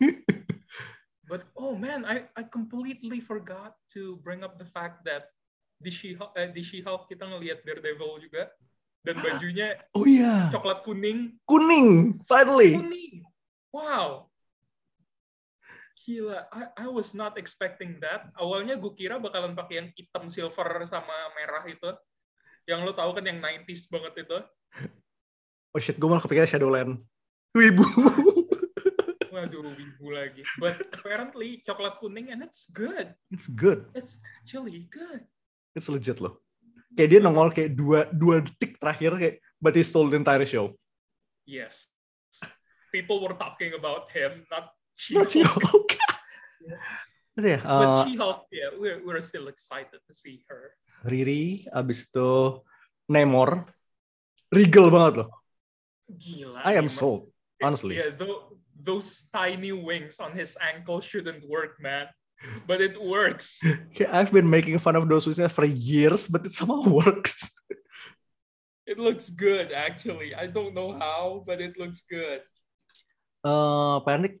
But 1.30 1.46
oh 1.54 1.78
man, 1.78 2.02
I 2.02 2.26
I 2.34 2.42
completely 2.42 3.22
forgot 3.22 3.78
to 3.94 4.18
bring 4.26 4.42
up 4.42 4.58
the 4.58 4.66
fact 4.66 5.06
that 5.06 5.30
di 5.80 5.88
She-Hulk, 5.88 6.34
eh, 6.34 6.50
di 6.50 6.60
She-Hulk 6.60 7.06
kita 7.08 7.24
ngelihat 7.24 7.62
Daredevil 7.62 8.20
juga 8.20 8.50
dan 9.06 9.16
bajunya 9.16 9.78
Oh 9.96 10.04
iya, 10.04 10.50
coklat 10.50 10.82
kuning. 10.82 11.38
kuning 11.46 12.18
finally. 12.26 12.76
Kuning. 12.76 13.14
Wow. 13.70 14.29
Gila, 16.00 16.48
I, 16.48 16.62
I 16.80 16.88
was 16.88 17.12
not 17.12 17.36
expecting 17.36 18.00
that. 18.00 18.32
Awalnya 18.40 18.80
gue 18.80 18.92
kira 18.96 19.20
bakalan 19.20 19.52
pakai 19.52 19.84
yang 19.84 19.88
hitam 19.92 20.32
silver 20.32 20.64
sama 20.88 21.12
merah 21.36 21.64
itu. 21.68 21.90
Yang 22.64 22.80
lo 22.88 22.92
tahu 22.96 23.10
kan 23.20 23.24
yang 23.28 23.36
90s 23.36 23.84
banget 23.92 24.24
itu. 24.24 24.38
Oh 25.76 25.80
shit, 25.82 26.00
gue 26.00 26.08
malah 26.08 26.24
kepikiran 26.24 26.48
Shadowland. 26.48 26.92
Wibu. 27.52 27.84
Waduh, 29.34 29.62
wibu 29.76 30.06
lagi. 30.08 30.42
But 30.56 30.80
apparently 30.88 31.60
coklat 31.68 32.00
kuning 32.00 32.32
and 32.32 32.40
it's 32.42 32.64
good. 32.72 33.12
It's 33.28 33.46
good. 33.46 33.86
It's 33.92 34.18
actually 34.40 34.88
good. 34.88 35.22
It's 35.76 35.86
legit 35.86 36.18
loh. 36.18 36.40
Kayak 36.96 37.08
dia 37.12 37.20
nongol 37.22 37.54
kayak 37.54 37.78
dua 37.78 38.10
dua 38.10 38.42
detik 38.42 38.80
terakhir 38.82 39.14
kayak 39.14 39.34
but 39.62 39.76
he 39.78 39.86
stole 39.86 40.10
the 40.10 40.18
entire 40.18 40.42
show. 40.48 40.74
Yes. 41.46 41.92
People 42.90 43.22
were 43.22 43.38
talking 43.38 43.70
about 43.78 44.10
him, 44.10 44.42
not 44.50 44.74
Not 45.10 45.30
She-Hulk. 45.30 45.88
She-Hulk. 46.70 47.40
Gitu 47.40 47.56
But 47.62 47.88
uh, 47.88 48.04
She-Hulk, 48.06 48.40
yeah, 48.52 48.70
we're, 48.76 49.00
we're 49.06 49.20
still 49.24 49.48
excited 49.48 50.00
to 50.04 50.12
see 50.14 50.44
her. 50.50 50.74
Riri, 51.06 51.64
abis 51.72 52.04
itu 52.10 52.60
Namor, 53.08 53.64
regal 54.52 54.92
banget 54.92 55.24
loh. 55.24 55.30
Gila. 56.10 56.60
I 56.62 56.76
am 56.76 56.86
Namor. 56.86 56.94
sold, 56.94 57.22
honestly. 57.64 57.96
Yeah, 57.96 58.12
tho- 58.12 58.60
those 58.76 59.26
tiny 59.32 59.72
wings 59.72 60.20
on 60.20 60.32
his 60.36 60.56
ankle 60.60 61.00
shouldn't 61.00 61.42
work, 61.48 61.80
man. 61.80 62.08
But 62.64 62.80
it 62.80 62.96
works. 62.96 63.60
Kayak 63.96 64.12
I've 64.16 64.32
been 64.32 64.48
making 64.48 64.76
fun 64.80 64.96
of 64.96 65.04
those 65.08 65.28
wings 65.28 65.40
for 65.52 65.64
years, 65.68 66.24
but 66.28 66.44
it 66.48 66.52
somehow 66.56 66.84
works. 67.04 67.52
It 68.88 68.98
looks 68.98 69.30
good, 69.30 69.70
actually. 69.70 70.34
I 70.34 70.48
don't 70.50 70.74
know 70.74 70.96
how, 70.96 71.44
but 71.46 71.60
it 71.60 71.78
looks 71.78 72.02
good. 72.08 72.42
Eh, 73.46 73.92
apparently 73.96 74.40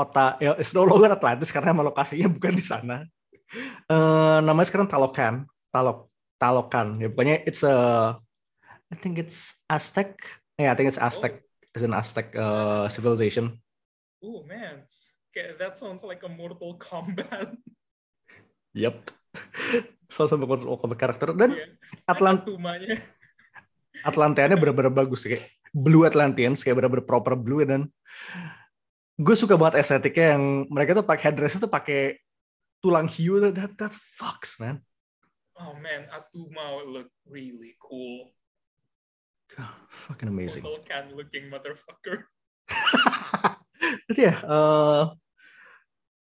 kota 0.00 0.40
ya 0.40 0.56
it's 0.56 0.72
no 0.72 0.88
longer 0.88 1.12
Atlantis 1.12 1.52
karena 1.52 1.76
emang 1.76 1.92
lokasinya 1.92 2.32
bukan 2.32 2.56
di 2.56 2.64
sana. 2.64 3.04
Eh, 3.90 4.38
namanya 4.40 4.66
sekarang 4.70 4.88
Talocan, 4.88 5.44
Talok, 5.68 6.08
Talocan. 6.38 7.02
Ya 7.02 7.10
pokoknya 7.10 7.42
it's 7.44 7.66
a, 7.66 8.14
I 8.88 8.96
think 8.96 9.18
it's 9.18 9.58
Aztec. 9.68 10.16
Yeah, 10.54 10.72
I 10.72 10.76
think 10.78 10.88
it's 10.88 11.00
Aztec. 11.02 11.42
It's 11.74 11.82
an 11.86 11.94
Aztec 11.94 12.34
uh, 12.34 12.86
civilization. 12.90 13.58
Oh, 14.22 14.42
man. 14.46 14.86
Okay, 15.30 15.54
that 15.58 15.78
sounds 15.78 16.02
like 16.02 16.22
a 16.26 16.30
Mortal 16.30 16.74
Kombat. 16.78 17.54
Yep. 18.74 19.10
Salah 20.10 20.28
satu 20.30 20.46
Mortal 20.46 20.94
karakter 20.98 21.34
dan 21.34 21.54
yeah. 21.54 21.70
Atlant. 22.10 22.42
Atlanteannya 24.02 24.56
bener-bener 24.58 24.90
bagus 24.90 25.26
kayak 25.26 25.46
blue 25.70 26.06
Atlanteans 26.06 26.62
kayak 26.62 26.82
bener-bener 26.82 27.06
proper 27.06 27.38
blue 27.38 27.62
dan 27.62 27.90
gue 29.20 29.36
suka 29.36 29.54
banget 29.60 29.84
estetiknya 29.84 30.36
yang 30.36 30.64
mereka 30.72 30.96
tuh 30.96 31.04
pakai 31.04 31.24
headdress 31.28 31.60
tuh 31.60 31.68
pakai 31.68 32.16
tulang 32.80 33.04
hiu 33.04 33.36
that, 33.44 33.52
that 33.52 33.72
that 33.76 33.92
fucks 33.92 34.56
man 34.56 34.80
Oh, 35.60 35.76
man. 35.76 36.08
Atuma 36.08 36.80
look 36.88 37.12
really 37.28 37.76
cool. 37.76 38.32
God, 39.52 39.68
fucking 40.08 40.32
amazing 40.32 40.64
Mortal 40.64 40.80
can 40.88 41.12
looking 41.12 41.52
motherfucker. 41.52 42.24
Jadi 44.08 44.20
ya 44.30 44.34
eh, 44.38 45.02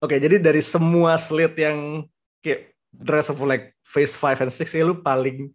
oke 0.04 0.16
jadi 0.18 0.40
dari 0.40 0.60
semua 0.60 1.16
slate 1.16 1.56
yang 1.60 2.04
kayak 2.44 2.76
dress 2.92 3.32
of 3.32 3.40
like 3.44 3.76
phase 3.84 4.16
5 4.20 4.48
and 4.48 4.52
6 4.52 4.76
ya 4.76 4.84
lu 4.84 5.00
paling 5.00 5.52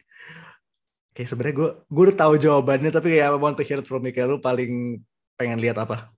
kayak 1.13 1.29
sebenarnya 1.29 1.57
gue 1.57 1.71
gue 1.85 2.03
udah 2.09 2.17
tahu 2.17 2.35
jawabannya 2.41 2.93
tapi 2.93 3.17
kayak 3.17 3.33
I 3.33 3.41
want 3.41 3.57
to 3.61 3.65
hear 3.67 3.81
it 3.81 3.89
from 3.89 4.05
you 4.05 4.13
kayak 4.13 4.29
lu 4.33 4.39
paling 4.41 5.03
pengen 5.37 5.61
lihat 5.61 5.81
apa 5.81 6.13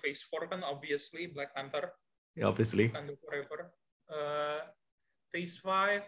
Phase 0.00 0.24
4 0.26 0.48
kan 0.48 0.64
obviously 0.64 1.28
Black 1.28 1.54
Panther. 1.54 1.92
Yeah, 2.34 2.48
obviously 2.48 2.88
Wakanda 2.88 3.14
Forever. 3.20 3.70
Uh, 4.10 4.66
phase 5.30 5.60
5, 5.62 6.02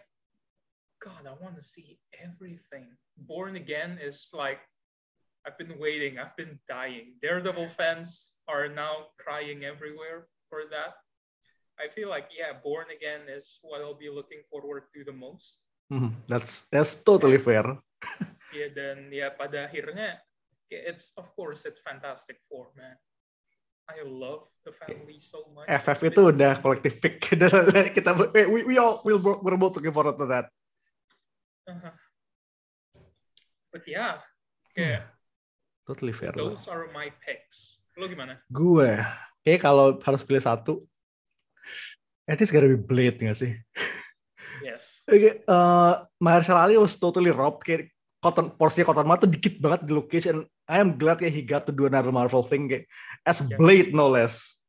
God, 0.98 1.22
I 1.26 1.34
want 1.38 1.54
to 1.56 1.62
see 1.62 1.98
everything. 2.18 2.90
Born 3.14 3.54
Again 3.54 3.98
is 4.02 4.30
like, 4.34 4.58
I've 5.46 5.58
been 5.58 5.78
waiting, 5.78 6.18
I've 6.18 6.34
been 6.34 6.58
dying. 6.68 7.18
Daredevil 7.22 7.68
fans 7.74 8.38
are 8.46 8.66
now 8.66 9.12
crying 9.18 9.64
everywhere 9.64 10.26
for 10.48 10.66
that. 10.70 10.98
I 11.78 11.90
feel 11.90 12.10
like, 12.10 12.30
yeah, 12.34 12.54
Born 12.54 12.90
Again 12.90 13.26
is 13.30 13.58
what 13.62 13.82
I'll 13.82 13.98
be 13.98 14.10
looking 14.10 14.42
forward 14.50 14.90
to 14.94 15.04
the 15.04 15.14
most. 15.14 15.62
Hmm, 15.90 16.16
that's 16.26 16.70
that's 16.72 16.94
totally 17.04 17.38
fair 17.38 17.76
yeah, 18.52 18.70
then 18.74 19.08
yeah, 19.10 19.32
pada 19.32 19.66
akhirnya, 19.66 20.20
yeah, 20.68 20.82
it's, 20.88 21.12
of 21.16 21.30
course, 21.34 21.64
it's 21.64 21.80
Fantastic 21.80 22.38
Four, 22.48 22.70
man. 22.76 22.96
I 23.90 24.06
love 24.06 24.46
the 24.62 24.72
family 24.72 25.18
so 25.18 25.46
much. 25.50 25.66
FF 25.66 26.00
itu 26.08 26.20
udah 26.30 26.58
kolektif 26.62 27.02
pick 27.02 27.18
kita 27.96 28.10
we, 28.32 28.62
we 28.62 28.74
all 28.78 29.02
we'll, 29.02 29.18
we're 29.18 29.58
both 29.58 29.74
looking 29.78 29.94
forward 29.94 30.16
to 30.18 30.26
that 30.28 30.46
Uh-huh. 31.62 31.94
But 33.70 33.86
yeah, 33.86 34.18
kayak 34.74 35.06
totally 35.86 36.10
fair 36.10 36.34
those 36.34 36.66
are 36.66 36.90
my 36.90 37.14
picks. 37.22 37.78
Lo 37.94 38.10
gimana? 38.10 38.42
gue 38.50 38.98
kayak 39.46 39.62
kalau 39.62 39.94
harus 40.02 40.26
pilih 40.26 40.42
satu 40.42 40.82
think 42.26 42.42
it's 42.42 42.50
gotta 42.50 42.66
be 42.66 42.74
Blade 42.74 43.22
gak 43.22 43.38
sih 43.38 43.54
Yes. 44.62 45.02
Oke, 45.10 45.42
uh, 45.46 46.06
Mahershala 46.22 46.66
Ali 46.66 46.78
was 46.78 46.94
totally 46.94 47.34
robbed 47.34 47.66
kayak 47.66 47.90
cotton 48.22 48.54
porsi 48.54 48.86
cotton 48.86 49.06
mata 49.10 49.26
dikit 49.26 49.58
banget 49.58 49.90
di 49.90 49.92
location. 49.92 50.46
I 50.68 50.78
am 50.78 50.98
glad 50.98 51.18
that 51.20 51.32
he 51.32 51.42
got 51.42 51.66
to 51.66 51.72
do 51.72 51.86
another 51.86 52.12
Marvel 52.12 52.42
thing 52.42 52.68
kayak 52.70 52.86
as 53.26 53.42
Yeah. 53.42 53.56
Blade 53.58 53.90
no 53.94 54.08
less. 54.08 54.62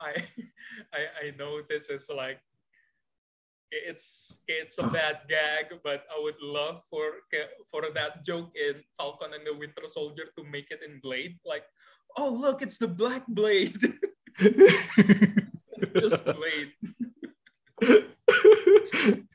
I 0.00 0.24
I 0.96 1.00
I 1.16 1.26
know 1.38 1.62
this 1.64 1.88
is 1.88 2.08
like 2.12 2.40
it's 3.70 4.38
it's 4.48 4.78
a 4.78 4.86
bad 4.86 5.20
gag, 5.30 5.78
but 5.84 6.04
I 6.10 6.18
would 6.18 6.40
love 6.42 6.82
for 6.90 7.22
for 7.70 7.86
that 7.94 8.24
joke 8.24 8.50
in 8.58 8.82
Falcon 8.98 9.32
and 9.32 9.46
the 9.46 9.54
Winter 9.54 9.86
Soldier 9.86 10.26
to 10.36 10.42
make 10.44 10.70
it 10.70 10.82
in 10.82 10.98
Blade. 11.00 11.38
Like, 11.46 11.64
oh 12.18 12.30
look, 12.30 12.62
it's 12.62 12.78
the 12.78 12.88
Black 12.90 13.22
Blade. 13.30 13.78
it's 14.38 15.90
just 16.02 16.24
Blade. 16.26 16.72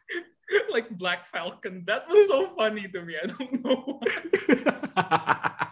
like 0.69 0.89
Black 0.99 1.27
Falcon. 1.31 1.83
That 1.87 2.07
was 2.07 2.27
so 2.27 2.51
funny 2.55 2.87
to 2.91 3.01
me. 3.01 3.15
I 3.15 3.27
don't 3.31 3.63
know 3.63 3.99
why. 4.03 5.71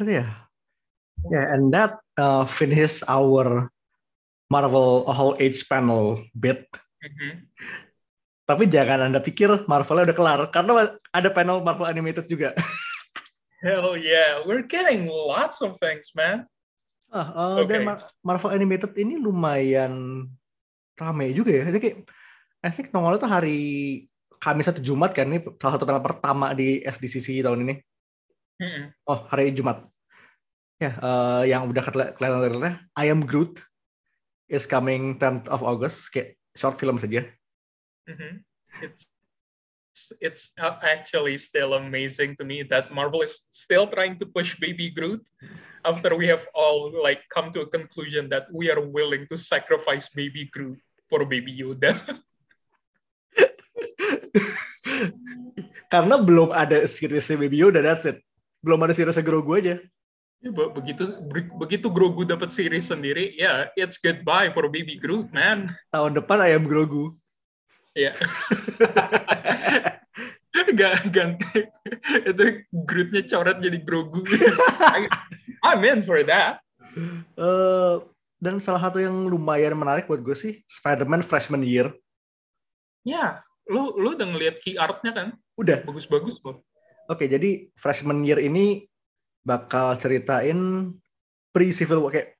Yeah. 0.00 0.30
Yeah, 1.28 1.52
and 1.52 1.68
that 1.76 2.00
uh, 2.16 2.48
finishes 2.48 3.04
our 3.04 3.68
Marvel 4.48 5.04
Whole 5.04 5.36
Age 5.36 5.68
panel 5.68 6.24
bit. 6.32 6.64
Mhm. 7.00 7.46
Tapi 8.48 8.66
jangan 8.66 9.06
Anda 9.06 9.22
pikir 9.22 9.68
Marvelnya 9.70 10.10
udah 10.10 10.16
kelar 10.16 10.40
karena 10.50 10.98
ada 11.14 11.30
panel 11.30 11.62
Marvel 11.62 11.86
Animated 11.86 12.26
juga. 12.26 12.50
Hell 13.62 13.94
yeah, 14.00 14.42
we're 14.42 14.66
getting 14.66 15.06
lots 15.06 15.62
of 15.62 15.78
things, 15.78 16.10
man. 16.18 16.50
Ah, 17.14 17.30
uh, 17.30 17.62
Dan 17.62 17.86
Oke. 17.86 17.86
Mar- 17.86 18.10
Marvel 18.26 18.50
Animated 18.50 18.92
ini 18.98 19.22
lumayan 19.22 20.26
rame 20.98 21.30
juga 21.30 21.54
ya. 21.54 21.62
Jadi 21.70 21.78
kayak 21.78 21.96
I 22.60 22.70
think 22.74 22.90
nongol 22.90 23.16
itu 23.16 23.28
hari 23.30 23.60
Kamis 24.40 24.72
atau 24.72 24.80
Jumat 24.80 25.12
kan 25.12 25.28
ini 25.28 25.44
salah 25.60 25.76
satu 25.76 25.84
tanggal 25.84 26.00
pertama 26.00 26.56
di 26.56 26.80
SDCC 26.80 27.44
tahun 27.44 27.68
ini. 27.68 27.74
Mm-mm. 28.60 28.84
Oh, 29.04 29.28
hari 29.28 29.52
Jumat. 29.52 29.84
Ya, 30.80 30.96
eh, 30.96 31.52
yang 31.52 31.68
udah 31.68 31.84
kelihatan 31.84 32.16
trailernya, 32.16 32.80
I 32.96 33.12
Am 33.12 33.20
Groot 33.28 33.60
is 34.48 34.64
coming 34.64 35.20
10th 35.20 35.52
of 35.52 35.60
August, 35.60 36.08
kayak 36.08 36.40
short 36.56 36.80
film 36.80 36.96
saja. 36.96 37.28
Mhm. 38.08 38.40
It's 38.80 39.12
it's 40.24 40.56
actually 40.56 41.36
still 41.36 41.76
amazing 41.76 42.32
to 42.40 42.44
me 42.48 42.64
that 42.64 42.88
Marvel 42.88 43.20
is 43.20 43.44
still 43.52 43.84
trying 43.84 44.16
to 44.16 44.24
push 44.24 44.56
Baby 44.56 44.88
Groot 44.88 45.20
after 45.84 46.16
we 46.16 46.24
have 46.32 46.48
all 46.56 46.88
like 46.96 47.28
come 47.28 47.52
to 47.52 47.66
a 47.66 47.68
conclusion 47.68 48.32
that 48.32 48.48
we 48.48 48.72
are 48.72 48.80
willing 48.80 49.28
to 49.28 49.36
sacrifice 49.36 50.08
Baby 50.08 50.48
Groot 50.48 50.80
for 51.12 51.28
Baby 51.28 51.52
Yoda. 51.52 51.92
Karena 55.90 56.16
belum 56.22 56.54
ada 56.54 56.86
seriesnya 56.86 57.36
Baby 57.36 57.62
Yoda, 57.66 57.82
that's 57.82 58.06
it. 58.06 58.22
Belum 58.62 58.78
ada 58.86 58.94
seriesnya 58.94 59.26
Grogu 59.26 59.58
aja. 59.58 59.78
Ya, 60.40 60.48
be- 60.48 60.72
begitu 60.72 61.04
begitu 61.60 61.86
Grogu 61.92 62.24
dapat 62.24 62.48
series 62.48 62.88
sendiri, 62.88 63.36
ya 63.36 63.68
it's 63.76 64.00
goodbye 64.00 64.48
for 64.54 64.64
Baby 64.72 64.96
Groot, 64.96 65.28
man. 65.34 65.68
Tahun 65.92 66.16
depan 66.16 66.40
I 66.40 66.56
Am 66.56 66.64
Grogu. 66.64 67.12
Ya. 67.92 68.16
Gak 70.70 71.10
ganti 71.10 71.66
itu 72.24 72.44
Grootnya 72.72 73.22
coret 73.26 73.58
jadi 73.60 73.78
Grogu. 73.84 74.22
I, 74.80 75.10
I'm 75.66 75.82
in 75.84 76.06
for 76.08 76.22
that. 76.24 76.62
Eh, 77.36 77.96
dan 78.40 78.56
salah 78.62 78.80
satu 78.88 78.96
yang 78.96 79.12
lumayan 79.28 79.76
menarik 79.76 80.08
buat 80.08 80.24
gue 80.24 80.32
sih, 80.32 80.64
Spider-Man 80.64 81.20
Freshman 81.20 81.60
Year. 81.60 81.92
Ya, 83.04 83.44
lu 83.70 83.94
lu 83.96 84.18
udah 84.18 84.26
ngeliat 84.26 84.58
key 84.58 84.74
artnya 84.74 85.14
kan? 85.14 85.28
Udah, 85.54 85.86
Bagus-bagus 85.86 86.42
loh. 86.42 86.66
Oke, 87.06 87.30
jadi 87.30 87.70
freshman 87.78 88.22
year 88.26 88.38
ini 88.42 88.86
bakal 89.42 89.98
ceritain 89.98 90.90
pre-Civil 91.50 92.02
War, 92.02 92.12
kayak 92.14 92.38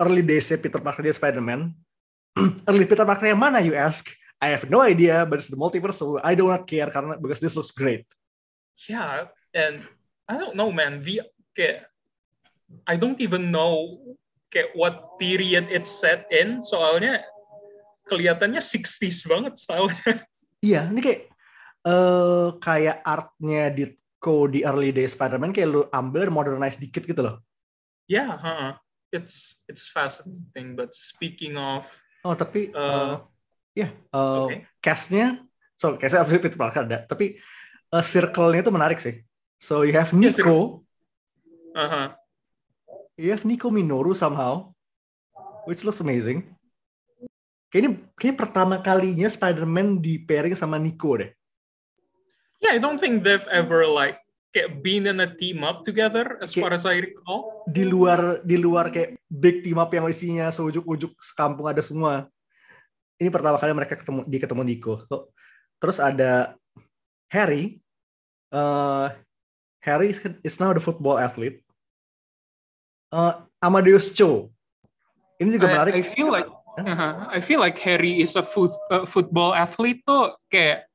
early 0.00 0.24
days 0.24 0.48
Peter 0.48 0.80
Parker 0.80 1.04
dia 1.04 1.12
Spider-Man. 1.12 1.72
early 2.70 2.86
Peter 2.88 3.04
Parker 3.04 3.28
yang 3.28 3.40
mana, 3.40 3.60
you 3.60 3.76
ask? 3.76 4.08
I 4.38 4.54
have 4.54 4.70
no 4.70 4.80
idea, 4.80 5.26
but 5.26 5.42
it's 5.42 5.50
the 5.50 5.58
multiverse, 5.58 5.98
so 5.98 6.22
I 6.22 6.38
do 6.38 6.46
not 6.46 6.64
care 6.64 6.86
karena 6.94 7.18
because 7.18 7.42
this 7.42 7.58
looks 7.58 7.74
great. 7.74 8.06
Yeah, 8.86 9.34
and 9.50 9.82
I 10.30 10.38
don't 10.38 10.54
know, 10.54 10.70
man. 10.70 11.02
The 11.02 11.26
kayak 11.58 11.90
I 12.86 12.94
don't 12.94 13.18
even 13.18 13.50
know 13.50 13.98
kayak 14.54 14.78
what 14.78 15.18
period 15.18 15.66
it's 15.74 15.90
set 15.90 16.30
in. 16.30 16.62
Soalnya 16.62 17.26
kelihatannya 18.06 18.62
60s 18.62 19.26
banget 19.26 19.58
style. 19.58 19.90
Iya, 20.58 20.90
ini 20.90 21.00
kayak 21.00 21.20
eh 21.86 22.48
kayak 22.58 22.96
artnya 23.06 23.70
Ditko 23.70 24.50
di 24.50 24.66
early 24.66 24.90
days 24.90 25.14
Spider-Man 25.14 25.54
kayak 25.54 25.68
lu 25.70 25.82
ambil 25.94 26.28
modernize 26.28 26.76
dikit 26.76 27.06
gitu 27.06 27.22
loh. 27.22 27.38
yeah, 28.08 28.34
huh. 28.40 28.74
It's 29.08 29.64
it's 29.68 29.88
fascinating. 29.88 30.76
But 30.76 30.92
speaking 30.92 31.56
of, 31.56 31.88
Oh, 32.26 32.34
tapi 32.34 32.74
Uh, 32.74 32.82
eh, 32.82 33.86
ya 33.86 33.88
eh, 33.88 34.42
okay. 34.42 34.58
cast-nya 34.82 35.38
so 35.78 35.94
cast-nya 35.94 36.26
obviously 36.26 36.42
Peter 36.42 36.58
Parker 36.58 36.82
ada, 36.82 37.06
tapi 37.06 37.38
eh, 37.94 38.04
circle-nya 38.04 38.60
itu 38.66 38.74
menarik 38.74 38.98
sih. 38.98 39.22
So 39.62 39.86
you 39.86 39.94
have 39.94 40.10
Iya, 40.10 40.34
Nico, 40.34 40.82
uh-huh. 41.78 42.06
you 43.14 43.30
have 43.30 43.46
Nico 43.46 43.70
Minoru 43.70 44.14
somehow, 44.18 44.74
which 45.64 45.86
looks 45.86 46.02
amazing. 46.02 46.57
Kayak 47.68 47.80
ini 47.84 47.88
kayak 48.16 48.36
pertama 48.40 48.80
kalinya 48.80 49.28
Spider-Man 49.28 50.00
di 50.00 50.16
pairing 50.18 50.56
sama 50.56 50.80
Nico 50.80 51.16
deh. 51.16 51.30
yeah, 52.58 52.74
I 52.74 52.80
don't 52.82 52.98
think 52.98 53.22
they've 53.22 53.44
ever 53.54 53.86
like 53.86 54.18
kayak 54.50 54.82
been 54.82 55.06
in 55.06 55.20
a 55.22 55.28
team 55.30 55.62
up 55.62 55.84
together, 55.86 56.40
as 56.42 56.50
Kayak- 56.50 56.64
far 56.64 56.72
as 56.74 56.82
I 56.88 56.98
recall. 56.98 57.62
Di 57.70 57.84
luar 57.86 58.40
di 58.42 58.56
luar 58.58 58.88
kayak 58.90 59.20
big 59.28 59.62
team 59.62 59.78
up 59.78 59.92
yang 59.92 60.08
isinya 60.08 60.48
seujuk-ujuk 60.50 61.12
sekampung 61.22 61.68
ada 61.68 61.84
semua. 61.84 62.26
Ini 63.20 63.30
pertama 63.30 63.60
kali 63.60 63.70
mereka 63.76 63.94
ketemu 63.94 64.24
di 64.26 64.38
ketemu 64.40 64.62
Nico. 64.64 64.94
So, 65.06 65.30
terus 65.78 66.00
ada 66.00 66.56
Harry. 67.30 67.78
eh 68.48 69.08
Harry 69.84 70.16
is- 70.42 70.58
now 70.58 70.72
the 70.72 70.80
football 70.80 71.20
athlete. 71.20 71.60
Eh, 73.12 73.34
Amadeus 73.60 74.10
Cho. 74.10 74.48
Ini 75.38 75.54
juga 75.54 75.68
I, 75.68 75.72
menarik. 75.76 75.92
I 75.94 76.02
feel 76.02 76.32
like 76.32 76.48
uh 76.78 77.26
I 77.32 77.42
feel 77.42 77.58
like 77.58 77.78
Harry 77.82 78.22
is 78.22 78.38
a 78.38 78.44
foot, 78.44 78.70
uh, 78.94 79.02
football 79.08 79.54
athlete 79.54 80.04
tuh 80.06 80.38
kayak 80.52 80.86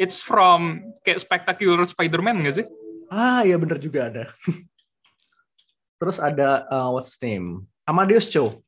it's 0.00 0.24
from 0.24 0.92
kayak 1.04 1.20
spectacular 1.20 1.84
Spider-Man 1.84 2.40
nggak 2.40 2.64
sih? 2.64 2.66
Ah, 3.12 3.44
iya 3.44 3.60
bener 3.60 3.76
juga 3.76 4.08
ada. 4.08 4.24
Terus 6.00 6.16
ada 6.16 6.64
uh, 6.72 6.88
what's 6.96 7.12
his 7.12 7.20
name? 7.20 7.68
Amadeus 7.84 8.32
Cho. 8.32 8.64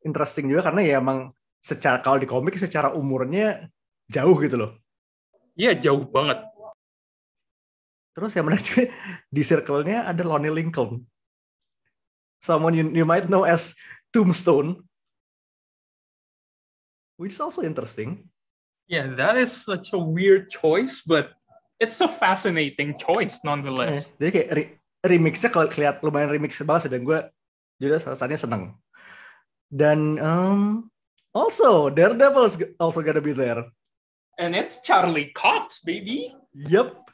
Interesting 0.00 0.48
juga 0.48 0.72
karena 0.72 0.80
ya 0.80 0.94
emang 1.02 1.36
secara 1.60 2.00
kalau 2.00 2.16
di 2.16 2.24
komik 2.24 2.56
secara 2.56 2.96
umurnya 2.96 3.68
jauh 4.08 4.38
gitu 4.40 4.56
loh. 4.56 4.72
Iya 5.58 5.76
jauh 5.76 6.08
banget. 6.08 6.40
Terus 8.16 8.32
yang 8.32 8.48
menarik 8.48 8.88
di 9.28 9.42
circle-nya 9.44 10.08
ada 10.08 10.22
Lonnie 10.24 10.54
Lincoln. 10.54 11.04
Someone 12.38 12.72
you, 12.72 12.86
you 12.94 13.06
might 13.06 13.26
know 13.26 13.42
as 13.42 13.74
Tombstone. 14.12 14.84
Which 17.18 17.34
is 17.34 17.42
also 17.42 17.66
interesting. 17.66 18.30
Yeah, 18.86 19.12
that 19.18 19.36
is 19.36 19.52
such 19.52 19.92
a 19.92 20.00
weird 20.00 20.48
choice, 20.48 21.02
but 21.04 21.34
it's 21.82 22.00
a 22.00 22.08
fascinating 22.08 22.96
choice 22.96 23.42
nonetheless. 23.42 24.14
Jadi 24.16 24.30
kayak 24.30 24.50
re- 24.54 24.72
remixnya 25.02 25.50
kalau 25.50 25.66
kelihatan 25.68 26.02
lumayan 26.02 26.30
remix 26.30 26.56
banget 26.62 26.88
sih 26.88 26.92
dan 26.94 27.02
gue 27.02 27.18
juga 27.82 28.00
rasanya 28.00 28.38
seneng. 28.38 28.74
Dan 29.68 30.16
um, 30.22 30.88
also 31.36 31.92
Daredevil 31.92 32.44
is 32.48 32.56
also 32.80 33.04
gonna 33.04 33.20
be 33.20 33.36
there. 33.36 33.66
And 34.38 34.54
it's 34.54 34.78
Charlie 34.86 35.34
Cox, 35.34 35.82
baby. 35.82 36.32
Yup. 36.54 37.10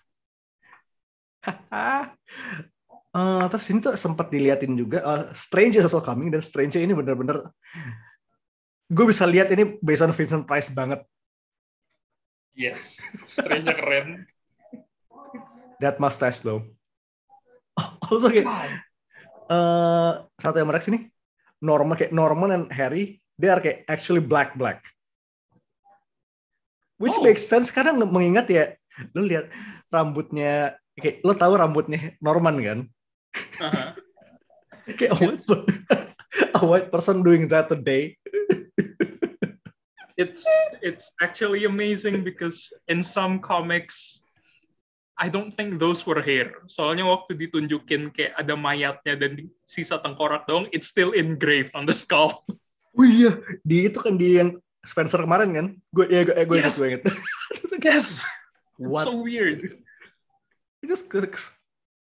Eh, 3.14 3.44
terus 3.46 3.66
ini 3.70 3.78
tuh 3.78 3.94
sempat 3.94 4.26
diliatin 4.26 4.74
juga 4.74 4.98
eh, 4.98 5.24
Strange 5.38 5.78
is 5.78 5.86
also 5.86 6.02
coming 6.02 6.34
dan 6.34 6.42
Strange 6.42 6.74
ini 6.82 6.90
bener-bener 6.90 7.46
gue 8.90 9.06
bisa 9.06 9.22
lihat 9.22 9.54
ini 9.54 9.78
based 9.78 10.02
on 10.02 10.10
Vincent 10.10 10.42
Price 10.44 10.66
banget. 10.74 11.06
Yes, 12.58 12.98
Strange 13.26 13.70
keren. 13.70 14.26
That 15.78 16.02
mustache 16.02 16.42
though. 16.42 16.66
also 18.10 18.30
kayak 18.30 18.46
eh 19.50 20.12
satu 20.38 20.56
yang 20.62 20.70
menarik 20.70 20.86
sini 20.86 21.10
Norman 21.58 21.98
kayak 21.98 22.14
Norman 22.14 22.50
and 22.54 22.66
Harry 22.70 23.18
they 23.34 23.50
are 23.50 23.58
kayak 23.58 23.82
actually 23.90 24.22
black 24.22 24.54
black 24.54 24.86
which 27.02 27.18
Oh. 27.18 27.24
makes 27.26 27.42
sense 27.42 27.74
karena 27.74 27.90
mengingat 27.98 28.46
ya 28.46 28.78
lu 29.10 29.26
lihat 29.26 29.50
rambutnya 29.90 30.78
kayak 30.94 31.18
lo 31.26 31.34
tahu 31.34 31.58
rambutnya 31.58 32.14
Norman 32.22 32.56
kan 32.62 32.78
Uh-huh. 33.34 33.90
kayak 34.98 35.10
a 35.12 35.16
white, 35.18 35.42
a 36.60 36.62
white 36.62 36.88
person 36.92 37.22
doing 37.22 37.48
that 37.48 37.66
today 37.66 38.14
It's 40.14 40.46
it's 40.78 41.10
actually 41.18 41.66
amazing 41.66 42.22
because 42.22 42.70
in 42.86 43.02
some 43.02 43.42
comics 43.42 44.22
I 45.18 45.26
don't 45.30 45.50
think 45.50 45.78
those 45.78 46.06
were 46.06 46.22
hair. 46.22 46.54
Soalnya 46.70 47.06
waktu 47.06 47.34
ditunjukin 47.38 48.14
kayak 48.14 48.34
ada 48.38 48.54
mayatnya 48.54 49.14
dan 49.18 49.50
sisa 49.66 49.98
tengkorak 50.02 50.46
dong, 50.46 50.66
it's 50.70 50.90
still 50.90 51.14
engraved 51.14 51.74
on 51.74 51.86
the 51.86 51.94
skull. 51.94 52.46
oh 52.98 53.06
iya 53.06 53.34
di 53.66 53.90
itu 53.90 53.98
kan 53.98 54.14
di 54.14 54.38
yang 54.38 54.50
Spencer 54.86 55.18
kemarin 55.18 55.50
kan 55.50 55.66
gue 55.90 56.06
ya 56.12 56.22
gue, 56.28 56.34
eh, 56.36 56.46
gue 56.46 56.58
Yes. 56.62 56.78
gue 56.78 56.86
ingat 56.94 57.02
Yes, 57.84 58.24
what 58.80 59.04
so 59.04 59.18
weird. 59.18 59.82
It's 60.80 60.88
just 60.88 61.10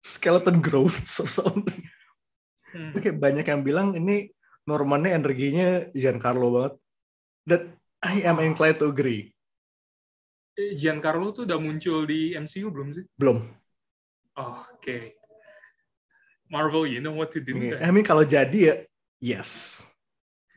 skeleton 0.00 0.64
growth 0.64 1.04
or 1.20 1.28
something 1.28 1.84
Hmm. 2.70 2.94
Kayak 2.94 3.18
banyak 3.18 3.46
yang 3.46 3.62
bilang 3.66 3.88
ini 3.98 4.30
Normannya 4.66 5.18
energinya 5.18 5.90
Giancarlo 5.90 6.48
banget. 6.54 6.74
Dan 7.42 7.60
I 8.00 8.22
am 8.24 8.38
inclined 8.40 8.78
to 8.78 8.88
agree. 8.88 9.34
Eh, 10.54 10.78
Giancarlo 10.78 11.34
tuh 11.34 11.44
udah 11.48 11.58
muncul 11.58 12.06
di 12.06 12.36
MCU 12.38 12.70
belum 12.70 12.94
sih? 12.94 13.04
Belum. 13.18 13.42
Oh, 14.38 14.62
Oke. 14.78 15.18
Marvel, 16.50 16.86
you 16.90 16.98
know 16.98 17.14
what 17.14 17.30
to 17.30 17.38
do. 17.38 17.54
Iya. 17.54 17.78
I 17.82 17.90
mean 17.94 18.06
kalau 18.06 18.26
jadi 18.26 18.58
ya 18.58 18.74
yes. 19.22 19.82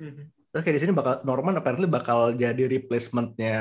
Mhm. 0.01 0.29
Oke 0.53 0.69
di 0.69 0.81
sini 0.81 0.93
bakal 0.93 1.25
Norman 1.25 1.57
apparently 1.57 1.89
bakal 1.89 2.33
jadi 2.37 2.69
replacementnya 2.69 3.57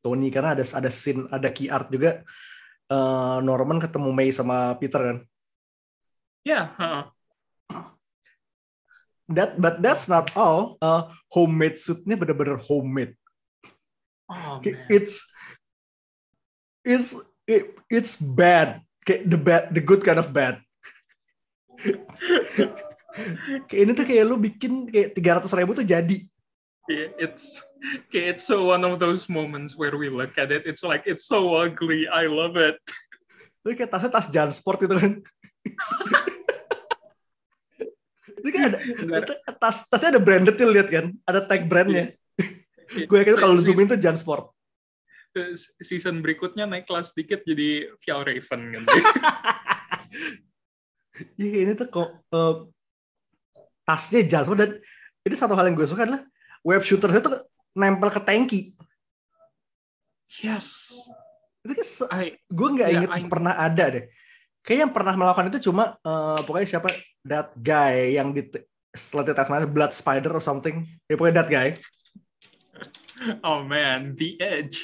Tony 0.00 0.32
karena 0.32 0.56
ada 0.56 0.64
ada 0.64 0.88
scene 0.92 1.28
ada 1.28 1.48
key 1.52 1.68
art 1.68 1.92
juga 1.92 2.24
eh, 2.90 3.38
Norman 3.42 3.78
ketemu 3.82 4.10
May 4.14 4.30
sama 4.30 4.74
Peter 4.78 5.00
kan. 5.02 5.18
Ya, 6.46 6.70
ha. 6.78 7.16
that 9.30 9.58
but 9.58 9.82
that's 9.82 10.06
not 10.06 10.30
all. 10.38 10.78
Uh, 10.78 11.10
homemade 11.34 11.78
suitnya 11.78 12.14
bener-bener 12.14 12.58
homemade. 12.62 13.18
Oh 14.30 14.62
man. 14.62 14.86
It's 14.86 15.26
it's 16.86 17.14
it, 17.46 17.74
it's 17.90 18.14
bad. 18.18 18.82
Kayak 19.06 19.22
the 19.30 19.38
bad, 19.38 19.62
the 19.74 19.82
good 19.82 20.02
kind 20.02 20.18
of 20.18 20.30
bad. 20.30 20.62
kayak 23.70 23.82
ini 23.82 23.92
tuh 23.94 24.06
kayak 24.06 24.24
lu 24.26 24.36
bikin 24.38 24.90
kayak 24.90 25.14
300 25.14 25.58
ribu 25.58 25.72
tuh 25.74 25.86
jadi. 25.86 26.26
It's 26.88 27.58
okay, 28.06 28.30
it's 28.30 28.46
so 28.46 28.70
one 28.70 28.86
of 28.86 29.02
those 29.02 29.26
moments 29.26 29.74
where 29.74 29.98
we 29.98 30.06
look 30.06 30.38
at 30.38 30.54
it. 30.54 30.62
It's 30.66 30.86
like 30.86 31.02
it's 31.06 31.26
so 31.26 31.54
ugly. 31.58 32.06
I 32.06 32.30
love 32.30 32.54
it. 32.54 32.78
Itu 33.66 33.74
kayak 33.74 33.90
tasnya 33.90 34.10
tas 34.14 34.30
Jansport 34.30 34.78
gitu 34.78 34.94
kan. 34.94 35.12
itu 38.38 38.48
kan 38.54 38.62
ada, 38.70 38.78
itu 38.78 39.34
tas 39.58 39.76
tasnya 39.90 40.14
ada 40.14 40.22
branded 40.22 40.54
tuh 40.54 40.70
lihat 40.70 40.86
kan, 40.86 41.10
ada 41.26 41.42
tag 41.42 41.66
brandnya. 41.66 42.14
Gue 42.86 43.18
yakin 43.26 43.34
kalau 43.34 43.58
zoom 43.58 43.82
in 43.82 43.90
tuh 43.90 43.98
Jansport. 43.98 44.54
Season 45.82 46.22
berikutnya 46.22 46.70
naik 46.70 46.86
kelas 46.86 47.10
dikit 47.12 47.42
jadi 47.42 47.90
Fjallraven 48.00 48.60
gitu. 48.78 48.88
Iya 51.40 51.64
ini 51.64 51.72
tuh 51.72 51.88
kok 51.88 52.28
eh, 52.28 52.54
tasnya 53.88 54.20
Jansport 54.28 54.58
dan 54.60 54.70
ini 55.24 55.32
satu 55.32 55.56
hal 55.56 55.64
yang 55.64 55.76
gue 55.80 55.88
suka 55.88 56.04
adalah 56.04 56.20
web 56.66 56.82
shooter 56.82 57.14
itu 57.14 57.30
nempel 57.78 58.10
ke 58.10 58.18
tanki. 58.18 58.60
yes. 60.42 60.90
Itu 61.62 61.72
kan 61.78 61.86
gue 62.34 62.68
nggak 62.74 62.88
Iya, 62.90 62.96
inget 62.98 63.10
I- 63.14 63.30
pernah 63.30 63.54
ada 63.54 63.84
deh. 63.94 64.04
Kayaknya 64.66 64.82
yang 64.90 64.94
pernah 64.94 65.14
melakukan 65.14 65.46
itu 65.54 65.70
cuma 65.70 65.94
eh, 66.02 66.38
pokoknya 66.42 66.66
siapa 66.66 66.90
that 67.22 67.54
guy 67.54 68.18
yang 68.18 68.34
di 68.34 68.42
setelah 68.90 69.30
tes 69.30 69.46
mana 69.46 69.62
blood 69.70 69.94
spider 69.94 70.34
or 70.34 70.42
something. 70.42 70.82
Ya 71.06 71.14
pokoknya 71.14 71.46
that 71.46 71.50
guy. 71.50 71.68
oh 73.46 73.62
man, 73.62 74.18
the 74.18 74.34
edge. 74.42 74.82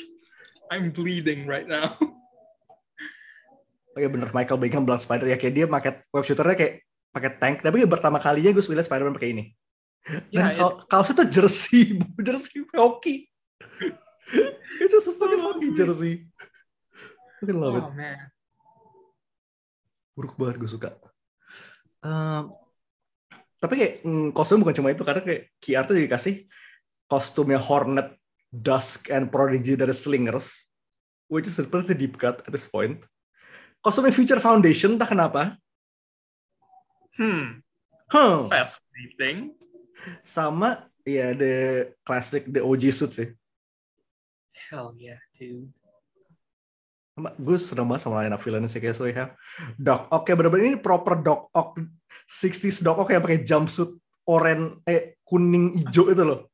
I'm 0.70 0.94
bleeding 0.94 1.44
right 1.50 1.66
now. 1.66 1.90
Oh 3.92 4.00
iya 4.00 4.08
bener 4.08 4.32
Michael 4.32 4.56
Bingham 4.56 4.88
blood 4.88 5.04
spider 5.04 5.28
ya 5.28 5.36
kayak 5.36 5.52
dia 5.52 5.66
pakai 5.68 6.00
web 6.14 6.24
shooternya 6.24 6.56
kayak 6.56 6.74
pakai 7.12 7.30
tank. 7.36 7.56
Tapi 7.60 7.84
pertama 7.84 8.16
kalinya 8.16 8.54
gue 8.54 8.64
lihat 8.64 8.88
Spider-Man 8.88 9.18
pakai 9.18 9.36
ini. 9.36 9.44
Dan 10.02 10.26
Yeah, 10.34 10.58
kau- 10.58 10.82
kaosnya 10.84 11.14
tuh 11.14 11.28
jersey, 11.30 11.96
jersey 12.26 12.66
hockey. 12.74 13.30
It's 14.82 14.90
just 14.90 15.06
a 15.06 15.14
fucking 15.14 15.38
Oh, 15.38 15.54
hockey 15.54 15.70
jersey. 15.72 16.26
Fucking 17.38 17.58
love 17.58 17.78
it. 17.78 17.84
oh 17.84 17.92
man. 17.92 18.18
buruk 20.12 20.36
banget 20.36 20.60
gue 20.60 20.68
suka. 20.68 20.92
Ehm, 22.04 22.52
tapi 23.56 23.74
kayak 23.80 23.94
mm, 24.04 24.28
kostum 24.36 24.60
bukan 24.60 24.76
cuma 24.76 24.92
itu 24.92 25.00
karena 25.00 25.24
kayak 25.24 25.48
key 25.56 25.72
art 25.72 25.88
juga 25.88 26.20
kasih 26.20 26.44
kostumnya 27.08 27.56
Hornet, 27.56 28.12
Dusk, 28.48 29.08
and 29.08 29.32
Prodigy 29.32 29.72
dari 29.72 29.96
Slingers, 29.96 30.68
which 31.32 31.48
is 31.48 31.56
pretty 31.64 31.96
deep 31.96 32.20
cut 32.20 32.44
at 32.44 32.52
this 32.52 32.68
point. 32.68 33.00
Kostumnya 33.80 34.12
Future 34.12 34.36
Foundation, 34.36 35.00
entah 35.00 35.08
kenapa. 35.08 35.56
Hmm. 37.16 37.64
Hmm. 38.12 38.52
Fascinating. 38.52 39.56
Sama 40.22 40.86
ya 41.02 41.34
the 41.34 41.54
classic 42.02 42.46
the 42.46 42.62
OG 42.62 42.82
suit 42.90 43.12
sih. 43.14 43.28
Hell 44.70 44.94
yeah, 44.96 45.20
dude. 45.34 45.68
Sama- 47.12 47.36
Gue 47.36 47.60
seneng 47.60 47.86
banget 47.90 48.02
sama 48.08 48.24
line 48.24 48.32
up 48.32 48.40
villain 48.40 48.64
sih 48.66 48.80
kayak 48.80 48.96
so 48.96 49.04
we 49.04 49.12
have 49.12 49.36
Doc 49.76 50.08
Ock 50.08 50.24
ya 50.24 50.34
bener-bener 50.34 50.74
ini 50.74 50.78
proper 50.80 51.20
Doc 51.20 51.52
Ock 51.52 51.76
60s 52.24 52.80
Doc 52.80 52.96
Ock 53.04 53.12
yang 53.12 53.20
pakai 53.20 53.44
jumpsuit 53.44 54.00
oranye 54.24 54.80
eh 54.88 55.20
kuning 55.26 55.76
hijau 55.76 56.08
itu 56.08 56.24
loh. 56.24 56.48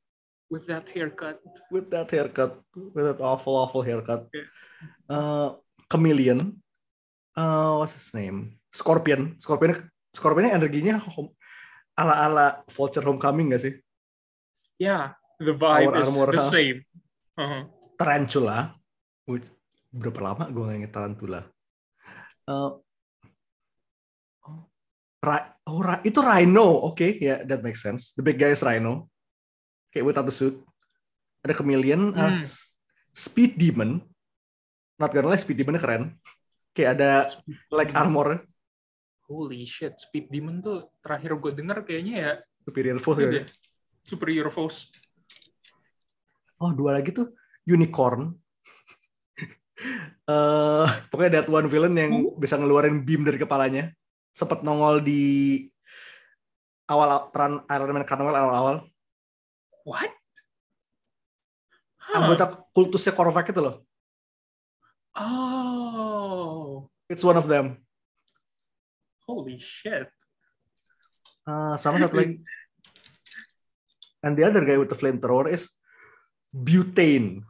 With 0.49 0.65
that 0.67 0.89
haircut. 0.89 1.37
with 1.69 1.93
that 1.93 2.09
haircut, 2.09 2.65
with 2.73 3.05
that 3.05 3.21
awful, 3.21 3.53
awful 3.53 3.85
haircut. 3.85 4.33
Yeah. 4.33 4.49
Uh, 5.05 5.49
Chameleon, 5.93 6.57
uh, 7.37 7.77
what's 7.77 7.93
his 7.93 8.09
name? 8.17 8.57
Scorpion, 8.73 9.37
Scorpion, 9.45 9.77
Scorpionnya 10.09 10.57
energinya 10.57 11.05
ala-ala 11.99 12.63
Vulture 12.71 13.03
Homecoming 13.03 13.51
gak 13.51 13.63
sih? 13.67 13.75
Yeah, 14.79 15.19
the 15.43 15.51
vibe 15.51 15.91
Our 15.91 15.99
is 15.99 16.15
armor, 16.15 16.31
the 16.31 16.47
same. 16.47 16.87
Uh-huh. 17.35 17.67
Tarantula, 17.99 18.79
which, 19.27 19.51
berapa 19.91 20.23
lama 20.23 20.47
gue 20.47 20.63
gak 20.63 20.79
inget 20.79 20.93
Tarantula? 20.95 21.43
Uh, 22.47 22.79
oh, 24.47 24.63
Ra- 25.19 25.51
oh, 25.67 25.83
Ra- 25.83 26.05
itu 26.07 26.23
Rhino, 26.23 26.87
oke, 26.87 27.19
ya 27.19 27.43
that 27.43 27.59
makes 27.67 27.83
sense. 27.83 28.15
The 28.15 28.23
big 28.23 28.39
guy 28.39 28.55
is 28.55 28.63
Rhino, 28.63 29.11
kayak 29.91 30.07
without 30.07 30.31
the 30.31 30.35
suit. 30.35 30.63
Ada 31.43 31.59
Chameleon, 31.59 32.15
uh, 32.15 32.35
Hmm. 32.35 32.39
S- 32.39 32.71
Speed 33.11 33.59
Demon, 33.59 33.99
not 34.95 35.11
gonna 35.11 35.27
lie, 35.27 35.43
Speed 35.43 35.59
Demonnya 35.59 35.83
keren. 35.83 36.05
Kayak 36.71 36.91
ada 36.95 37.11
like 37.75 37.91
armor 37.91 38.47
Holy 39.29 39.69
shit, 39.69 39.93
Speed 40.01 40.33
Demon 40.33 40.65
tuh 40.65 40.89
terakhir 41.05 41.37
gue 41.37 41.53
denger 41.53 41.85
kayaknya 41.85 42.15
ya 42.17 42.33
superior 42.65 42.97
force. 42.97 43.21
deh, 43.21 43.47
Superior 44.09 44.49
Force. 44.49 44.89
Oh 46.59 46.73
dua 46.73 46.97
lagi 46.97 47.13
tuh 47.13 47.29
unicorn. 47.69 48.33
Eh 50.29 50.89
pokoknya 51.09 51.41
that 51.41 51.49
one 51.49 51.71
villain 51.71 51.95
yang 51.97 52.13
bisa 52.37 52.59
ngeluarin 52.59 53.01
beam 53.07 53.23
dari 53.25 53.39
kepalanya. 53.41 53.95
Sempet 54.35 54.61
nongol 54.61 55.01
di 55.01 55.65
awal 56.91 57.31
peran 57.33 57.63
Iron 57.71 57.95
Man 57.95 58.05
Carnival 58.05 58.37
awal-awal. 58.37 58.77
What? 59.87 60.13
Huh. 61.97 62.17
Anggota 62.21 62.61
kultusnya 62.77 63.17
Korvac 63.17 63.49
itu 63.49 63.61
loh. 63.63 63.87
Oh, 65.17 66.91
It's 67.09 67.25
one 67.25 67.41
of 67.41 67.49
them. 67.49 67.81
Holy 69.29 69.61
shit. 69.61 70.09
Eh, 71.45 71.75
sama 71.77 72.01
satu 72.01 72.17
lagi. 72.17 72.41
And 74.25 74.35
the 74.35 74.43
other 74.49 74.65
guy 74.67 74.81
with 74.81 74.91
the 74.91 74.99
flamethrower 74.99 75.47
is 75.53 75.71
Butane. 76.51 77.47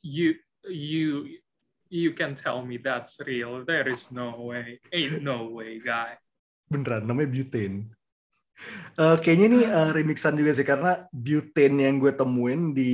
You, 0.00 0.40
you, 0.64 1.42
you 1.92 2.16
can 2.16 2.32
tell 2.32 2.64
me 2.64 2.80
that's 2.80 3.20
real. 3.20 3.66
There 3.68 3.84
is 3.84 4.08
no 4.08 4.32
way. 4.32 4.80
Ain't 4.94 5.20
no 5.20 5.52
way, 5.52 5.82
guy. 5.82 6.16
Beneran, 6.72 7.04
namanya 7.04 7.28
Butane. 7.36 7.92
Eh, 8.94 9.16
kayaknya 9.20 9.46
ini 9.50 9.60
eh, 9.66 9.90
remixan 9.92 10.38
juga 10.38 10.54
sih 10.54 10.64
karena 10.64 11.04
Butane 11.10 11.84
yang 11.84 12.00
gue 12.00 12.14
temuin 12.14 12.72
di 12.72 12.92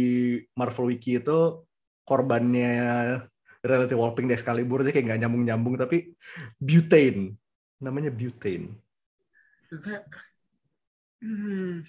Marvel 0.57 0.91
Wiki 0.91 1.21
itu 1.21 1.63
korbannya 2.03 3.23
Reality 3.61 3.93
Warping 3.93 4.27
di 4.29 4.35
Excalibur 4.37 4.81
dia 4.81 4.93
kayak 4.93 5.07
nggak 5.13 5.21
nyambung-nyambung 5.27 5.75
tapi 5.77 6.17
Butane 6.57 7.37
namanya 7.81 8.09
Butane. 8.13 8.77
That, 9.71 10.09
Hmm. 11.21 11.85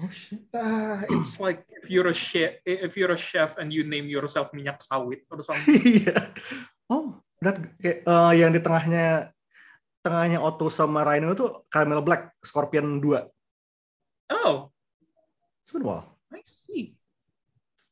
Oh 0.00 0.08
shit. 0.12 0.40
Ah, 0.56 1.04
it's 1.08 1.36
like 1.36 1.64
if 1.68 1.88
you're 1.88 2.08
a 2.08 2.16
chef, 2.16 2.60
if 2.64 2.96
you're 2.96 3.12
a 3.12 3.20
chef 3.20 3.56
and 3.60 3.72
you 3.72 3.84
name 3.84 4.08
yourself 4.08 4.52
minyak 4.56 4.80
sawit 4.80 5.24
or 5.28 5.40
something. 5.44 5.76
Iya. 5.84 6.32
oh, 6.88 7.20
that 7.44 7.60
kayak 7.80 8.04
eh, 8.04 8.32
yang 8.36 8.52
di 8.52 8.60
tengahnya 8.60 9.32
tengahnya 10.00 10.40
Otto 10.40 10.72
sama 10.72 11.04
Rhino 11.04 11.32
itu 11.32 11.48
Caramel 11.68 12.00
Black 12.04 12.36
Scorpion 12.40 13.00
2. 13.00 14.32
Oh, 14.32 14.72
Sebenarnya. 15.64 16.08
I 16.32 16.40
see. 16.44 16.94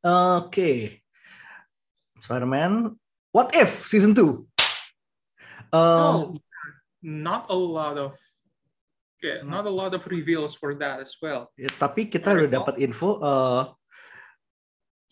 Oke. 0.04 1.03
Spider-Man 2.24 2.96
What 3.36 3.52
If 3.52 3.84
season 3.84 4.16
2. 4.16 4.24
Um, 4.24 4.40
Oh, 5.74 6.40
not 7.04 7.50
a 7.52 7.58
lot 7.58 8.00
of, 8.00 8.16
yeah, 9.20 9.44
not 9.44 9.68
a 9.68 9.74
lot 9.74 9.92
of 9.92 10.06
reveals 10.08 10.56
for 10.56 10.72
that 10.80 11.04
as 11.04 11.12
well. 11.20 11.52
Ya, 11.60 11.68
tapi 11.68 12.08
kita 12.08 12.32
udah 12.32 12.48
dapat 12.48 12.80
info 12.80 13.20
eh, 13.20 13.62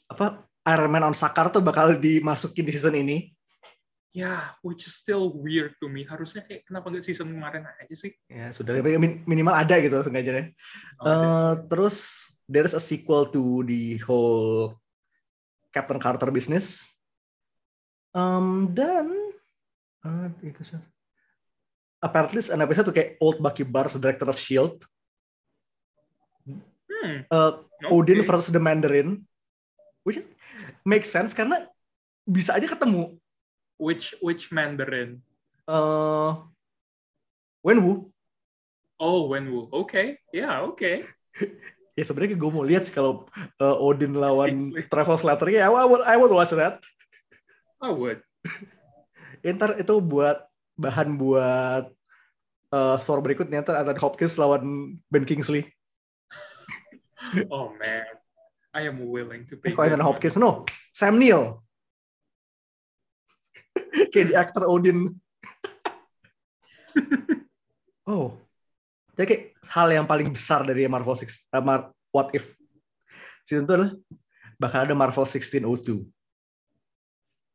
apa 0.09 0.47
Iron 0.73 0.89
Man 0.89 1.05
on 1.11 1.17
Sakar 1.19 1.51
tuh 1.51 1.61
bakal 1.61 1.99
dimasukin 1.99 2.65
di 2.65 2.73
season 2.73 2.95
ini. 2.97 3.35
Yeah, 4.15 4.55
which 4.61 4.85
is 4.87 4.95
still 4.95 5.33
weird 5.35 5.75
to 5.81 5.89
me. 5.89 6.05
Harusnya 6.05 6.45
kayak 6.45 6.69
kenapa 6.69 6.93
nggak 6.93 7.05
season 7.05 7.33
kemarin 7.33 7.65
aja 7.65 7.97
sih? 7.97 8.13
Ya 8.29 8.53
sudah 8.53 8.77
min- 9.01 9.25
minimal 9.25 9.57
ada 9.57 9.81
gitu 9.81 9.99
sengaja 10.05 10.53
Oh, 11.01 11.09
Eh, 11.09 11.53
terus 11.67 12.29
there's 12.45 12.77
a 12.77 12.81
sequel 12.81 13.27
to 13.33 13.65
the 13.67 13.97
whole 14.05 14.77
Captain 15.73 15.97
Carter 15.97 16.29
business. 16.29 16.92
Um, 18.13 18.69
dan 18.77 19.09
uh, 20.05 20.29
apparently 22.05 22.41
an 22.53 22.61
episode 22.61 22.93
tuh 22.93 22.97
kayak 22.97 23.17
old 23.25 23.41
Bucky 23.41 23.65
Barnes, 23.65 23.97
director 23.97 24.29
of 24.29 24.37
Shield, 24.37 24.85
Hmm, 27.03 27.27
uh, 27.35 27.59
Odin 27.91 28.23
okay. 28.23 28.29
versus 28.31 28.55
the 28.55 28.63
Mandarin, 28.63 29.27
which 30.07 30.23
is- 30.23 30.31
makes 30.87 31.11
sense 31.11 31.35
karena 31.35 31.67
bisa 32.23 32.55
aja 32.55 32.71
ketemu. 32.71 33.19
Which 33.75 34.15
which 34.23 34.55
Mandarin? 34.55 35.19
Uh, 35.67 36.47
Wenwu, 37.67 38.13
Oh, 39.03 39.27
Wenwu. 39.27 39.67
Oke, 39.75 39.75
okay. 39.75 40.07
ya 40.31 40.39
yeah, 40.39 40.55
oke. 40.63 40.79
Okay. 40.79 41.03
ya 41.99 42.03
sebenarnya 42.07 42.39
gue 42.39 42.51
mau 42.55 42.63
lihat 42.63 42.87
sih 42.87 42.95
kalau 42.95 43.27
uh, 43.59 43.77
Odin 43.83 44.15
lawan. 44.15 44.71
Travel 44.87 45.19
Slater 45.19 45.51
ya, 45.51 45.67
I 45.67 45.87
would, 45.87 46.03
I 46.07 46.15
would 46.15 46.31
watch 46.31 46.55
that. 46.55 46.79
I 47.83 47.91
would. 47.91 48.23
Ya, 49.43 49.51
ntar 49.59 49.75
itu 49.75 49.99
buat 49.99 50.47
bahan 50.79 51.19
buat 51.19 51.91
uh, 52.71 52.97
Thor 53.03 53.19
berikutnya 53.19 53.67
ntar 53.67 53.83
Anthony 53.83 53.99
Hopkins 53.99 54.39
lawan 54.39 54.97
Ben 55.11 55.27
Kingsley. 55.27 55.67
Oh 57.51 57.75
man, 57.75 58.07
I 58.71 58.87
am 58.87 59.03
willing 59.03 59.43
to 59.51 59.59
pay. 59.59 59.75
kok 59.75 59.83
Anthony 59.83 60.07
Hopkins? 60.07 60.39
No, 60.39 60.63
Sam 60.95 61.19
Neill. 61.19 61.59
Kayak 64.15 64.27
di 64.31 64.35
aktor 64.39 64.65
Odin. 64.71 65.11
oh, 68.11 68.37
jadi 69.17 69.27
kayak 69.29 69.45
hal 69.73 69.89
yang 69.89 70.05
paling 70.05 70.29
besar 70.29 70.61
dari 70.61 70.85
Marvel 70.85 71.17
Six, 71.17 71.49
uh, 71.49 71.65
Mar- 71.65 71.89
What 72.13 72.37
If 72.37 72.53
season 73.43 73.65
itu 73.65 73.73
adalah 73.73 73.93
bakal 74.61 74.85
ada 74.85 74.95
Marvel 74.95 75.25
1602. 75.25 76.05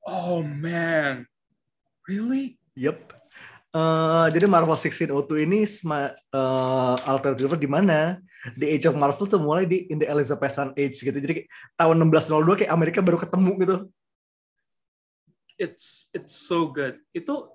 Oh 0.08 0.39
man, 0.39 1.28
really? 2.08 2.55
Yep. 2.80 3.18
Eh, 3.78 4.26
jadi 4.34 4.45
Marvel 4.47 4.74
1602 4.74 5.43
ini 5.43 5.68
uh, 6.32 6.95
alternative 7.03 7.45
universe 7.45 7.62
di 7.62 7.70
mana 7.70 8.18
The 8.55 8.68
Age 8.74 8.88
of 8.88 8.95
Marvel 8.95 9.28
tuh 9.28 9.38
mulai 9.38 9.68
di 9.68 9.86
in 9.91 9.99
the 9.99 10.08
Elizabethan 10.08 10.72
Age 10.74 11.03
gitu. 11.03 11.18
Jadi 11.20 11.45
tahun 11.76 11.99
1602 12.08 12.64
kayak 12.64 12.72
Amerika 12.72 12.99
baru 13.03 13.20
ketemu 13.20 13.51
gitu. 13.62 13.76
It's 15.60 16.08
it's 16.16 16.34
so 16.34 16.72
good. 16.72 17.03
Itu 17.12 17.51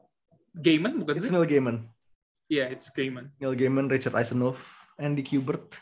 Gaiman 0.53 1.01
bukan 1.01 1.17
It's 1.17 1.27
sih? 1.27 1.33
Neil 1.33 1.49
Gaiman. 1.49 1.89
Yeah, 2.53 2.69
it's 2.69 2.93
Gaiman. 2.93 3.33
Neil 3.41 3.57
Gaiman, 3.57 3.89
Richard 3.89 4.13
Eisenhoff, 4.13 4.93
Andy 5.01 5.25
Kubert. 5.25 5.81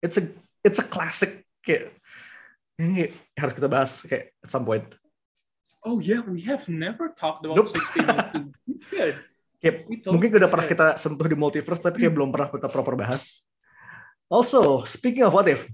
It's 0.00 0.16
a 0.16 0.24
it's 0.64 0.80
a 0.80 0.86
classic 0.88 1.44
kayak 1.60 1.92
ini 2.80 3.12
harus 3.36 3.52
kita 3.52 3.68
bahas 3.68 4.02
kayak 4.08 4.32
at 4.40 4.48
some 4.48 4.64
point. 4.64 4.88
Oh 5.84 6.00
yeah, 6.00 6.24
we 6.24 6.40
have 6.48 6.64
never 6.66 7.12
talked 7.12 7.44
about 7.44 7.60
Nope. 7.60 7.68
1602. 7.70 8.88
Good. 8.90 9.14
Kayak 9.64 9.76
We 9.88 9.96
talked 10.00 10.12
mungkin 10.16 10.36
udah 10.36 10.48
pernah 10.48 10.66
kita 10.68 10.86
sentuh 11.00 11.24
di 11.24 11.36
multiverse 11.36 11.80
tapi 11.80 12.04
kayak 12.04 12.12
belum 12.12 12.28
pernah 12.28 12.52
kita 12.52 12.68
proper 12.68 12.96
bahas. 12.96 13.44
Also, 14.28 14.84
speaking 14.84 15.24
of 15.24 15.32
what 15.32 15.48
if, 15.48 15.68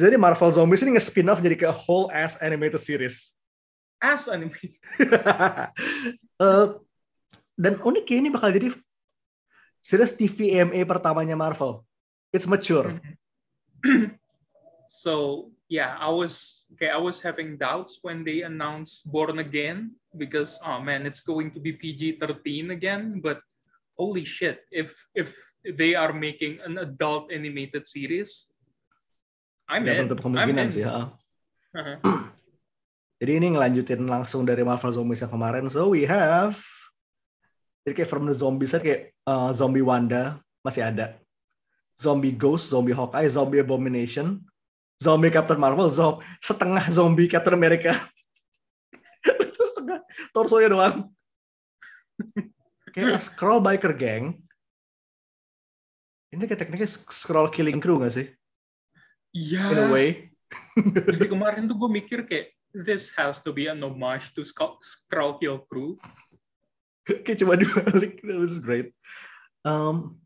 jadi 0.00 0.16
Marvel 0.16 0.48
Zombies 0.48 0.80
ini 0.80 0.96
nge-spin 0.96 1.28
off 1.28 1.44
jadi 1.44 1.56
ke 1.60 1.68
whole 1.68 2.08
ass 2.08 2.40
animated 2.40 2.80
series. 2.80 3.36
as 4.00 4.24
animated. 4.32 4.72
Eh, 6.40 6.66
dan 7.60 7.76
uniknya 7.84 8.16
ini 8.16 8.28
bakal 8.32 8.48
jadi 8.48 8.72
series 9.76 10.16
TV 10.16 10.56
AMA 10.56 10.88
pertamanya 10.88 11.36
Marvel. 11.36 11.84
It's 12.32 12.48
mature. 12.48 12.96
so 15.04 15.44
yeah, 15.70 15.94
I 15.96 16.10
was 16.10 16.66
okay. 16.74 16.90
I 16.90 16.98
was 16.98 17.22
having 17.22 17.54
doubts 17.54 18.02
when 18.02 18.26
they 18.26 18.42
announced 18.42 19.06
Born 19.06 19.38
Again 19.38 19.94
because 20.18 20.58
oh 20.66 20.82
man, 20.82 21.06
it's 21.06 21.22
going 21.22 21.54
to 21.54 21.62
be 21.62 21.72
PG-13 21.72 22.74
again. 22.74 23.22
But 23.22 23.38
holy 23.94 24.26
shit, 24.26 24.66
if 24.74 24.92
if 25.14 25.30
they 25.62 25.94
are 25.94 26.10
making 26.12 26.58
an 26.66 26.82
adult 26.82 27.30
animated 27.30 27.86
series, 27.86 28.50
I'm 29.70 29.86
Nggak 29.86 29.94
in. 29.94 30.06
I'm 30.10 30.18
kemungkinan 30.18 30.66
in. 30.68 30.74
sih. 30.74 30.84
ha. 30.84 31.14
Uh-huh. 31.70 31.96
Jadi 33.22 33.32
ini 33.38 33.54
ngelanjutin 33.54 34.10
langsung 34.10 34.42
dari 34.42 34.66
Marvel 34.66 34.90
Zombies 34.90 35.22
yang 35.22 35.30
kemarin. 35.30 35.70
So 35.70 35.94
we 35.94 36.08
have 36.08 36.58
jadi 37.84 38.04
kayak 38.04 38.10
from 38.12 38.24
the 38.28 38.36
zombie 38.36 38.68
set 38.68 38.84
kayak 38.84 39.12
uh, 39.24 39.52
zombie 39.52 39.84
Wanda 39.84 40.40
masih 40.64 40.88
ada. 40.88 41.16
Zombie 41.96 42.32
Ghost, 42.32 42.72
zombie 42.72 42.96
Hawkeye, 42.96 43.28
zombie 43.28 43.60
Abomination, 43.60 44.40
zombie 45.00 45.32
Captain 45.32 45.56
Marvel, 45.56 45.88
zo- 45.88 46.20
setengah 46.38 46.84
zombie 46.92 47.26
Captain 47.26 47.56
America. 47.56 47.96
Terus 49.24 49.68
setengah 49.72 50.00
torsonya 50.36 50.68
doang. 50.70 50.96
kayak 52.92 53.16
a 53.16 53.20
Scroll 53.20 53.64
Biker 53.64 53.96
Gang. 53.96 54.36
Ini 56.30 56.46
kayak 56.46 56.60
tekniknya 56.62 56.90
Scroll 56.90 57.50
Killing 57.50 57.80
Crew 57.80 57.98
gak 57.98 58.14
sih? 58.14 58.26
Yeah. 59.34 59.72
In 59.72 59.78
a 59.78 59.86
way. 59.90 60.30
Jadi 61.16 61.26
kemarin 61.26 61.66
tuh 61.66 61.78
gue 61.78 61.90
mikir 61.90 62.26
kayak 62.26 62.52
this 62.70 63.10
has 63.14 63.42
to 63.42 63.50
be 63.50 63.66
an 63.66 63.82
homage 63.82 64.30
to 64.36 64.42
Skrull 64.46 65.38
Kill 65.40 65.64
Crew. 65.66 65.96
kayak 67.24 67.38
cuma 67.42 67.54
dibalik 67.58 68.20
that 68.22 68.38
was 68.38 68.60
great 68.62 68.94
um, 69.66 70.18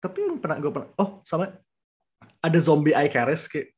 tapi 0.00 0.24
yang 0.24 0.40
pernah 0.40 0.56
gue 0.58 0.70
pernah 0.72 0.90
oh 0.96 1.20
sama 1.26 1.52
ada 2.40 2.58
zombie 2.60 2.96
Icarus 2.96 3.44
kayak 3.50 3.72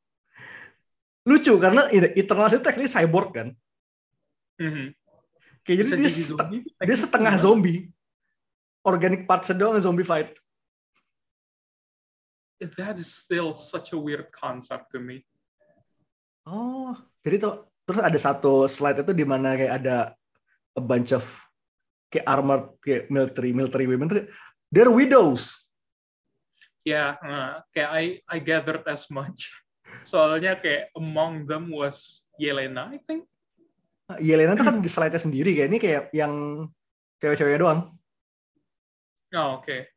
lucu 1.23 1.55
karena 1.57 1.87
Eternals 2.19 2.53
itu 2.53 2.63
tekniknya 2.63 2.93
cyborg 2.93 3.31
kan 3.31 3.49
Mhm. 4.59 4.95
kayak 5.63 5.77
jadi 5.81 5.91
dia, 5.97 6.11
set- 6.11 6.35
zombie, 6.35 6.61
dia 6.67 6.97
setengah 6.99 7.35
zombie 7.39 7.81
organic 8.83 9.25
parts 9.25 9.55
doang 9.55 9.79
zombie 9.79 10.07
fight 10.07 10.35
That 12.63 12.95
is 12.95 13.11
still 13.11 13.51
such 13.51 13.91
a 13.91 13.99
weird 13.99 14.31
concept 14.31 14.95
to 14.95 15.03
me. 15.03 15.27
oh 16.47 16.95
jadi 17.23 17.39
tuh 17.39 17.55
terus 17.83 18.03
ada 18.03 18.19
satu 18.19 18.67
slide 18.67 19.03
itu 19.03 19.11
di 19.11 19.27
mana 19.27 19.55
kayak 19.55 19.75
ada 19.83 19.97
a 20.75 20.83
bunch 20.83 21.11
of 21.11 21.23
kayak 22.07 22.27
armored 22.27 22.67
kayak 22.79 23.11
military 23.11 23.51
military 23.51 23.87
women 23.87 24.07
they're 24.71 24.91
widows 24.91 25.59
Ya, 26.83 27.15
uh, 27.15 27.63
kayak 27.71 27.91
I 27.95 28.05
I 28.27 28.39
gathered 28.43 28.83
as 28.91 29.07
much. 29.07 29.55
Soalnya 30.03 30.59
kayak 30.59 30.91
among 30.99 31.47
them 31.47 31.71
was 31.71 32.27
Yelena, 32.39 32.91
I 32.91 33.01
think. 33.03 33.27
Yelena 34.21 34.59
tuh 34.59 34.67
kan 34.67 34.77
di 34.83 34.91
slide-nya 34.93 35.23
sendiri 35.23 35.57
kayak 35.57 35.69
ini 35.73 35.79
kayak 35.81 36.03
yang 36.13 36.67
cewek-ceweknya 37.17 37.61
doang 37.65 37.81
Oh, 39.33 39.57
oke. 39.57 39.89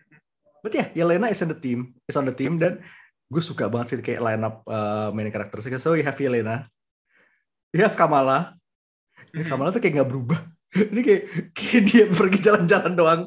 But 0.64 0.72
yeah, 0.72 0.88
Yelena 0.96 1.28
is 1.28 1.44
on 1.44 1.52
the 1.52 1.60
team, 1.60 1.92
is 2.08 2.16
on 2.16 2.24
the 2.24 2.32
team 2.32 2.56
dan 2.56 2.80
gue 3.28 3.44
suka 3.44 3.68
banget 3.68 3.92
sih 3.92 3.98
kayak 4.00 4.24
line 4.24 4.44
up 4.48 4.64
uh, 4.66 5.12
main 5.12 5.28
karakter. 5.28 5.60
So 5.78 5.94
you 5.94 6.08
have 6.08 6.16
Yelena, 6.16 6.66
you 7.76 7.84
have 7.84 8.00
Kamala. 8.00 8.56
Ini 9.36 9.44
Mhm. 9.44 9.52
Kamala 9.52 9.76
tuh 9.76 9.84
kayak 9.84 10.00
nggak 10.02 10.10
berubah. 10.10 10.40
Ini 10.92 11.02
kayak, 11.04 11.24
kayak 11.56 11.82
dia 11.88 12.04
pergi 12.12 12.40
jalan-jalan 12.40 12.94
doang. 12.96 13.22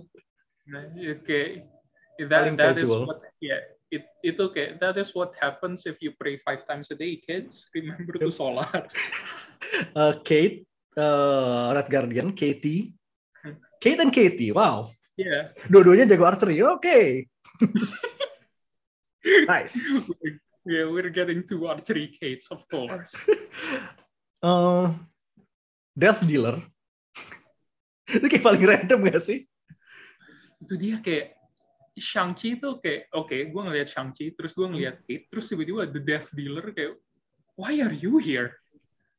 Nah, 0.69 0.85
Oke. 0.97 1.65
That 2.19 2.51
Paling 2.51 2.57
that 2.59 2.77
is 2.77 2.91
what 2.91 3.23
yeah. 3.39 3.63
It 3.89 4.05
itu 4.21 4.53
kayak 4.53 4.85
that 4.85 5.01
is 5.01 5.17
what 5.17 5.33
happens 5.41 5.89
if 5.89 5.97
you 6.05 6.13
pray 6.13 6.37
five 6.45 6.69
times 6.69 6.93
a 6.93 6.97
day, 6.97 7.17
kids. 7.17 7.65
Remember 7.73 8.17
to 8.21 8.29
sholat. 8.29 8.89
Uh, 9.93 10.17
Kate, 10.25 10.65
uh, 10.97 11.71
Red 11.77 11.93
Guardian, 11.93 12.33
Katie, 12.33 12.97
Kate 13.85 14.01
and 14.01 14.09
Katie. 14.09 14.49
Wow, 14.49 14.89
Yeah. 15.13 15.53
dua-duanya 15.69 16.09
jago 16.09 16.25
archery. 16.25 16.57
Oke, 16.65 17.29
nice. 19.51 20.09
Yeah, 20.65 20.89
we're 20.89 21.13
getting 21.13 21.45
two 21.45 21.69
archery 21.69 22.09
Kates, 22.13 22.49
of 22.49 22.65
course. 22.69 23.13
Uh, 24.41 24.93
Death 25.93 26.25
Dealer. 26.25 26.61
Itu 28.09 28.25
kayak 28.29 28.45
paling 28.45 28.63
random 28.65 29.05
gak 29.05 29.21
sih? 29.21 29.45
itu 30.59 30.75
dia 30.75 30.99
kayak 30.99 31.38
Shang-Chi 31.99 32.59
tuh 32.63 32.81
kayak 32.81 33.11
oke 33.15 33.35
gue 33.35 33.63
ngeliat 33.63 33.89
Shang-Chi 33.91 34.35
terus 34.39 34.55
gue 34.55 34.67
ngeliat 34.67 35.03
Kate 35.05 35.27
terus 35.29 35.51
tiba-tiba 35.51 35.87
The 35.91 36.03
Death 36.03 36.29
Dealer 36.33 36.73
kayak 36.73 36.99
why 37.59 37.79
are 37.83 37.93
you 37.95 38.19
here 38.23 38.57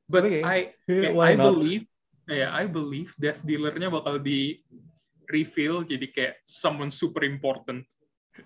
but 0.09 0.25
Oke. 0.25 0.41
I 0.41 0.73
Yeah, 0.89 1.13
kayak, 1.13 1.21
I 1.21 1.31
not? 1.37 1.47
believe 1.53 1.83
ya 2.29 2.47
I 2.51 2.65
believe 2.65 3.13
Death 3.19 3.41
Dealer-nya 3.45 3.91
bakal 3.93 4.19
di 4.23 4.63
reveal 5.29 5.85
jadi 5.85 6.07
kayak 6.09 6.35
someone 6.47 6.89
super 6.89 7.21
important 7.27 7.85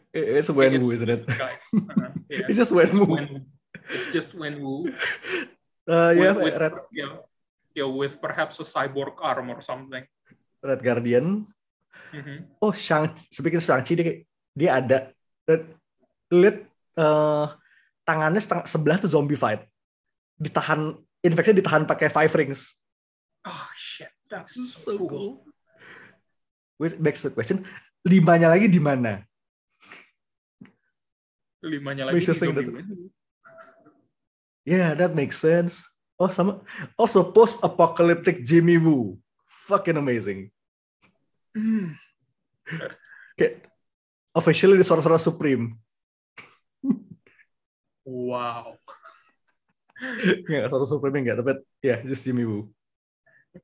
It's 0.09 0.49
Wenwu, 0.49 0.89
isn't 0.89 1.05
it? 1.05 1.21
Uh-huh, 1.29 2.09
yeah. 2.25 2.49
It's 2.49 2.57
just 2.57 2.73
Wenwu. 2.73 3.05
Wenwu. 3.05 3.45
It's 3.93 4.09
just 4.09 4.33
Wenwu 4.33 4.89
Uh, 5.83 6.15
yeah, 6.15 6.31
with, 6.31 6.47
with, 6.47 6.55
Red, 6.55 6.73
yeah, 6.95 7.19
yeah, 7.75 7.83
with 7.83 8.15
perhaps 8.23 8.55
a 8.63 8.63
cyborg 8.63 9.19
arm 9.19 9.51
or 9.51 9.59
something 9.59 10.07
Red 10.63 10.79
Guardian. 10.79 11.43
Mhm. 12.13 12.45
Oh, 12.61 12.73
Shang, 12.73 13.09
speaking 13.33 13.61
Shang-Chi, 13.61 13.93
dia, 13.97 14.13
dia 14.53 14.69
ada. 14.77 14.97
Dan 15.49 15.73
lu 16.29 16.45
lihat 16.45 16.57
eh, 16.97 17.45
tangannya 18.05 18.41
setengah, 18.41 18.65
sebelah 18.69 18.97
tuh 19.01 19.09
zombie 19.09 19.37
fight. 19.37 19.65
Ditahan, 20.37 20.93
infeksi 21.25 21.57
ditahan 21.57 21.89
pakai 21.89 22.09
five 22.13 22.29
rings. 22.37 22.77
oh 23.43 23.67
shit 23.75 24.07
that 24.31 24.47
is 24.55 24.71
So 24.71 24.95
so, 24.95 25.03
cool. 25.03 25.09
cool. 25.09 25.31
Wait, 26.79 26.95
back 26.95 27.19
to 27.19 27.27
the 27.27 27.35
question. 27.35 27.67
Limanya 28.07 28.47
lagi 28.47 28.71
di 28.71 28.79
mana? 28.79 29.23
limanya 31.63 32.11
lagi 32.11 32.19
di 32.19 32.39
zombie. 32.39 32.67
Yeah, 34.67 34.95
that 34.95 35.11
makes 35.15 35.39
sense. 35.39 35.83
Oh, 36.15 36.31
sama. 36.31 36.63
Also, 36.95 37.19
post-apocalyptic 37.23 38.47
Jimmy 38.47 38.79
Woo. 38.79 39.19
Fucking 39.67 39.99
amazing. 39.99 40.51
Hmm. 41.53 41.93
Kayak, 43.37 43.69
officially 44.33 44.77
the 44.77 44.83
Sorcerer 44.83 45.17
Supreme. 45.21 45.77
Wow. 48.05 48.75
Enggak, 50.03 50.67
Sorcerer 50.67 50.89
Supreme 50.91 51.17
enggak, 51.23 51.37
tapi 51.39 51.51
ya 51.79 51.95
yeah, 51.95 51.99
just 52.03 52.27
Jimmy 52.27 52.43
Woo. 52.43 52.67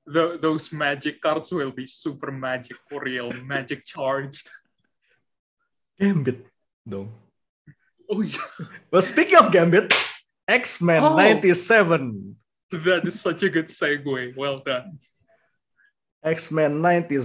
The, 0.05 0.37
those 0.37 0.69
magic 0.69 1.17
cards 1.19 1.49
will 1.49 1.73
be 1.73 1.89
super 1.89 2.29
magic 2.29 2.77
for 2.87 3.01
real, 3.01 3.33
magic 3.43 3.83
charged. 3.83 4.47
Gambit 5.99 6.45
dong. 6.87 7.09
Oh 8.09 8.21
yeah, 8.21 8.39
Well, 8.93 9.01
speaking 9.03 9.37
of 9.37 9.51
Gambit, 9.51 9.91
X-Men 10.47 11.03
Oh. 11.03 11.17
97. 11.17 12.37
that 12.71 13.05
is 13.05 13.19
such 13.19 13.43
a 13.43 13.49
good 13.49 13.67
segue. 13.67 14.37
Well 14.37 14.61
done. 14.65 14.97
X-Men 16.19 16.75
97 16.77 17.15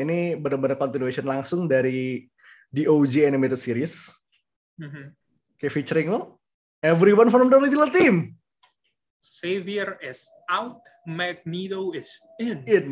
ini 0.00 0.32
benar-benar 0.34 0.80
continuation 0.80 1.24
langsung 1.24 1.68
dari 1.68 2.24
the 2.72 2.88
OG 2.88 3.24
animated 3.24 3.60
series. 3.60 4.08
Mhm. 4.80 5.12
Kayak 5.58 5.72
featuring 5.74 6.08
lo, 6.08 6.38
everyone 6.80 7.28
from 7.28 7.50
the 7.50 7.58
original 7.58 7.90
team 7.90 8.38
Xavier 9.18 9.98
is 9.98 10.30
out, 10.46 10.78
Magneto 11.02 11.90
is 11.90 12.06
in. 12.38 12.62
in. 12.64 12.86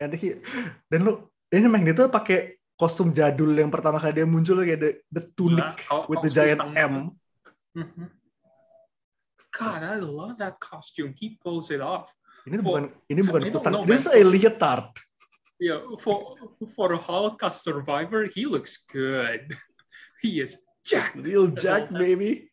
And 0.00 0.12
he, 0.16 0.40
dan 0.88 1.04
lo, 1.04 1.28
ini 1.52 1.68
Magneto 1.68 2.08
pakai 2.08 2.56
kostum 2.72 3.12
jadul 3.12 3.52
yang 3.52 3.68
pertama 3.68 4.00
kali 4.00 4.16
dia 4.16 4.24
muncul 4.24 4.64
kayak 4.64 4.80
the, 4.80 4.90
the 5.12 5.22
tunic 5.36 5.60
Nah, 5.60 5.76
kau- 5.76 6.08
with 6.08 6.24
the 6.24 6.32
giant. 6.32 6.60
M. 6.72 7.12
Mhm. 7.76 8.08
God, 9.52 9.80
I 9.84 10.00
love 10.00 10.36
that 10.40 10.56
costume. 10.60 11.12
He 11.12 11.36
pulls 11.40 11.68
it 11.68 11.80
off. 11.80 12.08
Ini 12.46 12.56
For- 12.58 12.64
bukan 12.64 12.84
ini 13.10 13.20
bukan 13.26 13.42
kutang. 13.50 13.72
know, 13.74 13.84
This 13.84 14.06
is 14.06 14.14
a 14.14 14.22
leotard. 14.22 14.94
Yeah, 15.56 15.80
for 16.04 16.36
for 16.76 16.92
a 16.92 17.00
Holocaust 17.00 17.64
survivor, 17.64 18.28
he 18.28 18.44
looks 18.46 18.84
good. 18.86 19.50
He 20.24 20.40
is 20.40 20.56
jacked. 20.80 21.16
Real 21.20 21.48
Jack 21.52 21.92
baby. 21.92 22.48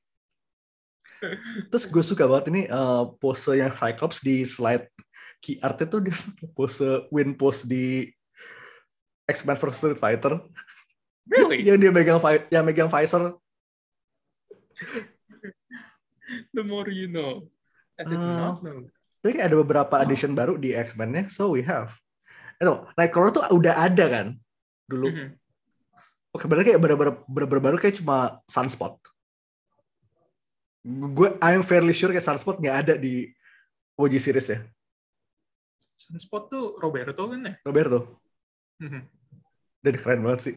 Terus 1.72 1.88
gue 1.88 2.04
suka 2.04 2.28
banget 2.28 2.52
ini 2.52 2.62
eh, 2.68 3.04
pose 3.18 3.56
yang 3.56 3.72
Cyclops 3.72 4.20
di 4.20 4.44
slide 4.44 4.92
key 5.40 5.56
art 5.64 5.80
itu 5.80 6.00
dia 6.04 6.12
pakai 6.16 6.48
pose 6.58 6.88
win 7.08 7.32
pose 7.36 7.64
di 7.64 8.12
X-Men 9.24 9.56
vs 9.56 9.76
Street 9.80 10.00
Fighter 10.00 10.44
Really? 11.32 11.64
yang 11.64 11.80
dia 11.80 11.92
megang 11.96 12.20
yang 12.52 12.64
megang 12.68 12.92
Pfizer 12.92 13.40
The 16.52 16.64
more 16.64 16.90
you 16.92 17.08
know. 17.08 17.48
I 17.96 18.04
did 18.04 18.18
Uh, 18.20 18.36
not 18.52 18.60
know. 18.60 18.90
Tapi 19.24 19.40
kayak 19.40 19.48
ada 19.48 19.58
beberapa 19.64 19.96
addition 20.04 20.36
baru 20.36 20.60
di 20.60 20.76
X-Men-nya, 20.76 21.32
so 21.32 21.56
we 21.56 21.64
have. 21.64 21.96
Itu, 22.60 22.84
Nightcrawler 23.00 23.32
tuh 23.32 23.48
udah 23.56 23.88
ada 23.88 24.06
kan 24.12 24.28
dulu. 24.84 25.08
Mhm. 25.10 25.28
Oke, 26.36 26.44
berarti 26.50 26.76
kayak 26.76 26.82
bener-bener 26.84 27.62
baru 27.64 27.78
kayak 27.80 28.04
cuma 28.04 28.44
Sunspot. 28.52 29.00
Gue 30.84 31.40
I'm 31.40 31.64
fairly 31.64 31.96
sure 31.96 32.12
kayak 32.12 32.28
Sunspot 32.28 32.60
nggak 32.60 32.78
ada 32.84 32.94
di 33.00 33.32
OG 33.96 34.14
series 34.20 34.52
ya. 34.52 34.60
Sunspot 35.96 36.52
tuh 36.52 36.76
Roberto 36.84 37.32
kan 37.32 37.48
ya? 37.48 37.54
Roberto. 37.64 38.20
Mhm. 38.84 39.08
Dan 39.80 39.94
keren 39.96 40.20
banget 40.20 40.42
sih. 40.44 40.56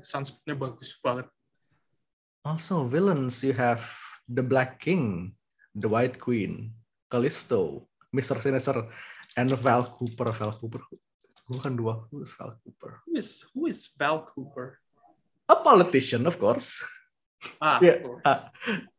Sunspotnya 0.00 0.56
bagus 0.56 0.96
banget. 1.04 1.28
Also 2.40 2.88
villains 2.88 3.44
you 3.44 3.52
have 3.52 3.84
the 4.24 4.40
Black 4.40 4.80
King, 4.80 5.36
the 5.76 5.90
White 5.90 6.16
Queen, 6.16 6.72
Callisto, 7.10 7.90
Mr. 8.14 8.38
Sinister, 8.38 8.86
and 9.36 9.50
Val 9.58 9.90
Cooper. 9.90 10.30
Val 10.30 10.54
Cooper. 10.56 10.80
Bukan 11.50 11.74
dua, 11.74 12.06
who's 12.14 12.30
Val 12.38 12.54
Cooper? 12.62 13.02
Who 13.10 13.18
is 13.18 13.42
who 13.50 13.66
is 13.66 13.90
Val 13.98 14.22
Cooper? 14.22 14.78
A 15.50 15.58
politician, 15.58 16.22
of 16.30 16.38
course. 16.38 16.78
Ah, 17.58 17.82
Yeah, 17.82 17.98
of 17.98 18.06
course. 18.06 18.22
ah. 18.22 18.40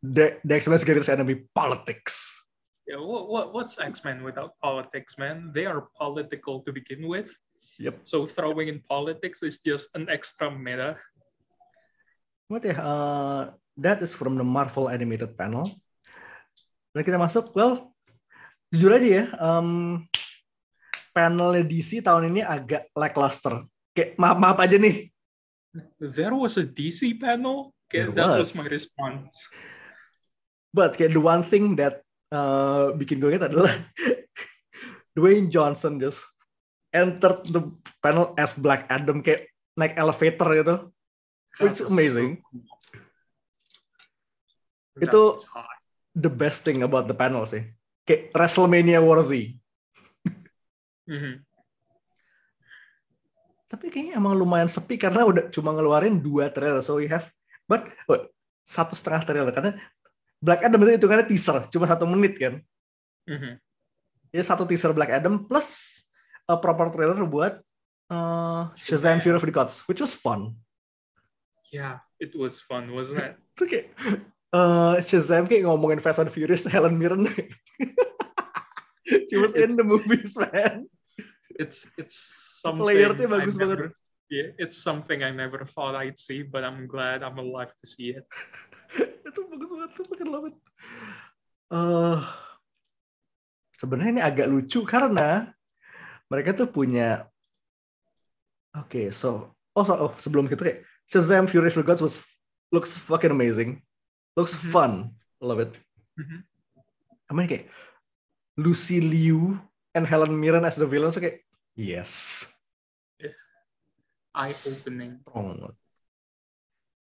The, 0.04 0.42
the 0.44 0.54
X-Men's 0.60 0.84
greatest 0.84 1.08
enemy, 1.08 1.48
politics. 1.56 2.44
yeah, 2.84 3.00
what, 3.00 3.32
what 3.32 3.46
what's 3.56 3.80
X 3.80 4.04
Men 4.04 4.20
without 4.20 4.60
politics, 4.60 5.16
man? 5.16 5.56
They 5.56 5.64
are 5.64 5.88
political 5.96 6.60
to 6.68 6.76
begin 6.76 7.08
with. 7.08 7.32
Yep. 7.80 8.04
So 8.04 8.28
throwing 8.28 8.68
in 8.68 8.84
politics 8.84 9.40
is 9.48 9.64
just 9.64 9.88
an 9.96 10.12
extra 10.12 10.52
meta. 10.52 11.00
What 12.52 12.68
ya? 12.68 12.76
uh, 12.76 13.44
that 13.80 14.04
is 14.04 14.12
from 14.12 14.36
the 14.36 14.44
Marvel 14.44 14.92
animated 14.92 15.40
panel. 15.40 15.72
Dan 16.92 17.08
kita 17.08 17.16
masuk, 17.16 17.56
well, 17.56 17.91
jujur 18.72 18.92
aja 18.96 19.08
ya, 19.08 19.24
um, 19.38 20.02
panelnya 21.12 21.62
DC 21.62 22.00
tahun 22.00 22.32
ini 22.32 22.42
agak 22.42 22.88
lackluster. 22.96 23.68
Kayak 23.92 24.16
maaf 24.16 24.38
maaf 24.40 24.58
aja 24.60 24.80
nih, 24.80 25.12
There 26.00 26.36
was 26.36 26.56
a 26.56 26.64
DC 26.64 27.16
panel. 27.16 27.72
Okay, 27.88 28.04
There 28.08 28.16
that 28.16 28.40
was. 28.40 28.52
was. 28.52 28.60
my 28.60 28.68
response. 28.68 29.32
but 30.72 30.96
kayak 30.96 31.12
the 31.12 31.20
one 31.20 31.44
thing 31.44 31.76
that 31.76 32.00
uh, 32.32 32.96
bikin 32.96 33.20
gue 33.20 33.36
ingat 33.36 33.52
adalah 33.52 33.72
Dwayne 35.20 35.52
Johnson 35.52 36.00
just 36.00 36.24
entered 36.96 37.44
the 37.52 37.68
panel 38.00 38.32
as 38.40 38.56
Black 38.56 38.88
Adam 38.88 39.20
kayak 39.20 39.52
naik 39.76 40.00
elevator 40.00 40.48
gitu. 40.56 40.76
It's 41.60 41.84
was 41.84 41.84
so 41.84 41.92
amazing. 41.92 42.40
cool. 42.40 42.64
Itu- 45.04 45.36
hot. 45.52 45.68
The 46.12 46.28
best 46.32 46.64
thing 46.64 46.84
about 46.84 47.08
the 47.08 47.16
panel 47.16 47.44
sih. 47.48 47.64
Kayak 48.12 48.36
WrestleMania 48.36 49.00
worthy. 49.00 49.56
Mhm. 51.08 51.48
Tapi 53.72 53.88
kayaknya 53.88 54.20
emang 54.20 54.36
lumayan 54.36 54.68
sepi 54.68 55.00
karena 55.00 55.24
udah 55.24 55.48
cuma 55.48 55.72
ngeluarin 55.72 56.20
dua 56.20 56.52
trailer. 56.52 56.84
So 56.84 57.00
we 57.00 57.08
have, 57.08 57.32
but 57.72 57.88
oh, 58.12 58.28
satu 58.68 59.00
setengah 59.00 59.24
trailer 59.24 59.56
karena 59.56 59.80
Black 60.44 60.60
Adam 60.60 60.84
itu 60.84 61.00
hitungannya 61.00 61.24
teaser, 61.24 61.72
cuma 61.72 61.88
satu 61.88 62.04
menit 62.04 62.36
kan. 62.36 62.60
Mhm. 63.32 63.64
Ya 64.36 64.44
satu 64.44 64.68
teaser 64.68 64.92
Black 64.92 65.16
Adam 65.16 65.48
plus 65.48 66.04
a 66.52 66.60
proper 66.60 66.92
trailer 66.92 67.24
buat 67.24 67.64
uh, 68.12 68.76
Shazam 68.76 69.24
Fury 69.24 69.40
of 69.40 69.48
the 69.48 69.56
Gods, 69.56 69.88
which 69.88 70.04
was 70.04 70.12
fun. 70.12 70.52
Yeah, 71.72 72.04
it 72.20 72.36
was 72.36 72.60
fun, 72.60 72.92
wasn't 72.92 73.24
it? 73.24 73.40
Kayak 73.56 73.88
uh, 74.54 75.00
Shazam 75.00 75.48
kayak 75.48 75.68
ngomongin 75.68 76.04
Fast 76.04 76.22
and 76.24 76.32
Furious 76.32 76.68
Helen 76.68 76.96
Mirren. 76.96 77.28
She 79.12 79.36
was 79.36 79.60
in 79.60 79.76
the 79.76 79.84
movies, 79.84 80.40
man. 80.40 80.88
It's 81.52 81.84
it's 82.00 82.16
something. 82.64 82.88
Layernya 82.88 83.28
bagus 83.28 83.60
banget. 83.60 83.92
never- 83.92 84.00
Yeah, 84.32 84.56
it's 84.56 84.80
something 84.80 85.28
I 85.28 85.36
never 85.36 85.68
thought 85.68 85.92
I'd 85.92 86.16
see, 86.16 86.40
but 86.40 86.64
I'm 86.64 86.88
glad 86.88 87.20
I'm 87.20 87.36
alive 87.36 87.76
to 87.76 87.84
see 87.84 88.16
it. 88.16 88.24
itu 89.28 89.40
bagus 89.52 89.68
banget 89.68 89.92
tuh 90.00 90.06
makin 90.08 90.28
lama. 90.32 90.50
Eh, 91.76 92.20
sebenarnya 93.76 94.12
ini 94.16 94.24
agak 94.24 94.48
lucu 94.48 94.88
karena 94.88 95.52
mereka 96.32 96.56
tuh 96.56 96.72
punya 96.72 97.28
Oke, 98.72 99.12
so 99.12 99.52
oh, 99.76 99.84
so, 99.84 100.00
oh 100.00 100.12
sebelum 100.16 100.48
itu 100.48 100.56
kayak 100.56 100.88
Shazam 101.04 101.52
Fury 101.52 101.68
of 101.68 101.76
the 101.76 101.84
Gods 101.84 102.00
was 102.00 102.24
looks 102.72 102.96
fucking 102.96 103.36
amazing. 103.36 103.84
Looks 104.34 104.56
Mhm. 104.56 104.72
fun. 104.72 104.92
Love 105.42 105.62
it. 105.66 105.74
Mhm. 106.16 106.40
I 107.28 107.32
mean 107.34 107.48
kayak 107.48 107.66
Lucy 108.60 109.00
Liu 109.00 109.56
and 109.92 110.04
Helen 110.04 110.36
Mirren 110.36 110.68
as 110.68 110.76
the 110.76 110.88
villains 110.88 111.16
kayak 111.16 111.44
yes. 111.76 112.48
Eye-opening. 114.32 115.20
strong 115.28 115.60
banget. 115.60 115.76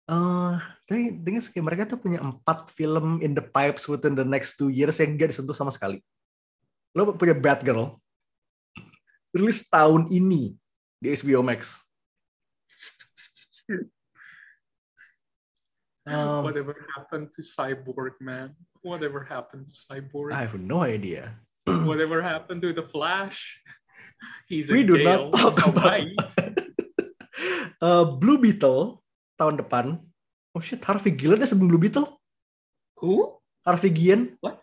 Eh, 0.07 0.55
tapi 0.87 1.11
dengan 1.18 1.43
kayak 1.43 1.66
mereka 1.66 1.83
tuh 1.91 1.99
punya 1.99 2.22
empat 2.22 2.70
film 2.70 3.18
in 3.18 3.35
the 3.35 3.43
pipes 3.43 3.91
within 3.91 4.14
the 4.14 4.22
next 4.22 4.55
two 4.55 4.70
years 4.70 5.03
yang 5.03 5.18
gak 5.18 5.35
disentuh 5.35 5.51
sama 5.51 5.74
sekali. 5.74 5.99
Lo 6.95 7.11
punya 7.18 7.35
Batgirl, 7.35 7.99
rilis 9.35 9.66
tahun 9.66 10.07
ini 10.07 10.55
di 11.03 11.07
HBO 11.11 11.43
Max. 11.43 11.83
Um, 16.07 16.47
Whatever 16.47 16.87
happened 16.95 17.35
to 17.35 17.43
Cyborg, 17.43 18.15
man? 18.23 18.55
Whatever 18.87 19.27
happened 19.27 19.67
to 19.67 19.75
Cyborg? 19.75 20.31
I 20.31 20.47
have 20.47 20.55
no 20.55 20.87
idea. 20.87 21.35
Whatever 21.67 22.23
happened 22.23 22.63
to 22.63 22.71
the 22.71 22.87
Flash? 22.87 23.59
He's 24.51 24.71
We 24.71 24.87
in 24.87 24.87
do 24.87 24.97
jail 25.03 25.35
not 25.35 25.35
talk 25.35 25.67
about. 25.67 26.07
Eh, 27.83 28.05
Blue 28.23 28.39
Beetle 28.39 29.03
tahun 29.35 29.59
depan. 29.59 29.99
Oh 30.55 30.63
shit, 30.63 30.79
Harvey 30.87 31.11
Guillen 31.11 31.43
ya 31.43 31.51
sebelum 31.51 31.75
Blue 31.75 31.83
Beetle? 31.83 32.07
Who? 33.03 33.43
Harvey 33.67 33.91
Guillen? 33.91 34.39
What? 34.39 34.63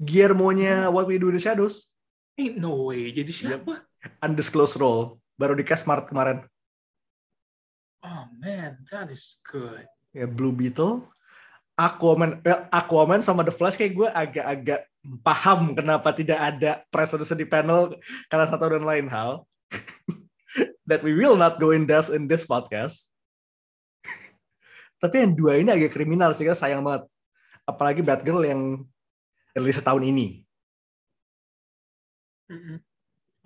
Guillermo-nya 0.00 0.92
What 0.92 1.08
We 1.08 1.16
Do 1.16 1.32
in 1.32 1.40
the 1.40 1.42
Shadows. 1.42 1.88
Ain't 2.36 2.60
no 2.60 2.88
way. 2.88 3.12
Jadi 3.12 3.32
siapa? 3.32 3.80
Undisclosed 4.20 4.76
role. 4.80 5.20
Baru 5.40 5.56
di 5.56 5.64
cast 5.64 5.88
Maret 5.88 6.04
kemarin. 6.08 6.44
Oh 8.04 8.24
man, 8.40 8.80
that 8.92 9.12
is 9.12 9.40
good. 9.44 9.84
Ya 10.10 10.26
Blue 10.26 10.54
Beetle, 10.54 11.06
Aquaman, 11.78 12.44
well, 12.44 12.68
Aquaman 12.68 13.24
sama 13.24 13.46
The 13.46 13.54
Flash 13.54 13.80
kayak 13.80 13.94
gue 13.96 14.08
agak-agak 14.10 14.80
paham 15.24 15.72
kenapa 15.72 16.12
tidak 16.12 16.36
ada 16.36 16.84
presence 16.92 17.32
di 17.32 17.48
panel 17.48 17.96
karena 18.28 18.44
satu 18.44 18.76
dan 18.76 18.84
lain 18.84 19.08
hal. 19.08 19.48
That 20.90 21.06
we 21.06 21.14
will 21.14 21.38
not 21.38 21.62
go 21.62 21.70
in 21.70 21.86
depth 21.86 22.10
in 22.10 22.26
this 22.26 22.42
podcast. 22.42 23.14
Tapi 25.00 25.24
yang 25.24 25.32
dua 25.32 25.56
ini 25.56 25.72
agak 25.72 25.96
kriminal 25.96 26.36
sih, 26.36 26.44
kan 26.44 26.58
sayang 26.58 26.84
banget. 26.84 27.08
Apalagi 27.64 28.04
Batgirl 28.04 28.44
yang 28.44 28.84
rilis 29.56 29.80
tahun 29.80 30.10
ini. 30.12 30.44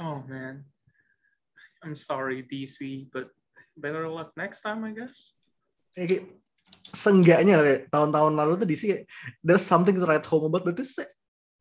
Oh 0.01 0.25
man, 0.27 0.65
I'm 1.85 1.95
sorry 1.95 2.43
DC, 2.43 3.07
but 3.12 3.31
better 3.77 4.09
luck 4.09 4.33
next 4.35 4.65
time, 4.65 4.83
I 4.83 4.97
guess. 4.97 5.31
Kayak 7.66 7.91
tahun-tahun 7.91 8.33
lalu 8.39 8.53
tuh 8.62 8.68
DC 8.70 8.83
kayak, 8.87 9.05
there's 9.43 9.66
something 9.66 9.95
to 9.99 10.07
write 10.07 10.25
home 10.27 10.47
about, 10.47 10.62
but 10.64 10.79
this 10.79 10.95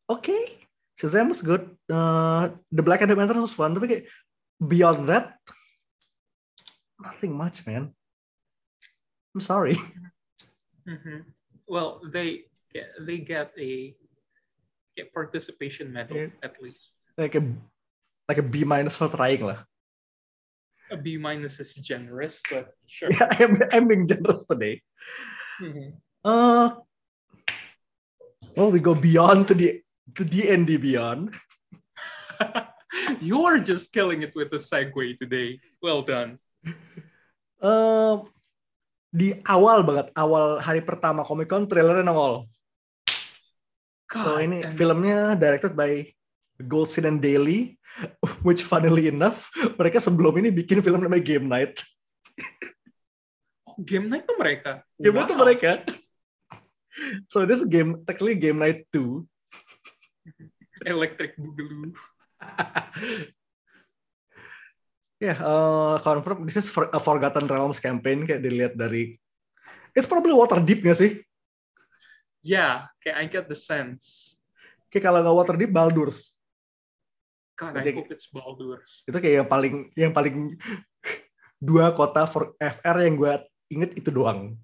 okay. 0.06 0.62
Shazam 0.94 1.26
was 1.26 1.42
good. 1.42 1.74
Uh, 1.90 2.54
the 2.70 2.82
Black 2.82 3.02
Adam 3.02 3.18
Panther 3.18 3.42
was 3.42 3.50
fun, 3.50 3.74
tapi 3.74 3.90
kayak 3.90 4.04
beyond 4.62 5.10
that, 5.10 5.34
nothing 7.02 7.34
much, 7.34 7.66
man. 7.66 7.90
I'm 9.34 9.42
sorry. 9.42 9.74
hmm 10.86 11.26
Well, 11.66 11.98
they 12.06 12.46
get 12.70 12.94
they 13.02 13.18
get 13.18 13.50
a 13.58 13.96
get 14.94 15.10
participation 15.10 15.90
medal 15.90 16.14
Yeah. 16.14 16.30
at 16.46 16.54
least. 16.62 16.94
Like 17.18 17.34
a 17.34 17.42
like 18.30 18.38
a 18.38 18.46
B 18.46 18.62
minus 18.62 18.94
for 18.94 19.10
trying 19.10 19.42
lah. 19.42 19.66
A 20.94 20.96
B 20.96 21.18
minus 21.18 21.58
is 21.58 21.74
generous, 21.74 22.38
but 22.46 22.70
sure. 22.86 23.10
Yeah, 23.10 23.26
I'm, 23.42 23.58
I'm 23.74 23.84
being 23.90 24.06
generous 24.06 24.46
today. 24.46 24.78
Mhm. 25.58 25.98
Uh, 26.22 26.78
well, 28.54 28.70
we 28.70 28.78
go 28.78 28.94
beyond 28.94 29.50
to 29.50 29.54
the 29.58 29.82
to 30.14 30.22
D 30.22 30.46
and 30.46 30.62
D 30.70 30.78
beyond. 30.78 31.34
You're 33.20 33.58
just 33.58 33.90
killing 33.90 34.22
it 34.22 34.32
with 34.38 34.54
the 34.54 34.62
segue 34.62 35.18
today. 35.18 35.58
Well 35.82 36.06
done. 36.06 36.38
Uh, 37.58 38.22
di 39.10 39.34
awal 39.50 39.82
banget, 39.82 40.14
awal 40.14 40.62
hari 40.62 40.82
pertama 40.86 41.26
Comic 41.26 41.50
Con 41.50 41.66
trailernya 41.66 42.06
nongol. 42.06 42.46
so 44.14 44.38
God, 44.38 44.46
ini 44.46 44.62
and- 44.62 44.70
filmnya 44.78 45.34
directed 45.34 45.74
by 45.74 46.06
Goldstein 46.66 47.06
and 47.08 47.20
Daly, 47.20 47.76
which 48.46 48.64
funnily 48.64 49.08
enough 49.08 49.48
mereka 49.76 50.00
sebelum 50.00 50.40
ini 50.40 50.50
bikin 50.50 50.80
film 50.80 51.04
namanya 51.04 51.24
Game 51.24 51.46
Night. 51.46 51.78
oh, 53.68 53.76
game 53.82 54.06
night 54.10 54.24
tuh 54.26 54.38
mereka. 54.38 54.82
Game 54.98 55.14
Night 55.14 55.28
itu 55.30 55.36
Wow. 55.36 55.42
mereka. 55.46 55.70
So 57.26 57.42
this 57.42 57.66
game 57.66 58.06
technically 58.06 58.38
Game 58.38 58.58
Night 58.62 58.86
2. 58.94 59.26
Electric 60.86 61.34
Boogaloo. 61.34 61.90
Ya, 65.22 65.34
eh, 65.38 65.96
confirm 66.04 66.44
this 66.44 66.58
is 66.60 66.68
for, 66.68 66.90
a 66.92 67.00
Forgotten 67.00 67.48
Realms 67.48 67.80
campaign 67.80 68.26
kayak 68.28 68.44
dilihat 68.44 68.74
dari 68.76 69.16
It's 69.94 70.10
probably 70.10 70.34
water 70.34 70.58
deep 70.58 70.82
gak 70.82 70.98
sih? 70.98 71.22
Yeah, 72.42 72.90
okay, 72.98 73.14
I 73.14 73.30
get 73.30 73.46
the 73.46 73.56
sense. 73.56 74.34
Kayak 74.90 75.06
kalau 75.08 75.18
nggak 75.22 75.38
water 75.38 75.56
deep 75.56 75.70
Baldur's. 75.70 76.33
God, 77.54 77.78
I 77.78 77.86
Jadi- 77.86 78.02
hope 78.02 78.10
it's 78.10 78.26
Baldur's. 78.28 79.06
Itu 79.06 79.16
kayak 79.18 79.34
yang 79.44 79.48
paling 79.48 79.74
yang 79.94 80.12
paling 80.12 80.58
dua 81.68 81.94
kota 81.94 82.26
for 82.26 82.52
FR 82.58 82.96
yang 83.06 83.14
gue 83.14 83.32
inget 83.70 83.94
itu 83.94 84.10
doang. 84.10 84.58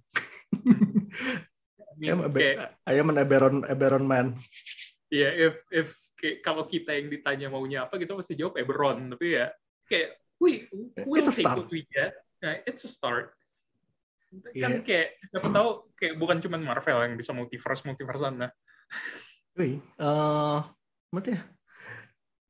I 2.01 2.09
am 2.09 2.24
mean, 2.24 2.26
a, 2.26 2.30
kayak, 2.32 2.57
Ba- 2.59 2.72
I 2.88 2.95
am 2.97 3.09
an 3.12 3.18
Eberron, 3.20 3.57
Eberron 3.68 4.05
man. 4.09 4.34
ya 5.11 5.26
if 5.26 5.55
if 5.68 5.88
kayak 6.14 6.41
kalau 6.41 6.64
kita 6.64 6.95
yang 6.95 7.11
ditanya 7.11 7.47
maunya 7.51 7.84
apa, 7.86 7.99
kita 7.99 8.14
pasti 8.14 8.34
jawab 8.34 8.57
Eberron. 8.57 9.14
Tapi 9.14 9.36
ya, 9.36 9.53
kayak 9.86 10.16
we 10.41 10.64
we'll 11.05 11.20
It's 11.20 11.28
a 11.28 11.34
take 11.34 11.47
start. 11.47 11.59
what 11.61 11.70
we 11.70 11.84
get. 11.93 12.14
Nah, 12.41 12.57
it's 12.64 12.82
a 12.86 12.91
start. 12.91 13.36
Kan 14.30 14.51
Yeah. 14.55 14.80
kayak 14.86 15.18
siapa 15.26 15.51
tahu 15.51 15.91
kayak 15.99 16.14
bukan 16.16 16.38
cuma 16.38 16.57
Marvel 16.57 17.03
yang 17.03 17.18
bisa 17.18 17.34
multiverse 17.34 17.82
multiversean 17.82 18.38
nah. 18.38 18.51
Wih, 19.59 19.82
apa 19.99 21.26
ya? 21.26 21.41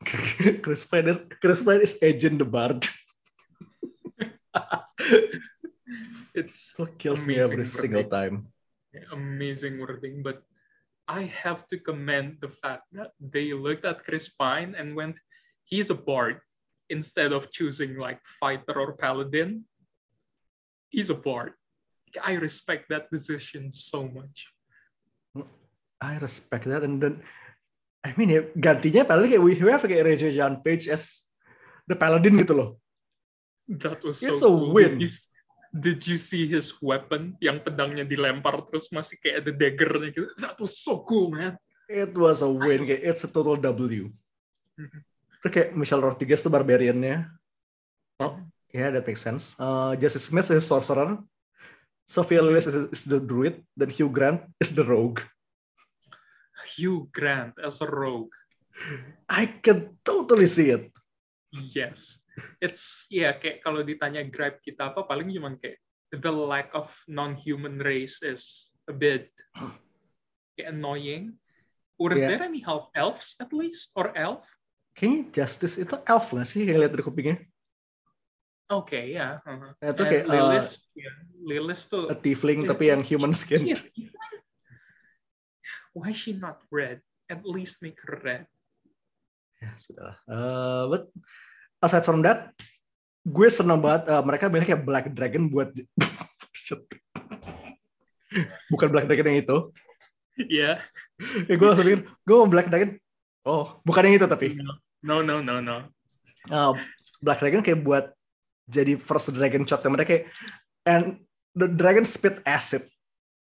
Chris 0.62 0.84
Pine 0.84 1.08
is, 1.08 1.20
Chris 1.40 1.62
Pine 1.62 1.80
is 1.80 1.98
Agent 2.02 2.38
the 2.38 2.44
Bard. 2.44 2.86
It's 6.34 6.74
So 6.76 6.86
kills 6.86 7.26
me 7.26 7.36
every 7.36 7.62
wording. 7.62 7.64
single 7.64 8.04
time. 8.04 8.48
amazing 9.12 9.78
wording, 9.78 10.22
but 10.22 10.42
I 11.08 11.22
have 11.26 11.66
to 11.68 11.78
commend 11.78 12.38
the 12.40 12.48
fact 12.48 12.86
that 12.92 13.12
they 13.18 13.52
looked 13.52 13.84
at 13.84 14.04
Chris 14.04 14.28
Pine 14.30 14.74
and 14.78 14.94
went, 14.94 15.18
he's 15.64 15.90
a 15.90 15.94
bard 15.94 16.40
instead 16.88 17.32
of 17.32 17.50
choosing 17.50 17.96
like 17.98 18.20
fighter 18.38 18.78
or 18.78 18.94
paladin. 18.94 19.64
He's 20.88 21.10
a 21.10 21.14
bard. 21.18 21.52
I 22.22 22.34
respect 22.34 22.88
that 22.90 23.10
decision 23.10 23.70
so 23.70 24.08
much. 24.08 24.46
I 26.00 26.16
respect 26.18 26.64
that 26.64 26.82
and 26.82 27.02
then 27.02 27.22
I 28.00 28.16
mean 28.16 28.32
ya 28.32 28.40
gantinya 28.56 29.04
paling 29.04 29.28
kayak 29.28 29.42
we 29.44 29.52
have 29.60 29.84
kayak 29.84 30.04
Reza 30.08 30.32
Jan 30.32 30.64
Page 30.64 30.88
as 30.88 31.28
the 31.84 31.92
Paladin 31.92 32.40
gitu 32.40 32.56
loh. 32.56 32.70
That 33.68 34.00
was 34.02 34.18
so 34.18 34.32
It's 34.32 34.42
a 34.42 34.48
cool. 34.48 34.72
win. 34.72 34.98
Did 34.98 35.02
you, 35.04 35.10
did 35.70 36.00
you 36.08 36.16
see 36.18 36.48
his 36.48 36.74
weapon 36.82 37.36
yang 37.38 37.60
pedangnya 37.62 38.02
dilempar 38.08 38.66
terus 38.72 38.88
masih 38.90 39.20
kayak 39.20 39.46
ada 39.46 39.52
daggernya 39.54 40.08
gitu? 40.16 40.26
That 40.40 40.56
was 40.58 40.80
so 40.80 41.04
cool, 41.04 41.30
man. 41.36 41.60
It 41.86 42.16
was 42.16 42.40
a 42.40 42.50
win 42.50 42.88
kayak 42.88 43.04
it's 43.04 43.22
a 43.22 43.30
total 43.30 43.60
W. 43.60 44.08
Mhm. 44.80 45.00
Terus 45.40 45.52
kayak 45.52 45.68
Michelle 45.76 46.04
Rodriguez 46.04 46.40
tuh 46.40 46.52
barbariannya. 46.52 47.28
Oh, 48.20 48.36
yeah, 48.72 48.92
that 48.92 49.04
makes 49.08 49.24
sense. 49.24 49.56
Uh, 49.56 49.96
Jesse 49.96 50.20
Smith 50.20 50.48
is 50.52 50.68
sorcerer. 50.68 51.16
Sophia 52.04 52.44
Lillis 52.44 52.68
is, 52.68 52.76
is 52.92 53.02
the 53.08 53.16
druid. 53.16 53.64
Then 53.72 53.88
Hugh 53.88 54.12
Grant 54.12 54.44
is 54.60 54.74
the 54.76 54.84
rogue. 54.84 55.24
Hugh 56.80 57.12
Grant 57.12 57.52
as 57.60 57.84
a 57.84 57.88
rogue. 57.88 58.32
I 59.28 59.60
can 59.60 60.00
totally 60.00 60.48
see 60.48 60.72
it. 60.72 60.88
Yes. 61.52 62.24
It's 62.64 63.04
yeah 63.12 63.36
kayak 63.36 63.60
kalau 63.60 63.84
ditanya 63.84 64.24
gripe 64.24 64.64
kita 64.64 64.96
apa 64.96 65.04
paling 65.04 65.28
cuman 65.28 65.60
kayak 65.60 65.76
the 66.08 66.32
lack 66.32 66.72
of 66.72 66.88
non-human 67.04 67.76
race 67.84 68.24
is 68.24 68.72
a 68.88 68.94
bit 68.96 69.28
kayak 70.56 70.72
annoying. 70.72 71.36
Were 72.00 72.16
Yeah. 72.16 72.32
there 72.32 72.48
any 72.48 72.64
half 72.64 72.88
elves 72.96 73.36
at 73.36 73.52
least 73.52 73.92
or 73.92 74.16
elf? 74.16 74.48
Kayaknya 74.96 75.44
Justice 75.44 75.76
itu 75.76 75.92
elf 76.08 76.32
nggak 76.32 76.48
sih 76.48 76.64
yang 76.64 76.80
lihat 76.80 76.96
dari 76.96 77.04
kupingnya? 77.04 77.36
Okay, 78.70 79.18
ya. 79.18 79.42
uh-huh. 79.42 79.74
Ya, 79.82 79.90
itu 79.90 80.02
And 80.06 80.10
kayak, 80.14 80.24
uh, 80.24 80.30
Lilith, 80.30 80.72
yeah, 80.94 81.14
Lilith 81.42 81.82
tuh 81.90 82.06
A 82.06 82.14
tiefling 82.14 82.62
tapi 82.70 82.88
yang 82.88 83.02
human 83.02 83.34
skin. 83.34 83.66
Iya. 83.74 83.82
Why 85.96 86.14
is 86.14 86.18
she 86.18 86.32
not 86.36 86.62
red? 86.70 87.02
At 87.30 87.46
least 87.46 87.82
make 87.82 87.98
her 88.06 88.18
red. 88.22 88.46
Ya 89.60 89.72
sudah. 89.76 90.16
Uh, 90.24 90.88
but 90.88 91.02
aside 91.84 92.06
from 92.06 92.24
that, 92.24 92.54
gue 93.26 93.48
seneng 93.52 93.82
banget 93.82 94.08
uh, 94.08 94.22
mereka 94.24 94.48
bilang 94.48 94.66
kayak 94.66 94.86
Black 94.86 95.06
Dragon 95.12 95.52
buat 95.52 95.68
bukan 98.72 98.88
Black 98.88 99.06
Dragon 99.10 99.30
yang 99.30 99.40
itu. 99.44 99.58
Yeah. 100.48 100.80
Ya 101.46 101.54
gue 101.58 101.66
langsung 101.66 101.84
pikir, 101.84 102.08
gue 102.08 102.36
mau 102.36 102.48
Black 102.48 102.72
Dragon. 102.72 102.96
Oh, 103.44 103.80
bukan 103.84 104.08
yang 104.08 104.16
itu 104.20 104.28
tapi. 104.28 104.56
No, 105.04 105.20
no, 105.20 105.44
no, 105.44 105.60
no. 105.60 105.76
Uh, 106.48 106.72
Black 107.20 107.44
Dragon 107.44 107.60
kayak 107.60 107.84
buat 107.84 108.16
jadi 108.70 108.94
first 108.96 109.34
dragon 109.34 109.66
shot 109.66 109.82
mereka 109.90 110.14
kayak 110.14 110.24
and 110.86 111.26
the 111.58 111.66
dragon 111.66 112.06
spit 112.06 112.38
acid. 112.46 112.86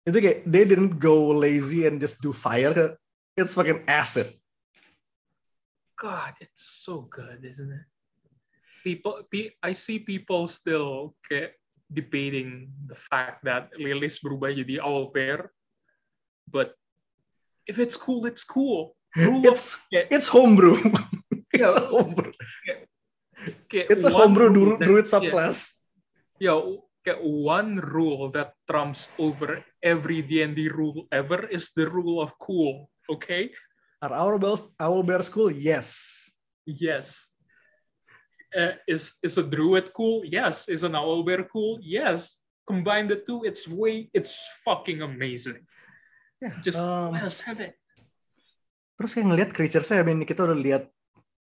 Itu 0.08 0.18
kayak 0.24 0.48
they 0.48 0.64
didn't 0.64 0.98
go 1.02 1.32
lazy 1.36 1.84
and 1.90 2.00
just 2.00 2.24
do 2.24 2.32
fire. 2.32 2.96
It's 3.36 3.56
fucking 3.56 3.84
acid. 3.88 4.36
God, 6.00 6.32
it's 6.40 6.64
so 6.64 7.04
good, 7.12 7.44
isn't 7.44 7.72
it? 7.76 7.86
People, 8.84 9.28
pe- 9.28 9.52
I 9.60 9.76
see 9.76 10.00
people 10.00 10.48
still 10.48 11.16
kayak 11.28 11.60
debating 11.92 12.72
the 12.88 12.96
fact 12.96 13.44
that 13.44 13.68
Lilis 13.76 14.24
berubah 14.24 14.56
jadi 14.56 14.80
owl 14.80 15.12
bear, 15.12 15.52
but 16.48 16.72
if 17.68 17.76
it's 17.76 18.00
cool, 18.00 18.24
it's 18.24 18.48
cool. 18.48 18.96
Rule 19.20 19.44
of- 19.44 19.60
It's 19.60 19.76
kayak- 19.92 20.08
it's 20.16 20.32
homebrew. 20.32 20.80
it's 21.52 21.76
a 21.76 21.84
Yeah. 21.84 21.92
homebrew. 21.92 22.32
kayak 23.68 23.88
It's 23.92 24.08
a 24.08 24.12
homebrew 24.14 24.50
druid, 24.56 24.80
druid 24.84 25.08
yeah. 26.40 26.64
kayak 27.04 27.20
one 27.24 27.80
rule 27.84 28.32
that 28.32 28.56
trumps 28.68 29.12
over 29.20 29.60
every 29.84 30.22
D&D 30.22 30.70
rule 30.70 31.08
ever 31.12 31.48
is 31.48 31.72
the 31.76 31.88
rule 31.90 32.22
of 32.22 32.36
cool, 32.40 32.90
okay? 33.10 33.52
Are 34.00 34.14
our 34.16 34.40
bells 34.40 34.64
owl 34.80 35.04
bear 35.04 35.24
school? 35.24 35.52
Yes. 35.52 36.30
Yes. 36.64 37.28
Uh, 38.56 38.80
is 38.88 39.14
is 39.22 39.38
a 39.38 39.44
druid 39.46 39.92
cool? 39.94 40.24
Yes. 40.24 40.66
Is 40.72 40.88
an 40.88 40.96
owl 40.96 41.22
bear 41.24 41.44
cool? 41.46 41.78
Yes. 41.84 42.40
Combine 42.64 43.10
the 43.10 43.18
two, 43.20 43.44
it's 43.44 43.68
way, 43.68 44.08
it's 44.14 44.38
fucking 44.64 45.02
amazing. 45.02 45.66
Ya, 46.40 46.54
Just 46.64 46.80
um, 46.80 47.12
well 47.18 47.34
said 47.34 47.60
it. 47.60 47.74
terus 49.00 49.16
kayak 49.16 49.28
ngeliat 49.32 49.52
creature 49.56 49.84
saya, 49.84 50.04
I 50.04 50.08
mean, 50.12 50.28
kita 50.28 50.44
udah 50.44 50.60
lihat 50.60 50.84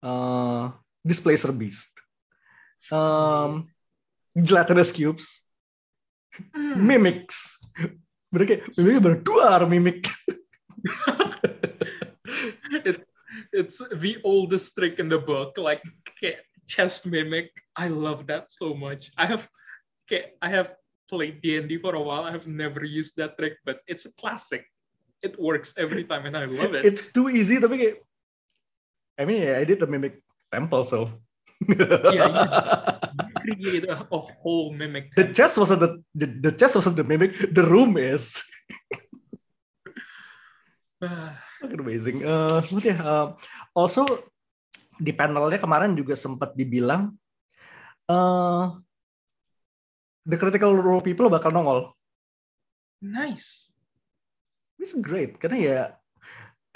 uh, 0.00 0.72
Displacer 1.04 1.52
Beast, 1.52 1.92
um, 2.88 3.68
Gelatinous 4.32 4.90
Cubes, 4.90 5.44
Mm. 6.50 6.82
Mimics, 6.82 7.62
Bener 8.34 8.46
kayak 8.50 8.62
mimiknya 8.74 9.66
mimik. 9.70 10.10
it's 12.82 13.14
it's 13.54 13.78
the 13.78 14.18
oldest 14.26 14.74
trick 14.74 14.98
in 14.98 15.06
the 15.06 15.22
book, 15.22 15.54
like 15.54 15.86
kayak 16.18 16.42
chest 16.66 17.06
mimic. 17.06 17.54
I 17.78 17.86
love 17.86 18.26
that 18.26 18.50
so 18.50 18.74
much. 18.74 19.14
I 19.14 19.30
have 19.30 19.46
kayak 20.10 20.34
I 20.42 20.50
have 20.50 20.74
played 21.06 21.38
D&D 21.46 21.78
for 21.78 21.94
a 21.94 22.02
while. 22.02 22.26
I 22.26 22.34
have 22.34 22.50
never 22.50 22.82
used 22.82 23.14
that 23.22 23.38
trick, 23.38 23.62
but 23.62 23.86
it's 23.86 24.10
a 24.10 24.12
classic. 24.18 24.66
It 25.22 25.38
works 25.38 25.72
every 25.78 26.02
time 26.02 26.26
and 26.26 26.34
I 26.36 26.50
love 26.50 26.74
it. 26.74 26.82
It's 26.82 27.14
too 27.14 27.30
easy 27.30 27.62
tapi 27.62 27.78
kayak 27.78 27.96
I 29.14 29.22
mean 29.24 29.46
yeah, 29.46 29.62
I 29.62 29.64
did 29.64 29.78
the 29.78 29.86
mimic 29.86 30.18
temple 30.50 30.82
so. 30.82 31.06
yeah, 31.64 32.18
you 32.18 33.23
create 33.44 33.84
a, 33.84 34.08
a 34.08 34.20
whole 34.40 34.72
mimic. 34.72 35.12
the 35.12 35.28
chest 35.36 35.60
wasn't 35.60 35.84
the, 35.84 35.90
the 36.16 36.26
the 36.48 36.52
chest 36.56 36.80
wasn't 36.80 36.96
the 36.96 37.04
mimic. 37.04 37.36
The 37.52 37.64
room 37.64 38.00
is. 38.00 38.40
Fucking 41.60 41.80
amazing. 41.84 42.24
Uh, 42.24 42.64
ya? 42.80 42.96
Uh, 42.96 43.26
also 43.76 44.08
di 44.96 45.12
panelnya 45.12 45.60
kemarin 45.60 45.92
juga 45.92 46.16
sempat 46.16 46.56
dibilang 46.56 47.12
uh, 48.08 48.78
the 50.24 50.38
critical 50.40 50.72
role 50.72 51.04
people 51.04 51.28
bakal 51.28 51.52
nongol. 51.52 51.92
nice. 53.04 53.68
It's 54.80 54.96
great 54.96 55.36
karena 55.40 55.56
ya, 55.60 55.80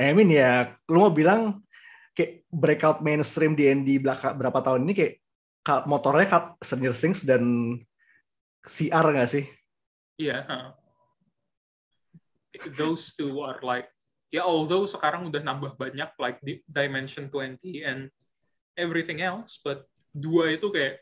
I 0.00 0.12
mean 0.16 0.32
ya, 0.32 0.76
lu 0.88 1.04
mau 1.04 1.12
bilang 1.12 1.60
kayak 2.16 2.44
breakout 2.48 2.98
mainstream 3.04 3.52
D&D 3.52 4.00
belaka- 4.00 4.32
berapa 4.32 4.60
tahun 4.64 4.88
ini 4.88 4.92
kayak 4.96 5.14
ka- 5.20 5.27
motornya 5.84 6.56
Stranger 6.64 6.94
Things 6.96 7.22
dan 7.28 7.42
CR 8.64 9.06
nggak 9.12 9.30
sih? 9.30 9.44
Yeah. 10.18 10.42
huh. 10.48 10.74
Those 12.74 13.14
two 13.14 13.38
are 13.44 13.62
like 13.62 13.86
ya 14.28 14.44
although 14.44 14.84
sekarang 14.84 15.28
udah 15.30 15.40
nambah 15.40 15.78
banyak 15.78 16.10
like 16.18 16.38
di 16.42 16.60
Dimension 16.66 17.30
20 17.30 17.60
and 17.86 18.00
everything 18.74 19.22
else, 19.22 19.60
but 19.62 19.86
dua 20.14 20.56
itu 20.58 20.68
kayak 20.72 21.00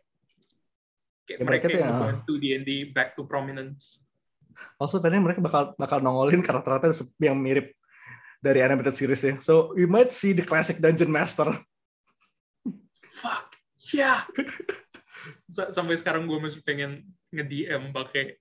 kayak 1.26 1.38
Ya, 1.42 1.44
mereka 1.44 1.66
mereka 1.66 1.74
tuh 1.74 1.78
yang 1.80 1.88
ya. 1.88 1.94
membantu 1.96 2.32
D&D 2.38 2.70
back 2.94 3.18
to 3.18 3.22
prominence. 3.26 3.98
Also 4.80 4.96
tadi 5.02 5.20
mereka 5.20 5.42
bakal 5.42 5.76
bakal 5.76 5.98
nongolin 6.00 6.40
karakter-karakter 6.40 6.96
yang 7.20 7.36
mirip 7.36 7.76
dari 8.40 8.62
animated 8.64 8.96
series 8.96 9.20
ya. 9.20 9.34
So 9.42 9.76
you 9.76 9.90
might 9.90 10.12
see 10.12 10.32
the 10.32 10.46
classic 10.46 10.80
Dungeon 10.80 11.12
Master. 11.12 11.50
Fuck, 13.16 13.55
yeah. 13.92 14.22
Sa- 15.50 15.70
Sampai 15.70 15.98
sekarang 15.98 16.26
gue 16.26 16.38
masih 16.38 16.62
pengen 16.62 17.02
nge-DM 17.34 17.90
pakai 17.90 18.38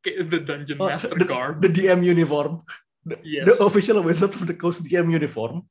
kayak 0.00 0.16
the 0.28 0.38
Dungeon 0.40 0.78
Oh, 0.80 0.88
Master 0.88 1.16
the, 1.16 1.24
garb. 1.24 1.60
the 1.60 1.68
DM 1.68 2.00
uniform. 2.02 2.64
Yes. 3.24 3.48
The 3.48 3.56
official 3.64 4.04
Wizards 4.04 4.36
of 4.36 4.44
the 4.44 4.52
Coast 4.52 4.84
DM 4.84 5.08
uniform. 5.08 5.64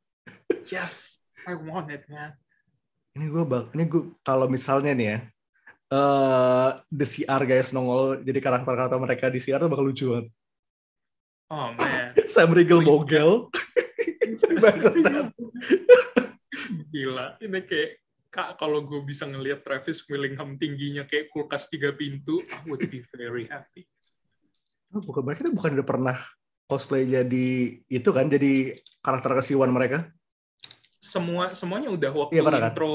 Yes, 0.73 1.21
I 1.45 1.53
want 1.53 1.93
it, 1.93 2.05
man. 2.09 2.33
Ini 3.13 3.29
gue 3.29 3.45
bak, 3.45 3.73
ini 3.77 3.85
gue 3.85 4.13
kalau 4.21 4.49
misalnya 4.49 4.93
nih 4.93 5.07
ya, 5.09 5.17
eh 5.89 6.69
the 6.89 7.05
CR 7.05 7.41
guys 7.45 7.69
nongol 7.71 8.21
jadi 8.21 8.37
karakter-karakter 8.41 8.97
mereka 8.97 9.25
di 9.29 9.37
CR 9.37 9.61
tuh 9.61 9.69
bakal 9.69 9.85
lucu 9.85 10.05
banget. 10.13 10.27
Oh 11.47 11.69
man. 11.73 12.13
Sam 12.33 12.49
Riegel 12.53 12.81
Bogel. 12.81 13.49
Gila, 16.91 17.39
ini 17.39 17.59
kayak 17.63 17.91
kak 18.29 18.59
kalau 18.59 18.83
gue 18.83 19.01
bisa 19.03 19.25
ngelihat 19.25 19.63
Travis 19.63 20.03
Willingham 20.07 20.59
tingginya 20.59 21.07
kayak 21.07 21.31
kulkas 21.31 21.71
tiga 21.71 21.95
pintu, 21.95 22.43
I 22.47 22.59
would 22.67 22.83
be 22.87 23.01
very 23.15 23.47
happy. 23.47 23.87
Oh, 24.91 25.03
bukan 25.03 25.23
mereka 25.27 25.47
bukan 25.51 25.75
udah 25.79 25.87
pernah 25.87 26.17
cosplay 26.67 27.07
jadi 27.07 27.47
itu 27.87 28.09
kan 28.11 28.27
jadi 28.27 28.75
karakter 29.03 29.35
kesiwan 29.39 29.71
mereka. 29.71 30.07
Semua 30.99 31.55
semuanya 31.55 31.91
udah 31.91 32.11
waktu 32.11 32.39
Iya, 32.39 32.43
pernah 32.43 32.61
kan? 32.67 32.71
intro 32.75 32.93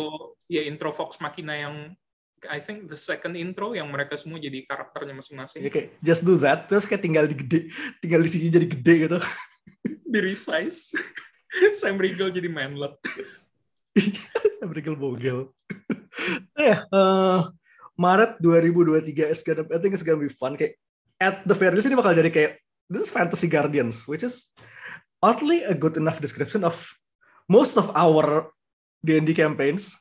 ya 0.48 0.62
intro 0.68 0.90
Fox 0.92 1.20
Machina 1.20 1.56
yang 1.56 1.76
I 2.50 2.58
think 2.58 2.90
the 2.90 2.98
second 2.98 3.38
intro 3.38 3.72
yang 3.72 3.86
mereka 3.88 4.18
semua 4.18 4.36
jadi 4.42 4.66
karakternya 4.66 5.14
masing-masing. 5.14 5.62
Ya 5.62 5.70
kayak 5.70 5.94
just 6.02 6.26
do 6.26 6.34
that 6.42 6.66
terus 6.66 6.84
kayak 6.84 7.04
tinggal 7.04 7.24
di 7.24 7.36
gede 7.38 7.70
tinggal 8.02 8.20
di 8.20 8.30
sini 8.30 8.50
jadi 8.50 8.66
gede 8.66 8.94
gitu. 9.08 9.18
Di 9.84 10.18
resize. 10.20 10.92
Sam 11.78 12.00
Riegel 12.00 12.32
jadi 12.32 12.48
manlet. 12.48 12.96
Sam 14.58 14.72
Riegel 14.72 14.96
Bogel. 14.96 15.52
ya, 16.58 16.84
eh, 16.88 17.40
Maret 17.98 18.40
2023 18.40 19.32
is 19.32 19.42
gonna, 19.44 19.64
I 19.68 19.78
think 19.78 19.94
it's 19.94 20.02
gonna 20.04 20.20
be 20.20 20.32
fun. 20.32 20.56
Kayak 20.56 20.76
at 21.20 21.36
the 21.46 21.54
very 21.54 21.76
least 21.76 21.86
ini 21.86 21.96
bakal 21.98 22.16
jadi 22.16 22.32
kayak 22.32 22.52
this 22.88 23.08
is 23.08 23.12
Fantasy 23.12 23.46
Guardians, 23.48 24.08
which 24.08 24.24
is 24.24 24.48
oddly 25.22 25.62
a 25.64 25.74
good 25.76 25.96
enough 25.96 26.18
description 26.18 26.64
of 26.64 26.74
most 27.48 27.76
of 27.76 27.92
our 27.94 28.50
D&D 29.04 29.34
campaigns. 29.36 29.94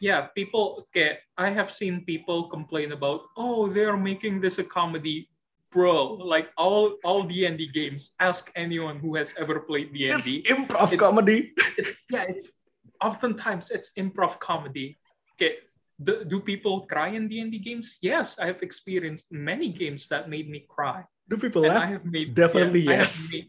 Yeah, 0.00 0.32
people 0.32 0.88
kayak 0.96 1.20
I 1.36 1.52
have 1.52 1.68
seen 1.72 2.04
people 2.08 2.48
complain 2.48 2.92
about, 2.92 3.28
oh, 3.36 3.68
they're 3.68 4.00
making 4.00 4.40
this 4.40 4.60
a 4.60 4.64
comedy. 4.64 5.28
Bro, 5.70 6.26
like 6.26 6.50
all 6.58 6.98
all 7.06 7.22
D&D 7.22 7.70
games, 7.70 8.18
ask 8.18 8.50
anyone 8.58 8.98
who 8.98 9.14
has 9.14 9.30
ever 9.38 9.62
played 9.62 9.94
It's 9.94 10.26
D&D. 10.26 10.50
improv 10.50 10.90
It's- 10.90 10.98
comedy. 10.98 11.54
it's 11.78 11.94
yeah, 12.10 12.26
it's 12.26 12.58
oftentimes 13.00 13.70
it's 13.70 13.92
improv 13.96 14.38
comedy. 14.40 14.96
Okay, 15.36 15.64
do, 16.00 16.24
do 16.24 16.40
people 16.40 16.86
cry 16.86 17.12
in 17.16 17.28
D 17.28 17.40
and 17.40 17.52
D 17.52 17.58
games? 17.58 17.98
Yes, 18.00 18.38
I 18.38 18.46
have 18.46 18.62
experienced 18.62 19.32
many 19.32 19.68
games 19.68 20.08
that 20.08 20.28
made 20.28 20.48
me 20.48 20.64
cry. 20.68 21.04
Do 21.28 21.36
people 21.36 21.64
And 21.64 21.72
I 21.72 21.86
laugh? 21.86 21.90
have 22.00 22.04
made 22.04 22.34
Definitely 22.34 22.84
yeah, 22.84 22.92
I 22.92 22.96
yes. 23.00 23.12
have 23.12 23.32
made, 23.32 23.48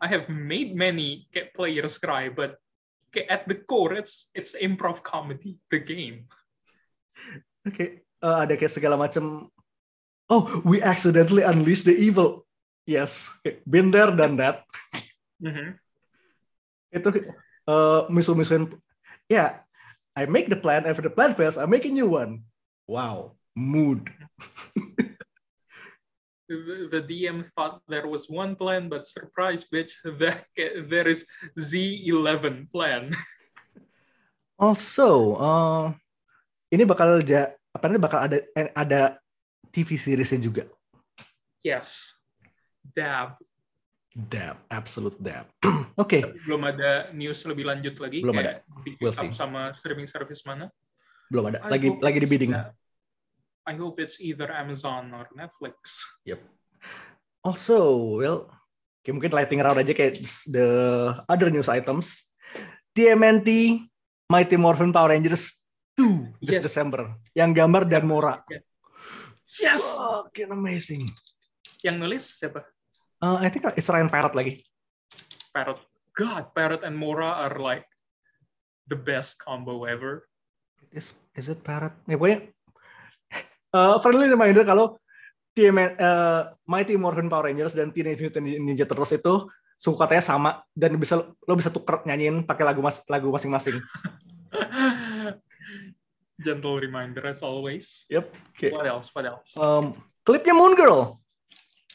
I 0.00 0.06
have 0.08 0.26
made 0.28 0.70
many 0.76 1.28
players 1.54 1.98
cry, 1.98 2.28
but 2.28 2.56
okay, 3.12 3.26
at 3.28 3.46
the 3.48 3.54
core, 3.54 3.94
it's 3.94 4.28
it's 4.34 4.56
improv 4.56 5.02
comedy. 5.04 5.60
The 5.70 5.80
game. 5.80 6.26
Oke, 7.68 7.80
eh, 7.84 7.96
ada 8.20 8.56
kayak 8.56 8.72
segala 8.72 8.96
macam. 8.96 9.52
Oh, 10.30 10.46
we 10.62 10.78
accidentally 10.80 11.42
unleash 11.42 11.82
the 11.82 11.92
evil. 11.92 12.46
Yes, 12.88 13.28
been 13.66 13.92
there, 13.92 14.10
done 14.14 14.40
that. 14.40 14.64
Mhm. 15.40 15.78
itu 16.90 17.06
uh, 17.70 18.02
musuh-musuhin 18.10 18.66
ya 19.30 19.62
I 20.18 20.26
make 20.26 20.50
the 20.50 20.58
plan 20.58 20.84
and 20.84 20.92
if 20.92 21.00
the 21.00 21.08
plan 21.08 21.32
fails 21.32 21.54
I 21.54 21.70
make 21.70 21.86
a 21.86 21.94
new 21.94 22.10
one 22.10 22.42
wow 22.90 23.38
mood 23.54 24.10
The, 26.50 27.06
DM 27.06 27.46
thought 27.54 27.78
there 27.86 28.10
was 28.10 28.26
one 28.26 28.58
plan, 28.58 28.90
but 28.90 29.06
surprise, 29.06 29.62
bitch, 29.62 29.94
there, 30.18 30.42
there 30.82 31.06
is 31.06 31.22
Z11 31.54 32.66
plan. 32.74 33.14
also 34.58 35.38
uh, 35.38 35.84
ini 36.74 36.82
bakal 36.82 37.22
ja, 37.22 37.54
apa 37.70 37.86
namanya 37.86 38.02
bakal 38.02 38.20
ada 38.26 38.38
ada 38.74 39.00
TV 39.70 39.94
seriesnya 39.94 40.42
juga 40.42 40.66
Yes. 41.60 42.16
Dab. 42.96 43.36
Dab 44.10 44.58
absolute 44.68 45.14
dab 45.22 45.46
oke 46.02 46.18
Tapi 46.18 46.38
belum 46.42 46.62
ada 46.66 47.14
news 47.14 47.46
lebih 47.46 47.62
lanjut 47.62 47.94
lagi. 48.02 48.18
Belum 48.20 48.34
kayak 48.34 48.66
di 48.82 48.98
We'll 48.98 49.14
see. 49.14 49.30
sama 49.30 49.70
streaming 49.72 50.10
service 50.10 50.42
mana. 50.42 50.66
belum 51.30 51.54
ada 51.54 51.62
lagi 51.70 51.94
lagi 52.02 52.18
di 52.18 52.26
bidding 52.26 52.50
that. 52.50 52.74
I 53.62 53.78
hope 53.78 54.02
it's 54.02 54.18
either 54.18 54.50
Amazon 54.50 55.14
or 55.14 55.30
Netflix. 55.30 56.02
also 57.40 57.78
well 58.18 58.50
kayak 59.00 59.14
mungkin 59.16 59.32
lighting 59.32 59.60
round 59.62 59.78
aja 59.78 59.92
kayak 59.94 60.18
the 60.50 60.66
other 61.24 61.48
news 61.48 61.70
items 61.70 62.26
TMNT 62.92 63.80
Mighty 64.26 64.58
Morphin 64.58 64.90
Power 64.90 65.14
Rangers 65.14 65.62
2 65.94 66.36
this 66.42 66.58
Yes. 66.58 66.64
December 66.66 67.14
yang 67.32 67.54
gambar 67.54 67.86
dan 67.86 68.04
Mora 68.04 68.42
Yes. 69.54 69.82
fucking 69.96 70.50
amazing 70.50 71.10
Yang 71.80 71.96
nulis 71.96 72.24
siapa? 72.36 72.60
Uh, 73.20 73.36
I 73.36 73.52
think 73.52 73.68
it's 73.76 73.92
Ryan 73.92 74.08
Parrott 74.08 74.32
lagi. 74.32 74.64
Parrot. 75.52 75.76
God, 76.16 76.56
Parrot 76.56 76.82
and 76.82 76.96
Mora 76.96 77.28
are 77.46 77.60
like 77.60 77.84
the 78.88 78.96
best 78.96 79.36
combo 79.36 79.84
ever. 79.84 80.24
Is 80.90 81.12
is 81.36 81.52
it 81.52 81.60
Parrott? 81.60 81.92
Ya, 82.08 82.16
pokoknya 82.16 82.48
uh, 83.76 83.96
friendly 84.02 84.32
reminder 84.32 84.64
kalau 84.64 84.96
TM, 85.52 85.76
uh, 86.00 86.56
Mighty 86.64 86.96
Morphin 86.96 87.28
Power 87.28 87.52
Rangers 87.52 87.76
dan 87.76 87.92
Teenage 87.92 88.24
Mutant 88.24 88.46
Ninja 88.46 88.88
Turtles 88.88 89.12
itu 89.12 89.50
suku 89.80 89.96
katanya 89.96 90.24
sama 90.24 90.50
dan 90.76 90.96
bisa 91.00 91.20
lo 91.24 91.54
bisa 91.56 91.72
tuker 91.72 92.04
nyanyiin 92.04 92.44
pakai 92.44 92.64
lagu 92.64 92.80
mas 92.80 93.04
lagu 93.08 93.28
masing-masing. 93.28 93.80
Gentle 96.40 96.80
reminder 96.80 97.20
as 97.28 97.44
always. 97.44 98.08
Yep. 98.08 98.32
Oke. 98.56 98.68
What 98.72 98.88
else? 98.88 99.12
What 99.12 99.28
else? 99.28 99.52
Um, 99.60 99.92
klipnya 100.24 100.56
Moon 100.56 100.72
Girl. 100.72 101.20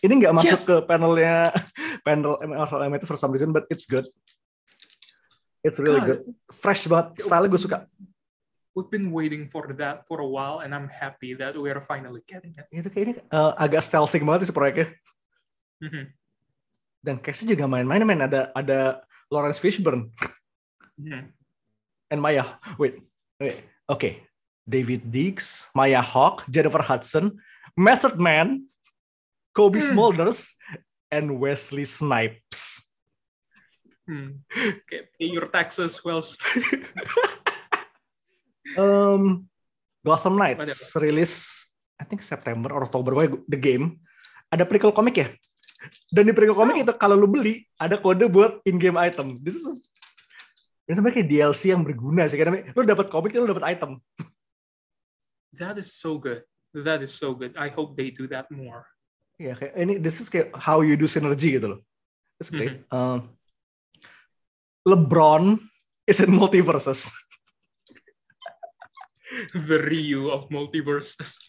Ini 0.03 0.13
nggak 0.19 0.35
masuk 0.35 0.59
Yes. 0.59 0.67
ke 0.67 0.75
panelnya 0.83 1.53
panel 2.07 2.35
Marvel 2.43 2.81
Animated 2.83 3.07
for 3.07 3.15
some 3.15 3.31
reason, 3.31 3.55
but 3.55 3.63
it's 3.71 3.87
good. 3.87 4.05
It's 5.65 5.79
really 5.81 6.01
God. 6.03 6.07
good. 6.07 6.21
Fresh 6.53 6.85
banget. 6.85 7.17
Style 7.19 7.47
gue 7.47 7.57
suka. 7.57 7.89
We've 8.75 8.91
been 8.91 9.09
waiting 9.15 9.47
for 9.47 9.71
that 9.79 10.03
for 10.03 10.19
a 10.19 10.27
while, 10.27 10.59
and 10.59 10.75
I'm 10.75 10.91
happy 10.91 11.31
that 11.39 11.55
we 11.55 11.71
are 11.71 11.79
finally 11.79 12.19
getting 12.27 12.53
it. 12.59 12.67
Itu 12.69 12.91
kayak 12.91 13.03
ini 13.07 13.13
uh, 13.31 13.55
agak 13.55 13.81
stealthy 13.87 14.19
banget 14.19 14.51
sih 14.51 14.55
proyeknya. 14.55 14.91
Mhm. 15.79 16.11
Dan 16.99 17.15
cast 17.23 17.47
juga 17.47 17.65
main-main, 17.71 18.03
men. 18.03 18.19
Ada 18.19 18.51
ada 18.51 18.79
Lawrence 19.31 19.63
Fishburne 19.63 20.11
Mhm. 20.99 21.31
and 22.11 22.19
Maya. 22.19 22.59
Wait, 22.75 22.99
wait. 23.39 23.63
Oke. 23.87 24.21
David 24.65 25.13
Diggs, 25.13 25.69
Maya 25.77 26.01
Hawke, 26.01 26.41
Jennifer 26.49 26.81
Hudson, 26.81 27.37
Method 27.77 28.17
Man, 28.17 28.65
Kobe 29.55 29.79
Hmm. 29.79 29.87
Smulders, 29.95 30.51
and 31.07 31.39
Wesley 31.39 31.87
Snipes. 31.87 32.83
Hmm. 34.03 34.43
Kayak 34.85 35.15
pay 35.15 35.27
your 35.31 35.47
taxes 35.47 36.03
well. 36.03 36.19
Um, 38.75 39.45
Gotham 40.03 40.35
Knights 40.35 40.91
rilis 40.97 41.63
I 41.95 42.03
think 42.03 42.19
September 42.19 42.73
or 42.73 42.83
Oktober 42.83 43.13
the 43.47 43.55
game 43.55 44.01
ada 44.49 44.65
prequel 44.67 44.91
komik 44.91 45.15
ya 45.15 45.27
dan 46.11 46.27
di 46.27 46.33
prequel 46.33 46.57
komik 46.57 46.75
Oh. 46.75 46.83
itu 46.83 46.93
kalau 46.97 47.15
lu 47.15 47.29
beli 47.29 47.63
ada 47.77 47.95
kode 47.95 48.25
buat 48.27 48.59
in 48.65 48.75
game 48.81 48.97
item 48.97 49.37
this 49.39 49.55
is 49.55 49.69
ini 50.85 50.91
sebenarnya 50.91 51.15
kayak 51.21 51.29
DLC 51.29 51.61
yang 51.71 51.85
berguna 51.85 52.25
sih 52.27 52.35
karena 52.35 52.67
lu 52.73 52.83
dapat 52.83 53.07
komik 53.07 53.31
lu 53.31 53.47
dapat 53.47 53.77
item 53.77 54.01
That 55.55 55.79
is 55.79 55.95
so 55.95 56.19
good. 56.19 56.43
That 56.75 56.99
is 56.99 57.15
so 57.15 57.31
good. 57.31 57.55
I 57.55 57.71
hope 57.71 57.95
they 57.95 58.11
do 58.11 58.27
that 58.27 58.51
more. 58.51 58.83
Ya 59.35 59.53
kayak 59.53 59.73
ini 59.75 59.93
this 59.99 60.19
is 60.19 60.27
kayak 60.27 60.51
how 60.55 60.79
you 60.79 60.95
do 60.95 61.05
synergy 61.05 61.55
gitu 61.55 61.75
loh 61.75 61.79
it's 62.39 62.49
great 62.49 62.83
Um, 62.89 63.29
LeBron 64.85 65.57
is 66.05 66.21
in 66.21 66.31
multiverses 66.31 67.11
The 69.67 69.77
Ryu 69.81 70.31
of 70.31 70.47
multiverses. 70.53 71.41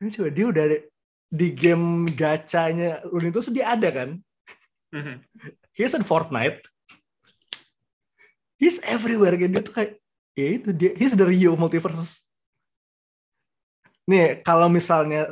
ini 0.00 0.08
coba 0.10 0.28
dia 0.32 0.46
udah 0.48 0.64
di 1.30 1.48
game 1.54 2.08
gacanya 2.10 3.04
Tunes 3.06 3.48
dia 3.52 3.76
ada 3.76 3.90
kan 3.90 4.10
Mhm. 4.90 5.22
he's 5.70 5.94
in 5.94 6.02
Fortnite. 6.02 6.66
He's 8.58 8.82
everywhere 8.82 9.38
kan 9.38 9.54
dia 9.54 9.62
tuh 9.62 9.70
kayak 9.70 10.02
ya 10.34 10.58
itu 10.58 10.74
dia 10.74 10.90
he's 10.98 11.14
the 11.14 11.22
Rio 11.22 11.54
multiverse. 11.54 12.26
Nih 14.10 14.42
kalau 14.42 14.66
misalnya 14.66 15.30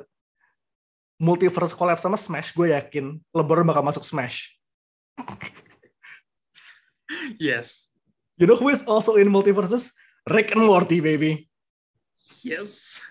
multiverse 1.19 1.75
collab 1.75 1.99
sama 1.99 2.14
Smash, 2.14 2.55
gue 2.55 2.71
yakin 2.71 3.19
LeBron 3.35 3.66
bakal 3.66 3.83
masuk 3.83 4.07
Smash. 4.07 4.55
Yes. 7.43 7.91
You 8.39 8.47
know 8.47 8.55
who 8.55 8.71
is 8.71 8.87
also 8.87 9.19
in 9.19 9.27
multiverses? 9.29 9.91
Rick 10.31 10.55
and 10.55 10.62
Morty, 10.62 11.03
baby. 11.03 11.51
Yes. 12.47 13.03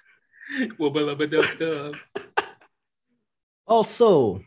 Also, 3.67 4.39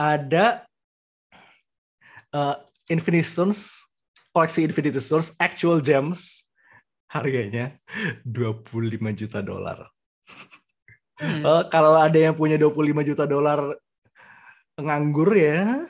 ada 0.00 0.64
uh, 2.32 2.56
Infinity 2.88 3.26
Stones, 3.28 3.84
koleksi 4.32 4.64
Infinity 4.64 5.04
Stones, 5.04 5.36
actual 5.36 5.84
gems, 5.84 6.48
harganya 7.12 7.76
25 8.24 8.96
juta 9.12 9.44
dolar. 9.44 9.84
Hmm. 11.22 11.42
Eh, 11.46 11.62
kalau 11.70 11.94
ada 11.94 12.18
yang 12.18 12.34
punya 12.34 12.58
25 12.58 12.74
juta 13.06 13.24
dolar 13.24 13.62
nganggur 14.74 15.30
ya, 15.32 15.86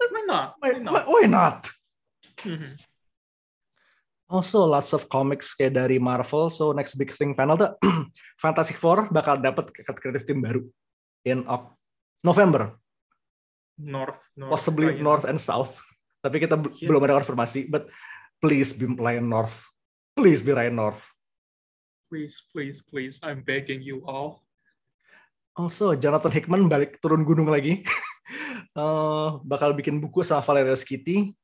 Why 0.00 0.22
not? 0.26 0.46
why, 0.58 0.70
Why 0.74 0.80
not? 0.80 1.04
why 1.06 1.24
not? 1.28 1.58
Mhm. 2.42 2.72
Also 4.26 4.62
lots 4.62 4.90
of 4.90 5.06
comics 5.06 5.52
kayak 5.52 5.74
dari 5.74 5.98
Marvel. 5.98 6.48
So 6.48 6.70
next 6.70 6.94
big 6.94 7.10
thing 7.10 7.34
panel 7.34 7.58
tuh 7.58 7.74
Fantastic 8.42 8.78
Four 8.78 9.10
bakal 9.10 9.38
dapat 9.38 9.70
kreatif 9.70 10.22
tim 10.24 10.38
baru 10.38 10.62
in 11.22 11.42
Ok- 11.44 11.74
November, 12.22 12.74
North, 13.76 14.28
North. 14.34 14.50
possibly 14.50 14.92
Ryan. 14.92 15.02
North 15.02 15.24
and 15.26 15.38
South. 15.38 15.82
Tapi 16.20 16.36
kita 16.38 16.56
Yeah. 16.78 16.86
belum 16.86 17.00
ada 17.02 17.16
konfirmasi. 17.16 17.66
But 17.66 17.88
please 18.38 18.70
be 18.70 18.86
Ryan 18.86 19.24
North. 19.24 19.66
Please 20.14 20.40
be 20.40 20.52
Ryan 20.52 20.76
North. 20.76 21.02
Please, 22.10 22.42
please, 22.50 22.82
please. 22.82 23.22
I'm 23.22 23.46
begging 23.46 23.86
you 23.86 24.02
all. 24.02 24.42
Also, 25.54 25.94
Jonathan 25.94 26.34
Hickman 26.34 26.66
balik 26.66 26.98
turun 26.98 27.22
gunung 27.22 27.46
lagi. 27.46 27.80
Eh, 28.70 29.28
bakal 29.42 29.74
bikin 29.74 29.98
buku 29.98 30.22
sama 30.22 30.46
Valerio 30.46 30.78
Skiti. 30.78 31.34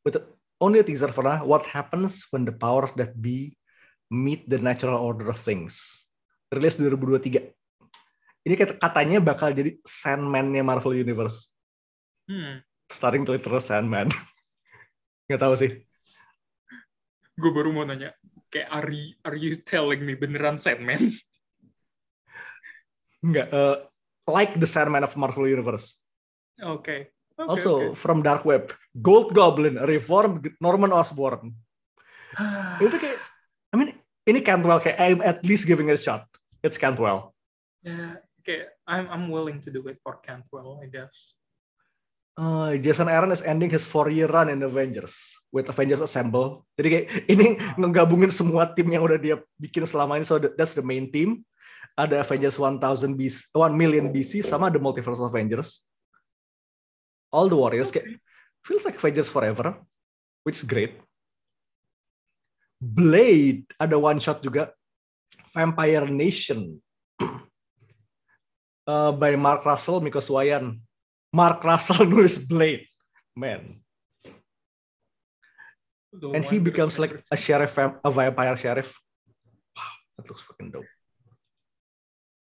With 0.00 0.16
only 0.56 0.80
a 0.80 0.86
teaser 0.86 1.12
for 1.12 1.20
now. 1.20 1.44
What 1.44 1.68
happens 1.68 2.24
when 2.32 2.48
the 2.48 2.56
powers 2.56 2.96
that 2.96 3.12
be 3.12 3.52
meet 4.08 4.48
the 4.48 4.56
natural 4.56 4.96
order 4.96 5.28
of 5.28 5.36
things. 5.36 6.08
Rilis 6.48 6.80
2023. 6.80 7.52
Ini 8.48 8.54
kat- 8.56 8.80
katanya 8.80 9.20
bakal 9.20 9.52
jadi 9.52 9.76
Sandman-nya 9.84 10.64
Marvel 10.64 10.96
Universe. 10.96 11.52
Hmm. 12.24 12.64
Starring 12.88 13.28
literal 13.28 13.60
Sandman. 13.60 14.08
Nggak 15.28 15.40
tahu 15.44 15.54
sih. 15.60 15.84
Gue 17.36 17.52
baru 17.52 17.68
mau 17.68 17.84
nanya. 17.84 18.16
Kayak, 18.52 18.68
are 18.68 18.90
you, 18.92 19.08
are 19.24 19.38
you 19.38 19.56
telling 19.56 20.04
me 20.04 20.12
beneran 20.12 20.60
Sandman? 20.60 21.16
Nggak. 23.24 23.48
eh, 23.48 23.76
like 24.28 24.52
the 24.60 24.68
Sandman 24.68 25.08
of 25.08 25.16
Marvel 25.16 25.48
Universe. 25.48 25.96
Oke. 26.60 27.10
Oke, 27.40 27.48
Also, 27.48 27.70
oke. 27.72 27.96
from 27.96 28.20
Dark 28.20 28.44
Web. 28.44 28.76
Gold 28.92 29.32
Goblin, 29.32 29.80
reformed 29.88 30.52
Norman 30.60 30.92
Osborn. 30.92 31.56
itu 32.84 32.96
kayak 32.96 33.18
I 33.72 33.74
mean 33.76 33.92
ini 34.24 34.40
Cantwell 34.40 34.80
kayak 34.80 34.96
I'm 34.96 35.20
at 35.20 35.44
least 35.44 35.68
giving 35.68 35.92
it 35.92 36.00
a 36.00 36.02
shot 36.02 36.24
it's 36.64 36.80
Cantwell 36.80 37.36
Yeah, 37.84 38.22
okay. 38.40 38.70
I'm 38.86 39.10
I'm 39.10 39.26
willing 39.28 39.58
to 39.66 39.70
do 39.74 39.82
it 39.90 39.98
for 40.06 40.22
Cantwell, 40.22 40.78
I 40.78 40.86
guess. 40.86 41.34
Uh, 42.32 42.80
Jason 42.80 43.12
Aaron 43.12 43.28
is 43.28 43.44
ending 43.44 43.68
his 43.68 43.84
four 43.84 44.08
year 44.08 44.24
run 44.24 44.48
in 44.48 44.64
Avengers 44.64 45.36
with 45.52 45.68
Avengers 45.68 46.00
Assemble. 46.00 46.64
Jadi 46.80 46.88
kayak 46.88 47.06
ini 47.28 47.60
ngegabungin 47.76 48.32
semua 48.32 48.64
tim 48.72 48.88
yang 48.88 49.04
udah 49.04 49.20
dia 49.20 49.36
bikin 49.60 49.84
selama 49.84 50.16
ini. 50.16 50.24
So 50.24 50.40
that- 50.40 50.56
that's 50.56 50.72
the 50.72 50.80
main 50.80 51.12
team. 51.12 51.44
Ada 51.92 52.24
Avengers 52.24 52.56
1000 52.56 53.12
BC 53.20 53.52
1 53.52 53.76
million 53.76 54.08
BC 54.08 54.40
sama 54.40 54.72
the 54.72 54.80
Multiverse 54.80 55.20
of 55.20 55.28
Avengers. 55.28 55.84
All 57.28 57.52
the 57.52 57.58
warriors 57.58 57.92
kayak 57.92 58.16
feels 58.64 58.80
like 58.88 58.96
Avengers 58.96 59.28
forever 59.28 59.76
which 60.40 60.56
is 60.56 60.64
great. 60.64 60.96
Blade 62.80 63.68
ada 63.76 64.00
one 64.00 64.16
shot 64.16 64.40
juga. 64.40 64.72
Vampire 65.52 66.08
Nation. 66.08 66.80
Uh, 68.88 69.12
by 69.20 69.36
Mark 69.36 69.68
Russell 69.68 70.00
Miko 70.00 70.24
Swayan 70.24 70.80
Mark 71.32 71.64
Russell 71.64 72.04
nulis 72.10 72.36
Blade 72.36 72.84
man. 73.32 73.80
The 76.12 76.28
and 76.36 76.44
he 76.44 76.60
becomes 76.60 77.00
like 77.00 77.16
a 77.32 77.36
sheriff 77.40 77.72
a 77.80 78.10
vampire 78.12 78.56
sheriff. 78.60 79.00
Wow 79.72 79.92
that 80.20 80.28
looks 80.28 80.44
fucking 80.44 80.68
dope. 80.68 80.92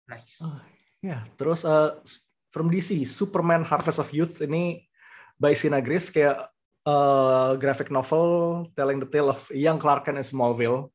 Nice. 0.09 0.41
Oh, 0.41 0.57
ya 1.05 1.21
terus 1.37 1.61
uh, 1.61 2.01
from 2.49 2.73
DC 2.73 3.05
Superman 3.05 3.61
Harvest 3.61 4.01
of 4.01 4.09
Youth 4.09 4.41
ini 4.41 4.89
by 5.37 5.53
Sina 5.53 5.85
Gris 5.85 6.09
kayak 6.09 6.49
uh, 6.89 7.53
graphic 7.61 7.93
novel 7.93 8.65
telling 8.73 8.97
the 8.97 9.05
tale 9.05 9.29
of 9.29 9.45
young 9.53 9.77
Clark 9.77 10.01
Kent 10.01 10.17
in 10.17 10.25
Smallville. 10.25 10.89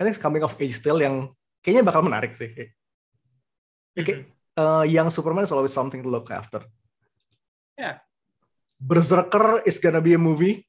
I 0.00 0.08
think 0.08 0.16
it's 0.16 0.24
coming 0.24 0.40
of 0.40 0.56
age 0.56 0.80
tale 0.80 1.04
yang 1.04 1.36
kayaknya 1.60 1.84
bakal 1.84 2.00
menarik 2.00 2.32
sih. 2.32 2.48
Ya, 3.92 4.00
kayak, 4.00 4.24
uh, 4.56 4.88
young 4.88 5.12
Superman 5.12 5.44
is 5.44 5.52
always 5.52 5.76
something 5.76 6.00
to 6.00 6.08
look 6.08 6.32
after 6.32 6.64
Yeah. 7.80 7.96
Berserker 8.76 9.64
is 9.64 9.80
gonna 9.80 10.00
be 10.00 10.12
a 10.12 10.20
movie 10.20 10.68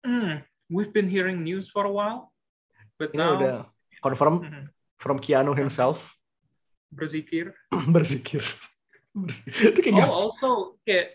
Hmm, 0.00 0.42
We've 0.66 0.90
been 0.90 1.06
hearing 1.06 1.44
news 1.44 1.68
for 1.68 1.84
a 1.84 1.92
while, 1.92 2.32
but 2.96 3.12
ini 3.12 3.20
now 3.20 3.30
udah 3.36 3.54
confirm 4.00 4.40
Mhm. 4.40 4.64
from 4.96 5.16
Keanu 5.18 5.52
himself 5.52 6.16
berzikir. 6.90 7.52
berzikir 7.94 8.42
Berzikir. 9.12 9.74
itu 9.74 9.80
kayak 9.82 10.02
Oh, 10.02 10.30
also 10.30 10.48
kayak 10.82 11.14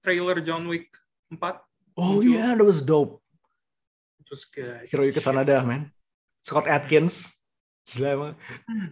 trailer 0.00 0.40
John 0.40 0.66
Wick 0.66 0.92
4 1.32 1.62
oh 1.96 2.20
muncul. 2.20 2.26
yeah 2.26 2.52
that 2.52 2.64
was 2.64 2.80
dope 2.82 3.20
it 4.20 4.26
was 4.28 4.42
good. 4.44 4.84
Hiroyuki 4.90 5.20
Sanada 5.20 5.62
man 5.62 5.92
Scott 6.42 6.66
Atkins 6.66 7.32
gila 7.86 8.08
emang 8.12 8.34
Hmm. 8.66 8.88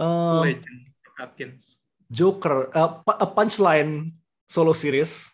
Um, 0.00 0.42
Legend 0.48 0.80
Atkins. 1.20 1.76
Joker 2.10 2.74
uh, 2.74 3.00
punchline 3.32 4.10
solo 4.50 4.74
series. 4.74 5.30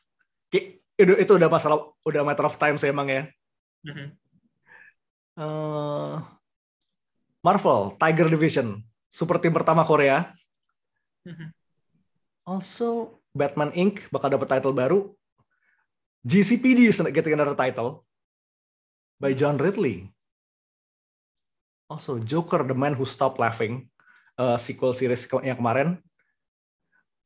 Itu, 0.96 1.12
itu 1.16 1.32
udah 1.36 1.48
masalah 1.48 1.92
udah 2.04 2.20
matter 2.24 2.44
of 2.44 2.56
time 2.60 2.76
sih 2.76 2.92
emang 2.92 3.08
ya. 3.08 3.22
Mhm. 3.84 4.12
Uh, 5.36 6.20
Marvel 7.44 7.92
Tiger 8.00 8.32
Division 8.32 8.80
super 9.12 9.40
tim 9.40 9.56
pertama 9.56 9.84
Korea. 9.84 10.32
Mhm. 11.26 11.50
also 12.46 13.18
Batman 13.34 13.74
Inc. 13.74 14.06
bakal 14.14 14.30
dapat 14.30 14.46
title 14.46 14.70
baru. 14.70 15.10
GCPD 16.22 16.86
is 16.86 17.02
getting 17.10 17.34
another 17.34 17.58
title 17.58 18.06
by 19.18 19.34
John 19.34 19.58
Ridley. 19.58 20.06
Also 21.90 22.22
Joker 22.22 22.62
The 22.62 22.74
Man 22.78 22.94
Who 22.94 23.02
Stopped 23.02 23.42
Laughing 23.42 23.90
uh, 24.38 24.54
sequel 24.54 24.94
series 24.94 25.26
yang 25.42 25.58
kemarin 25.58 25.98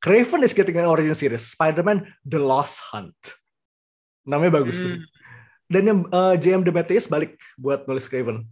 Craven 0.00 0.40
is 0.42 0.56
getting 0.56 0.80
an 0.80 0.88
origin 0.88 1.12
series. 1.12 1.52
Spider-Man 1.52 2.08
The 2.24 2.40
Lost 2.40 2.80
Hunt. 2.88 3.16
Namanya 4.24 4.64
bagus. 4.64 4.80
Hmm. 4.80 5.04
Dan 5.70 5.82
yang 5.86 6.00
uh, 6.08 6.34
JM 6.34 6.64
Demetrius 6.64 7.06
balik 7.06 7.36
buat 7.54 7.84
nulis 7.84 8.08
Craven. 8.08 8.42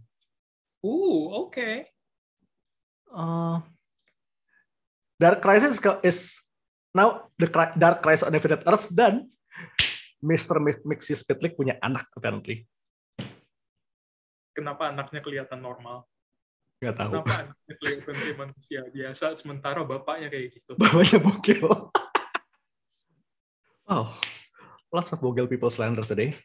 Ooh, 0.85 1.45
oke. 1.45 1.89
Uh, 3.09 3.59
Dark 5.19 5.41
Crisis 5.41 5.81
is- 6.05 6.39
now 6.93 7.27
the 7.41 7.49
Dark 7.75 7.99
Crisis 7.99 8.23
on 8.23 8.31
Infinite 8.31 8.63
Earths 8.63 8.87
dan 8.87 9.27
Mr. 10.23 10.61
Mi- 10.61 10.85
Mixie 10.85 11.17
Spitlick 11.17 11.57
punya 11.57 11.75
anak 11.81 12.07
apparently. 12.13 12.63
Kenapa 14.53 14.93
anaknya 14.93 15.19
kelihatan 15.19 15.59
normal? 15.59 16.05
Nggak 16.79 16.95
tahu. 16.95 17.11
Kenapa 17.11 17.33
anaknya 17.43 17.73
kelihatan 17.75 18.15
kayak 18.15 18.37
manusia 18.39 18.79
biasa, 18.87 19.25
sementara 19.35 19.83
bapaknya 19.83 20.27
kayak 20.31 20.47
gitu? 20.55 20.71
Bawahnya 20.79 21.19
bogel. 21.19 21.91
wow. 23.83 24.05
Lots 24.89 25.11
of 25.11 25.19
bogel 25.19 25.45
people 25.51 25.69
slander 25.69 26.07
today. 26.07 26.39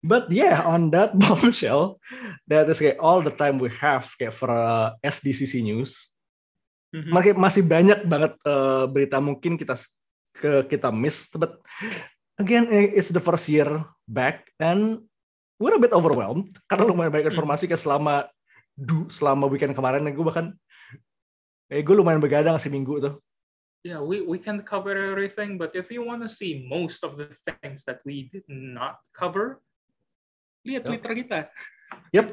But 0.00 0.32
yeah, 0.32 0.64
on 0.64 0.92
that 0.92 1.16
bombshell, 1.20 2.00
that 2.48 2.68
is 2.68 2.80
kayak 2.80 3.00
all 3.00 3.24
the 3.24 3.32
time 3.32 3.60
we 3.60 3.72
have 3.80 4.08
kayak 4.16 4.36
for 4.36 4.52
uh, 4.52 4.96
SDCC 5.00 5.64
news. 5.64 6.12
Mhm. 6.92 7.12
Masih 7.12 7.32
masih 7.36 7.62
banyak 7.64 8.00
banget 8.04 8.32
uh, 8.44 8.84
berita 8.84 9.16
mungkin 9.16 9.56
kita 9.56 9.76
ke 10.36 10.66
kita 10.68 10.92
miss, 10.92 11.28
but 11.32 11.60
again 12.40 12.68
eh, 12.68 12.96
it's 12.96 13.12
the 13.12 13.22
first 13.22 13.48
year 13.48 13.68
back 14.08 14.48
and 14.60 15.04
we're 15.60 15.76
a 15.76 15.82
bit 15.82 15.92
overwhelmed 15.92 16.56
karena 16.66 16.88
lumayan 16.88 17.12
banyak 17.12 17.28
informasi 17.30 17.68
kayak 17.68 17.84
selama 17.84 18.26
du 18.72 19.04
selama 19.12 19.44
weekend 19.44 19.76
kemarin 19.76 20.08
gue 20.08 20.24
bahkan 20.24 20.56
eh 21.68 21.84
gue 21.84 21.94
lumayan 21.94 22.18
begadang 22.18 22.56
sih 22.56 22.72
minggu 22.72 22.98
tuh. 22.98 23.14
Yeah, 23.80 24.04
we, 24.04 24.20
we 24.20 24.36
can't 24.36 24.60
cover 24.60 24.92
everything, 24.92 25.56
but 25.56 25.72
if 25.72 25.88
you 25.88 26.04
want 26.04 26.20
to 26.20 26.28
see 26.28 26.68
most 26.68 27.00
of 27.00 27.16
the 27.16 27.32
things 27.48 27.80
that 27.88 28.04
we 28.04 28.28
did 28.28 28.44
not 28.44 29.00
cover, 29.16 29.64
lihat 30.68 30.84
Yep. 30.84 30.88
Twitter 30.92 31.12
kita. 31.16 31.38
Yep. 32.12 32.26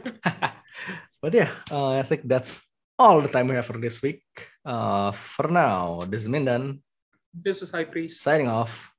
but 1.24 1.32
yeah, 1.32 1.48
uh, 1.72 1.96
I 1.96 2.04
think 2.04 2.28
that's 2.28 2.68
all 3.00 3.24
the 3.24 3.32
time 3.32 3.48
we 3.48 3.56
have 3.56 3.64
for 3.64 3.80
this 3.80 4.04
week. 4.04 4.28
Uh, 4.68 5.16
for 5.16 5.48
now, 5.48 6.04
this 6.04 6.28
is 6.28 6.28
Mindan 6.28 6.84
This 7.32 7.64
is 7.64 7.72
High 7.72 7.88
Priest. 7.88 8.20
signing 8.20 8.52
off. 8.52 8.92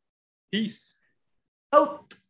Peace. 0.48 0.96
Out. 1.74 2.16